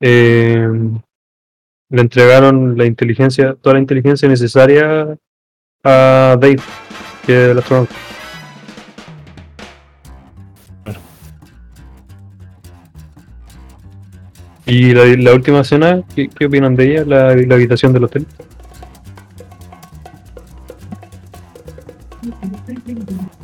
eh, 0.00 0.68
le 1.88 2.00
entregaron 2.00 2.78
la 2.78 2.86
inteligencia, 2.86 3.54
toda 3.54 3.74
la 3.74 3.80
inteligencia 3.80 4.28
necesaria 4.28 5.18
a 5.82 6.36
Dave, 6.40 6.58
que 7.26 7.44
es 7.44 7.50
el 7.50 7.58
astronauta. 7.58 7.94
Y 14.68 14.92
la, 14.92 15.32
última 15.32 15.60
escena, 15.60 16.02
¿qué, 16.14 16.28
opinan 16.44 16.74
de 16.74 16.90
ella? 16.90 17.04
La, 17.04 17.34
la 17.36 17.54
habitación 17.54 17.92
del 17.92 18.04
hotel. 18.04 18.26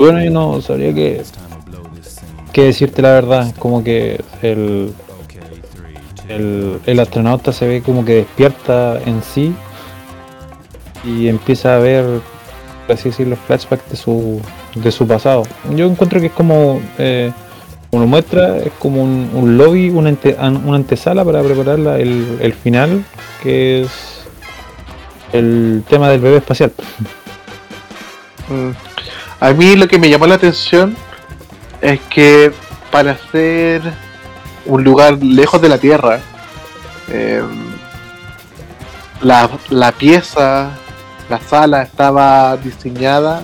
Bueno, 0.03 0.21
yo 0.25 0.33
no 0.33 0.61
sabría 0.61 0.93
qué, 0.93 1.23
qué 2.53 2.63
decirte 2.65 3.03
la 3.03 3.11
verdad. 3.13 3.55
Como 3.57 3.85
que 3.85 4.21
el, 4.43 4.93
el, 6.29 6.99
astronauta 6.99 7.53
se 7.53 7.69
ve 7.69 7.83
como 7.83 8.05
que 8.05 8.15
despierta 8.17 9.01
en 9.07 9.23
sí 9.23 9.55
y 11.05 11.29
empieza 11.29 11.77
a 11.77 11.79
ver, 11.79 12.05
por 12.89 12.97
así 12.97 13.11
decirlo, 13.11 13.37
flashbacks 13.47 13.89
de 13.91 13.97
su, 13.97 14.41
de 14.75 14.91
su 14.91 15.07
pasado. 15.07 15.45
Yo 15.77 15.87
encuentro 15.87 16.19
que 16.19 16.27
es 16.27 16.33
como 16.33 16.81
eh, 16.99 17.31
como 17.93 18.03
lo 18.03 18.09
muestra, 18.09 18.59
es 18.59 18.73
como 18.81 19.05
un, 19.05 19.57
lobby, 19.57 19.91
una, 19.91 20.09
ante- 20.09 20.37
an- 20.37 20.65
una 20.67 20.79
antesala 20.79 21.25
para 21.25 21.43
preparar 21.45 21.79
la- 21.79 22.01
el, 22.01 22.39
el 22.41 22.55
final, 22.55 23.05
que 23.41 23.83
es 23.83 23.91
el 25.33 25.85
tema 25.89 26.09
del 26.11 26.21
bebé 26.21 26.39
espacial. 26.39 26.73
Mm. 28.49 28.73
A 29.43 29.53
mí 29.53 29.75
lo 29.75 29.89
que 29.89 29.99
me 29.99 30.09
llamó 30.09 30.29
la 30.29 30.37
atención 30.37 30.97
es 31.81 31.99
que 32.03 32.53
para 32.93 33.19
ser 33.33 33.83
un 34.67 34.85
lugar 34.85 35.19
lejos 35.21 35.61
de 35.61 35.69
la 35.69 35.79
Tierra, 35.79 36.21
eh, 37.09 37.43
la, 39.21 39.51
la 39.69 39.91
pieza, 39.91 40.71
la 41.29 41.41
sala 41.41 41.83
estaba 41.83 42.57
diseñada 42.57 43.43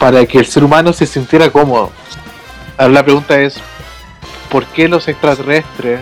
para 0.00 0.26
que 0.26 0.38
el 0.38 0.46
ser 0.46 0.64
humano 0.64 0.92
se 0.92 1.06
sintiera 1.06 1.50
cómodo. 1.50 1.92
Ahora 2.76 2.94
la 2.94 3.04
pregunta 3.04 3.40
es, 3.40 3.60
¿por 4.50 4.66
qué 4.66 4.88
los 4.88 5.06
extraterrestres, 5.06 6.00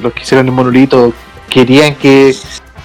los 0.00 0.14
que 0.14 0.22
hicieron 0.22 0.46
el 0.46 0.52
monolito, 0.52 1.12
querían 1.50 1.96
que, 1.96 2.34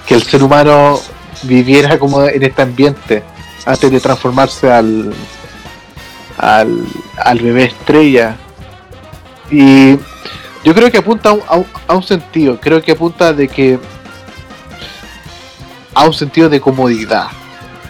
que 0.05 0.13
el 0.13 0.23
ser 0.23 0.43
humano 0.43 0.99
viviera 1.43 1.97
como 1.97 2.25
en 2.25 2.43
este 2.43 2.61
ambiente 2.61 3.23
antes 3.65 3.91
de 3.91 3.99
transformarse 3.99 4.71
al, 4.71 5.13
al, 6.37 6.85
al 7.17 7.39
bebé 7.39 7.65
estrella? 7.65 8.35
Y 9.49 9.97
yo 10.63 10.73
creo 10.73 10.91
que 10.91 10.97
apunta 10.97 11.29
a 11.29 11.33
un, 11.33 11.65
a 11.87 11.95
un- 11.95 12.03
sentido, 12.03 12.59
creo 12.59 12.81
que 12.81 12.91
apunta 12.93 13.33
de 13.33 13.47
que 13.47 13.79
a 15.93 16.05
un 16.05 16.13
sentido 16.13 16.49
de 16.49 16.61
comodidad, 16.61 17.27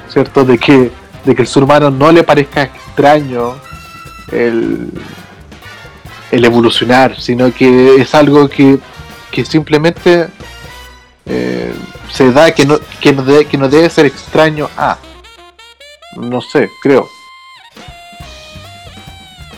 ¿cierto? 0.09 0.43
De 0.43 0.57
que, 0.57 0.91
de 1.23 1.35
que 1.35 1.41
el 1.43 1.47
ser 1.47 1.63
humano 1.63 1.91
no 1.91 2.11
le 2.11 2.23
parezca 2.23 2.63
extraño 2.63 3.55
el, 4.31 4.89
el 6.31 6.45
evolucionar, 6.45 7.19
sino 7.19 7.53
que 7.53 7.95
es 8.01 8.15
algo 8.15 8.49
que, 8.49 8.79
que 9.29 9.45
simplemente 9.45 10.29
eh, 11.27 11.73
se 12.11 12.31
da 12.31 12.51
que 12.51 12.65
no, 12.65 12.79
que, 12.99 13.13
no 13.13 13.23
que 13.47 13.57
no 13.57 13.69
debe 13.69 13.89
ser 13.89 14.07
extraño 14.07 14.67
a. 14.75 14.97
No 16.17 16.41
sé, 16.41 16.69
creo. 16.81 17.09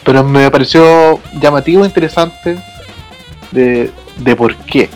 Pero 0.03 0.23
me 0.23 0.49
pareció 0.51 1.19
llamativo 1.39 1.83
e 1.83 1.87
interesante 1.87 2.57
de, 3.51 3.91
de 4.17 4.35
por 4.35 4.55
qué. 4.57 4.89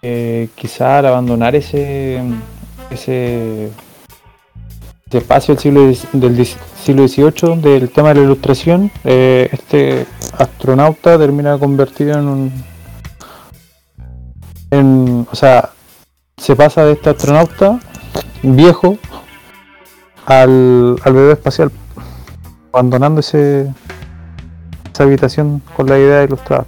eh, 0.02 0.48
quizá 0.54 0.98
al 0.98 1.06
abandonar 1.06 1.54
ese 1.54 2.20
ese, 2.90 3.70
espacio 5.10 5.54
del 5.54 5.62
siglo, 5.62 5.92
del 6.12 6.46
siglo 6.46 7.08
XVIII 7.08 7.60
del 7.60 7.90
tema 7.90 8.08
de 8.08 8.14
la 8.16 8.20
ilustración, 8.22 8.90
eh, 9.04 9.48
este 9.52 10.06
astronauta 10.36 11.16
termina 11.18 11.56
convertido 11.58 12.18
en 12.18 12.28
un 12.28 12.64
en, 14.70 15.26
o 15.30 15.36
sea, 15.36 15.70
se 16.36 16.56
pasa 16.56 16.84
de 16.84 16.94
este 16.94 17.10
astronauta 17.10 17.78
viejo 18.42 18.98
al, 20.26 20.96
al 21.04 21.12
bebé 21.12 21.32
espacial, 21.34 21.70
abandonando 22.74 23.20
ese, 23.20 23.72
esa 24.92 25.04
habitación 25.04 25.62
con 25.76 25.86
la 25.86 25.98
idea 25.98 26.24
ilustrada. 26.24 26.66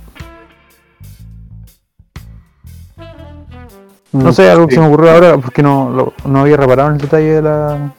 No 4.12 4.32
sé, 4.32 4.48
algo 4.48 4.66
que 4.66 4.74
Sí. 4.74 4.76
se 4.76 4.80
me 4.80 4.88
ocurrió 4.88 5.10
ahora 5.10 5.36
porque 5.36 5.62
no, 5.62 5.90
lo- 5.90 6.14
no 6.30 6.40
había 6.40 6.56
reparado 6.56 6.88
en 6.90 6.94
el 6.96 7.00
detalle 7.02 7.34
de 7.34 7.42
la 7.42 7.92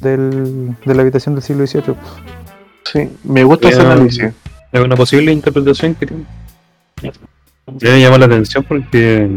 del, 0.00 0.76
de 0.84 0.94
la 0.94 1.02
habitación 1.02 1.34
del 1.34 1.42
siglo 1.42 1.66
XVIII. 1.66 1.94
Sí, 2.84 3.10
me 3.24 3.42
gusta 3.44 3.68
ese 3.68 3.80
análisis. 3.80 4.32
Es 4.72 4.80
una 4.80 4.96
posible 4.96 5.32
interpretación 5.32 5.94
que 5.94 6.06
tiene. 6.06 6.24
Me 7.80 8.00
llama 8.00 8.18
la 8.18 8.26
atención 8.26 8.64
porque, 8.64 9.28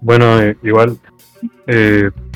bueno, 0.00 0.40
eh, 0.40 0.56
igual, 0.62 0.96
eh, 1.66 2.10
mm, 2.14 2.29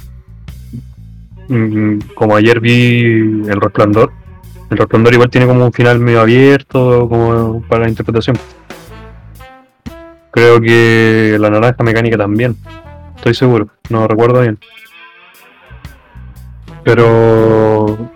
como 2.15 2.37
ayer 2.37 2.61
vi 2.61 3.03
El 3.49 3.61
Resplandor, 3.61 4.11
El 4.71 4.79
Resplandor 4.79 5.13
igual 5.15 5.31
tiene 5.31 5.47
como 5.47 5.65
un 5.65 5.73
final 5.73 5.99
medio 6.01 6.21
abierto 6.21 7.09
como 7.09 7.63
para 7.69 7.85
la 7.85 7.89
interpretación. 7.91 8.37
Creo 10.31 10.61
que 10.61 11.37
La 11.39 11.51
Naranja 11.51 11.85
Mecánica 11.85 12.17
también, 12.17 12.57
estoy 13.17 13.35
seguro, 13.35 13.69
no 13.91 14.09
recuerdo 14.09 14.41
bien. 14.41 14.59
Pero 16.83 18.11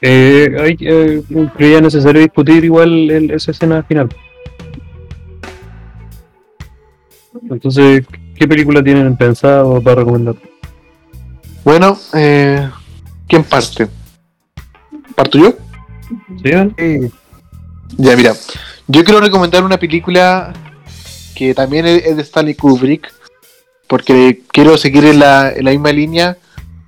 eh, 0.00 0.56
hay, 0.58 0.76
eh, 0.80 1.80
necesario 1.82 2.22
discutir 2.22 2.64
igual 2.64 3.10
el- 3.10 3.30
esa 3.32 3.50
escena 3.50 3.82
final. 3.82 4.08
Entonces, 7.50 8.06
¿qué 8.34 8.46
película 8.48 8.82
tienen 8.82 9.16
pensado 9.16 9.80
para 9.82 9.96
recomendar? 9.96 10.34
Bueno, 11.64 11.98
eh, 12.14 12.68
¿quién 13.28 13.44
parte? 13.44 13.88
¿Parto 15.14 15.38
yo? 15.38 15.54
¿Sí? 16.42 16.50
Ya, 17.98 18.16
mira, 18.16 18.34
yo 18.88 19.04
quiero 19.04 19.20
recomendar 19.20 19.64
una 19.64 19.78
película 19.78 20.52
que 21.34 21.54
también 21.54 21.86
es 21.86 22.16
de 22.16 22.22
Stanley 22.22 22.54
Kubrick, 22.54 23.12
porque 23.86 24.42
quiero 24.52 24.76
seguir 24.78 25.04
en 25.04 25.18
la, 25.18 25.50
en 25.50 25.64
la 25.64 25.70
misma 25.72 25.92
línea, 25.92 26.36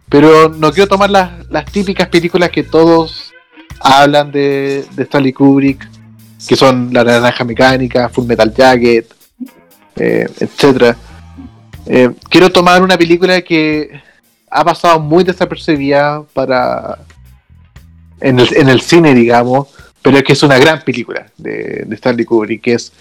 pero 0.09 0.49
no 0.49 0.73
quiero 0.73 0.89
tomar 0.89 1.11
las, 1.11 1.49
las 1.51 1.65
típicas 1.67 2.09
películas 2.09 2.51
que 2.51 2.63
todos 2.63 3.33
hablan 3.81 4.31
de, 4.31 4.85
de 4.93 5.03
Stanley 5.03 5.33
Kubrick, 5.33 5.89
que 6.47 6.57
son 6.57 6.91
La 6.93 7.05
Naranja 7.05 7.45
Mecánica, 7.45 8.09
Full 8.09 8.27
Metal 8.27 8.53
Jacket, 8.53 9.13
eh, 9.97 10.27
etcétera 10.41 10.97
Eh, 11.87 12.11
quiero 12.29 12.49
tomar 12.51 12.81
una 12.81 12.97
película 12.97 13.43
que 13.43 13.91
ha 14.53 14.65
pasado 14.65 15.01
muy 15.01 15.25
desapercibida 15.25 16.23
para 16.35 16.99
en 18.21 18.39
el, 18.39 18.55
en 18.55 18.69
el 18.69 18.83
cine, 18.83 19.15
digamos, 19.15 19.69
pero 20.03 20.19
es 20.19 20.25
que 20.25 20.35
es 20.35 20.43
una 20.43 20.59
gran 20.59 20.83
película 20.83 21.27
de, 21.39 21.85
de 21.87 21.95
Stanley 21.95 22.27
Kubrick, 22.27 22.63
que 22.63 22.75
es 22.75 22.93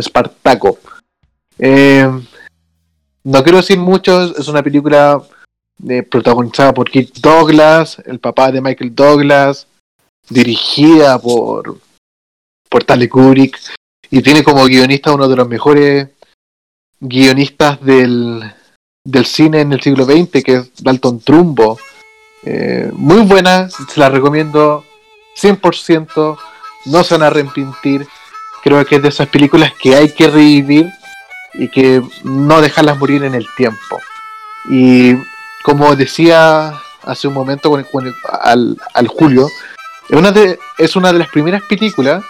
Spartaco. 0.00 0.78
Eh, 1.58 2.10
no 3.22 3.42
quiero 3.42 3.58
decir 3.58 3.78
mucho, 3.78 4.34
es 4.36 4.48
una 4.48 4.62
película 4.62 5.22
eh, 5.88 6.02
protagonizada 6.02 6.72
por 6.72 6.90
Keith 6.90 7.18
Douglas, 7.18 7.98
el 8.06 8.18
papá 8.18 8.50
de 8.50 8.62
Michael 8.62 8.94
Douglas, 8.94 9.66
dirigida 10.30 11.18
por, 11.18 11.78
por 12.70 12.80
Stanley 12.80 13.08
Kubrick, 13.08 13.58
y 14.10 14.22
tiene 14.22 14.42
como 14.42 14.64
guionista 14.64 15.12
uno 15.12 15.28
de 15.28 15.36
los 15.36 15.48
mejores 15.48 16.08
guionistas 16.98 17.80
del, 17.84 18.42
del 19.04 19.26
cine 19.26 19.60
en 19.60 19.72
el 19.72 19.82
siglo 19.82 20.04
XX, 20.06 20.42
que 20.42 20.54
es 20.56 20.70
Dalton 20.82 21.20
Trumbo. 21.20 21.78
Eh, 22.44 22.90
muy 22.94 23.20
buena, 23.22 23.68
se 23.68 24.00
la 24.00 24.08
recomiendo 24.08 24.84
100%, 25.40 26.38
no 26.86 27.04
se 27.04 27.14
van 27.14 27.22
a 27.22 27.26
arrepentir. 27.26 28.06
Creo 28.62 28.84
que 28.86 28.96
es 28.96 29.02
de 29.02 29.08
esas 29.10 29.28
películas 29.28 29.72
que 29.80 29.94
hay 29.94 30.10
que 30.14 30.28
revivir 30.28 30.90
y 31.52 31.68
que 31.68 32.02
no 32.24 32.60
dejarlas 32.62 32.98
morir 32.98 33.24
en 33.24 33.34
el 33.34 33.46
tiempo. 33.56 34.00
Y 34.70 35.14
como 35.62 35.94
decía 35.94 36.72
hace 37.02 37.28
un 37.28 37.34
momento 37.34 37.68
con, 37.68 37.84
con 37.84 38.06
el- 38.06 38.14
al, 38.40 38.78
al 38.94 39.08
Julio, 39.08 39.48
es 40.08 40.16
una, 40.18 40.32
de, 40.32 40.58
es 40.78 40.96
una 40.96 41.12
de 41.12 41.18
las 41.18 41.28
primeras 41.28 41.62
películas 41.68 42.24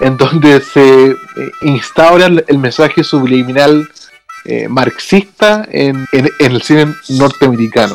en 0.00 0.16
donde 0.16 0.62
se 0.62 1.10
eh, 1.10 1.16
instaura 1.62 2.24
el, 2.26 2.42
el 2.48 2.56
mensaje 2.58 3.04
subliminal 3.04 3.86
eh, 4.44 4.68
marxista 4.68 5.66
en, 5.70 6.06
el 6.12 6.62
cine 6.62 6.94
norteamericano. 7.08 7.94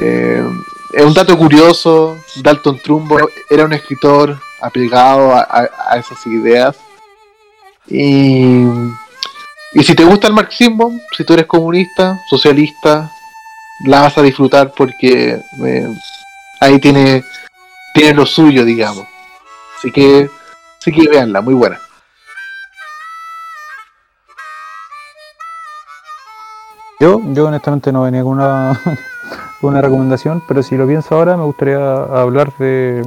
Eh, 0.00 0.44
es 0.92 1.04
un 1.04 1.14
dato 1.14 1.36
curioso, 1.36 2.16
Dalton 2.36 2.78
Trumbo 2.78 3.18
era 3.50 3.64
un 3.64 3.72
escritor 3.72 4.38
apegado 4.60 5.34
a, 5.34 5.68
esas 5.96 6.24
ideas. 6.26 6.76
Y, 7.88 8.64
y 9.74 9.82
si 9.82 9.94
te 9.94 10.04
gusta 10.04 10.28
el 10.28 10.32
marxismo, 10.32 10.98
si 11.16 11.24
tú 11.24 11.34
eres 11.34 11.46
comunista, 11.46 12.20
socialista, 12.30 13.10
la 13.84 14.02
vas 14.02 14.16
a 14.16 14.22
disfrutar 14.22 14.72
porque 14.72 15.40
eh, 15.64 15.88
ahí 16.60 16.78
tiene, 16.78 17.24
tiene 17.92 18.14
lo 18.14 18.26
suyo, 18.26 18.64
digamos. 18.64 19.06
Así 19.76 19.90
que, 19.90 20.30
así 20.80 20.92
que 20.92 21.08
veanla, 21.08 21.40
muy 21.40 21.54
buena. 21.54 21.78
Yo, 27.00 27.20
yo 27.32 27.46
honestamente 27.46 27.92
no 27.92 28.02
venía 28.02 28.22
con 28.22 28.34
una, 28.34 29.82
recomendación, 29.82 30.42
pero 30.46 30.62
si 30.62 30.76
lo 30.76 30.86
pienso 30.86 31.14
ahora, 31.14 31.36
me 31.36 31.44
gustaría 31.44 31.94
hablar 31.94 32.52
de, 32.58 33.02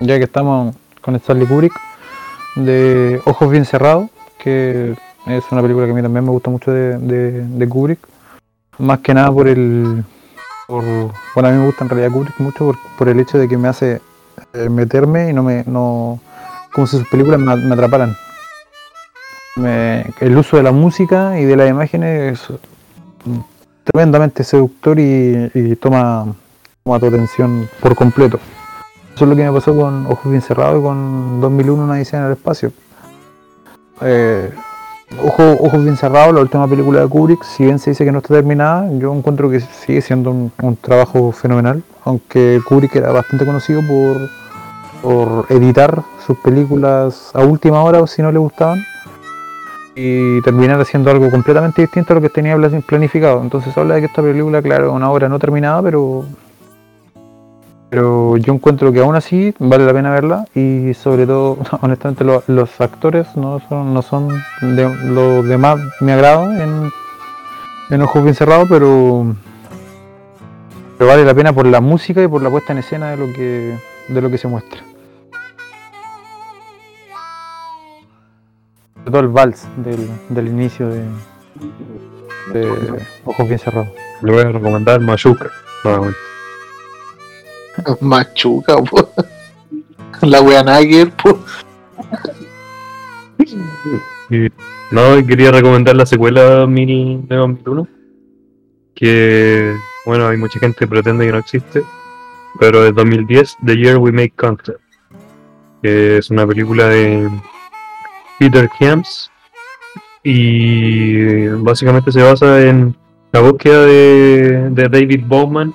ya 0.00 0.18
que 0.18 0.24
estamos 0.24 0.74
con 1.00 1.16
Stanley 1.16 1.46
Kubrick, 1.46 1.72
de 2.56 3.20
Ojos 3.24 3.50
Bien 3.50 3.64
Cerrados, 3.64 4.10
que 4.38 4.94
es 5.26 5.44
una 5.50 5.62
película 5.62 5.86
que 5.86 5.92
a 5.92 5.94
mí 5.94 6.02
también 6.02 6.24
me 6.24 6.30
gusta 6.30 6.50
mucho 6.50 6.70
de, 6.70 7.66
Kubrick. 7.68 8.00
Más 8.78 8.98
que 9.00 9.14
nada 9.14 9.32
por 9.32 9.48
el. 9.48 10.04
Por, 10.66 10.84
bueno, 11.34 11.48
a 11.48 11.52
mí 11.52 11.58
me 11.58 11.66
gusta 11.66 11.84
en 11.84 11.90
realidad 11.90 12.12
Kubrick 12.12 12.38
mucho 12.38 12.74
por, 12.98 13.08
el 13.08 13.20
hecho 13.20 13.38
de 13.38 13.48
que 13.48 13.56
me 13.56 13.68
hace 13.68 14.00
eh, 14.52 14.68
meterme 14.68 15.30
y 15.30 15.32
no 15.32 15.42
me. 15.42 15.64
No, 15.66 16.20
como 16.72 16.86
si 16.86 16.98
sus 16.98 17.08
películas 17.08 17.40
me, 17.40 17.56
me 17.56 17.74
atraparan. 17.74 18.14
El 19.56 20.36
uso 20.36 20.58
de 20.58 20.62
la 20.62 20.72
música 20.72 21.40
y 21.40 21.44
de 21.44 21.56
las 21.56 21.70
imágenes 21.70 22.50
es 22.50 22.58
tremendamente 23.84 24.42
seductor 24.44 24.98
y, 24.98 25.76
toma, 25.80 26.26
toma 26.84 26.98
tu 26.98 27.06
atención 27.06 27.68
por 27.80 27.94
completo. 27.94 28.38
Eso 29.14 29.24
es 29.24 29.30
lo 29.30 29.36
que 29.36 29.44
me 29.44 29.52
pasó 29.52 29.74
con 29.74 30.06
Ojos 30.06 30.30
Bien 30.30 30.42
Cerrados 30.42 30.80
y 30.80 30.82
con 30.82 31.40
2001 31.40 31.84
Una 31.84 31.92
Odisea 31.94 32.20
en 32.20 32.26
el 32.26 32.32
Espacio. 32.32 32.72
Eh, 34.02 34.50
Ojo- 35.24 35.56
Ojos 35.60 35.82
Bien 35.84 35.96
Cerrados, 35.96 36.34
la 36.34 36.40
última 36.40 36.66
película 36.68 37.00
de 37.00 37.08
Kubrick, 37.08 37.42
si 37.44 37.64
bien 37.64 37.78
se 37.78 37.90
dice 37.90 38.04
que 38.04 38.10
no 38.12 38.18
está 38.18 38.34
terminada, 38.34 38.90
yo 38.98 39.14
encuentro 39.14 39.48
que 39.48 39.60
sigue 39.60 40.02
siendo 40.02 40.30
un, 40.32 40.76
trabajo 40.80 41.30
fenomenal, 41.32 41.82
aunque 42.04 42.60
Kubrick 42.68 42.96
era 42.96 43.12
bastante 43.12 43.46
conocido 43.46 43.80
por, 43.86 44.28
por 45.02 45.46
editar 45.50 46.02
sus 46.26 46.36
películas 46.38 47.30
a 47.34 47.44
última 47.44 47.82
hora 47.84 48.04
si 48.08 48.20
no 48.20 48.32
le 48.32 48.38
gustaban 48.38 48.84
y 49.96 50.40
terminar 50.42 50.80
haciendo 50.80 51.10
algo 51.10 51.30
completamente 51.30 51.80
distinto 51.82 52.12
a 52.12 52.16
lo 52.16 52.20
que 52.22 52.28
tenía 52.28 52.54
pla- 52.56 52.70
planificado. 52.86 53.42
Entonces 53.42 53.76
habla 53.78 53.94
de 53.94 54.00
que 54.02 54.06
esta 54.06 54.22
película, 54.22 54.60
claro, 54.62 54.88
es 54.88 54.92
una 54.92 55.10
obra 55.10 55.28
no 55.28 55.38
terminada, 55.38 55.82
pero 55.82 56.24
pero 57.88 58.36
yo 58.36 58.52
encuentro 58.52 58.92
que 58.92 58.98
aún 59.00 59.14
así 59.14 59.54
vale 59.60 59.86
la 59.86 59.92
pena 59.94 60.10
verla 60.10 60.44
y 60.54 60.92
sobre 60.94 61.24
todo, 61.24 61.58
honestamente, 61.80 62.24
lo- 62.24 62.42
los 62.48 62.80
actores 62.80 63.26
no 63.36 63.60
son, 63.68 63.94
no 63.94 64.02
son 64.02 64.28
de, 64.60 64.92
lo 65.04 65.42
de 65.42 65.56
más 65.56 65.78
mi 66.00 66.12
agrado 66.12 66.52
en, 66.52 66.90
en 67.90 68.02
Ojos 68.02 68.22
Bien 68.24 68.34
Cerrados, 68.34 68.66
pero, 68.68 69.34
pero 70.98 71.08
vale 71.10 71.24
la 71.24 71.32
pena 71.34 71.52
por 71.52 71.64
la 71.66 71.80
música 71.80 72.22
y 72.22 72.28
por 72.28 72.42
la 72.42 72.50
puesta 72.50 72.72
en 72.72 72.78
escena 72.80 73.10
de 73.12 73.16
lo 73.18 73.32
que, 73.32 73.78
de 74.08 74.20
lo 74.20 74.30
que 74.30 74.38
se 74.38 74.48
muestra. 74.48 74.80
Todo 79.06 79.20
el 79.20 79.28
vals 79.28 79.66
del, 79.76 80.08
del 80.28 80.48
inicio 80.48 80.88
de, 80.88 81.02
de 82.52 82.68
Ojos 83.24 83.46
Bien 83.46 83.58
Cerrados. 83.58 83.88
Le 84.22 84.32
voy 84.32 84.42
a 84.42 84.50
recomendar 84.50 85.00
Machuca. 85.00 85.50
nuevamente. 85.84 86.18
Machuca, 88.00 88.76
po. 88.82 89.10
La 90.22 90.40
wea 90.40 90.62
Nagger, 90.62 91.10
po. 91.12 91.38
Y, 94.28 94.48
no, 94.90 95.24
quería 95.24 95.52
recomendar 95.52 95.94
la 95.94 96.04
secuela 96.04 96.42
de 96.42 96.50
2000 96.56 97.28
de 97.28 97.36
2001. 97.36 97.88
Que, 98.92 99.76
bueno, 100.04 100.26
hay 100.26 100.36
mucha 100.36 100.58
gente 100.58 100.78
que 100.80 100.88
pretende 100.88 101.26
que 101.26 101.32
no 101.32 101.38
existe. 101.38 101.84
Pero 102.58 102.84
es 102.84 102.92
2010, 102.92 103.58
The 103.64 103.76
Year 103.76 103.98
We 103.98 104.10
Make 104.10 104.32
Contact. 104.34 104.80
Que 105.80 106.18
es 106.18 106.30
una 106.30 106.44
película 106.44 106.88
de 106.88 107.30
Peter 108.38 108.68
Hyams. 108.78 109.30
Y 110.22 111.46
básicamente 111.48 112.10
se 112.10 112.22
basa 112.22 112.60
en 112.62 112.96
la 113.32 113.40
búsqueda 113.40 113.82
de, 113.84 114.70
de 114.70 114.88
David 114.88 115.22
Bowman, 115.26 115.72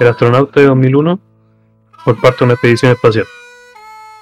el 0.00 0.08
astronauta 0.08 0.60
de 0.60 0.66
2001, 0.66 1.20
por 2.04 2.20
parte 2.20 2.38
de 2.40 2.44
una 2.46 2.54
expedición 2.54 2.92
espacial. 2.92 3.26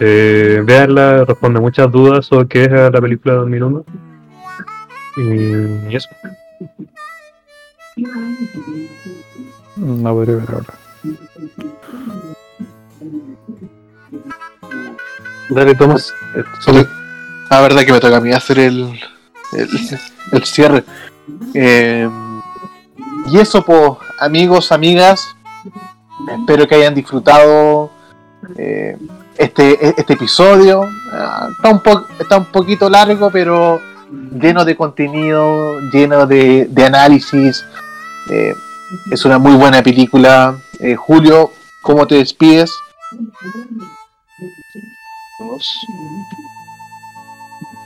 Eh, 0.00 0.62
veanla, 0.64 1.24
responde 1.24 1.60
muchas 1.60 1.90
dudas 1.90 2.26
sobre 2.26 2.46
qué 2.48 2.64
es 2.64 2.70
la 2.70 2.90
película 3.00 3.34
de 3.34 3.40
2001. 3.40 3.84
Y 5.16 5.96
eso. 5.96 6.08
No 9.76 10.12
podría 10.12 10.36
ver 10.36 10.48
ahora. 10.52 10.74
Dale, 15.50 15.74
Tomás. 15.74 16.14
Eh, 16.36 16.44
Solo- 16.60 16.99
Ah, 17.50 17.60
verdad 17.60 17.84
que 17.84 17.92
me 17.92 18.00
toca 18.00 18.18
a 18.18 18.20
mí 18.20 18.32
hacer 18.32 18.60
el, 18.60 18.98
el, 19.52 19.68
el 20.32 20.44
cierre. 20.44 20.84
Eh, 21.52 22.08
y 23.26 23.38
eso, 23.38 23.64
pues, 23.64 23.92
amigos, 24.20 24.70
amigas, 24.70 25.34
espero 26.38 26.66
que 26.68 26.76
hayan 26.76 26.94
disfrutado 26.94 27.90
eh, 28.56 28.96
este, 29.36 30.00
este 30.00 30.12
episodio. 30.12 30.88
Ah, 31.12 31.48
está, 31.52 31.70
un 31.70 31.80
po- 31.82 32.06
está 32.20 32.38
un 32.38 32.44
poquito 32.46 32.88
largo, 32.88 33.30
pero 33.30 33.80
lleno 34.40 34.64
de 34.64 34.76
contenido, 34.76 35.80
lleno 35.92 36.26
de, 36.26 36.68
análisis. 36.86 37.64
Eh, 38.30 38.54
es 39.10 39.24
una 39.24 39.38
muy 39.38 39.54
buena 39.56 39.82
película. 39.82 40.54
Julio, 40.96 41.52
¿cómo 41.82 42.06
te 42.06 42.14
despides? 42.14 42.72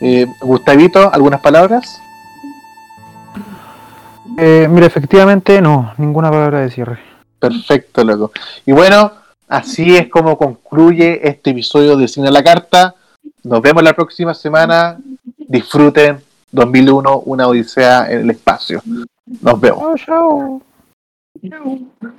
Eh, 0.01 0.27
Gustavito, 0.41 1.13
¿algunas 1.13 1.41
palabras? 1.41 2.01
Eh, 4.39 4.67
mira, 4.69 4.87
efectivamente, 4.87 5.61
no, 5.61 5.93
ninguna 5.99 6.31
palabra 6.31 6.61
de 6.61 6.71
cierre. 6.71 6.99
Perfecto, 7.39 8.05
loco. 8.05 8.33
Y 8.67 8.73
bueno, 8.73 9.13
así 9.49 9.97
es 9.97 10.09
como 10.09 10.37
concluye 10.37 11.27
este 11.29 11.51
episodio 11.51 11.97
de 11.97 12.09
Cine 12.09 12.29
a 12.29 12.33
la 12.33 12.43
Carta. 12.43 12.95
Nos 13.45 13.61
vemos 13.61 13.83
la 13.83 13.93
próxima 13.93 14.35
semana. 14.35 14.99
Disfruten 15.37 16.21
2001, 16.51 17.21
una 17.21 17.47
odisea 17.47 18.11
en 18.11 18.21
el 18.23 18.31
espacio. 18.31 18.83
Nos 19.41 19.61
vemos. 19.61 20.01
Chao, 20.05 20.61
chao. 21.49 22.15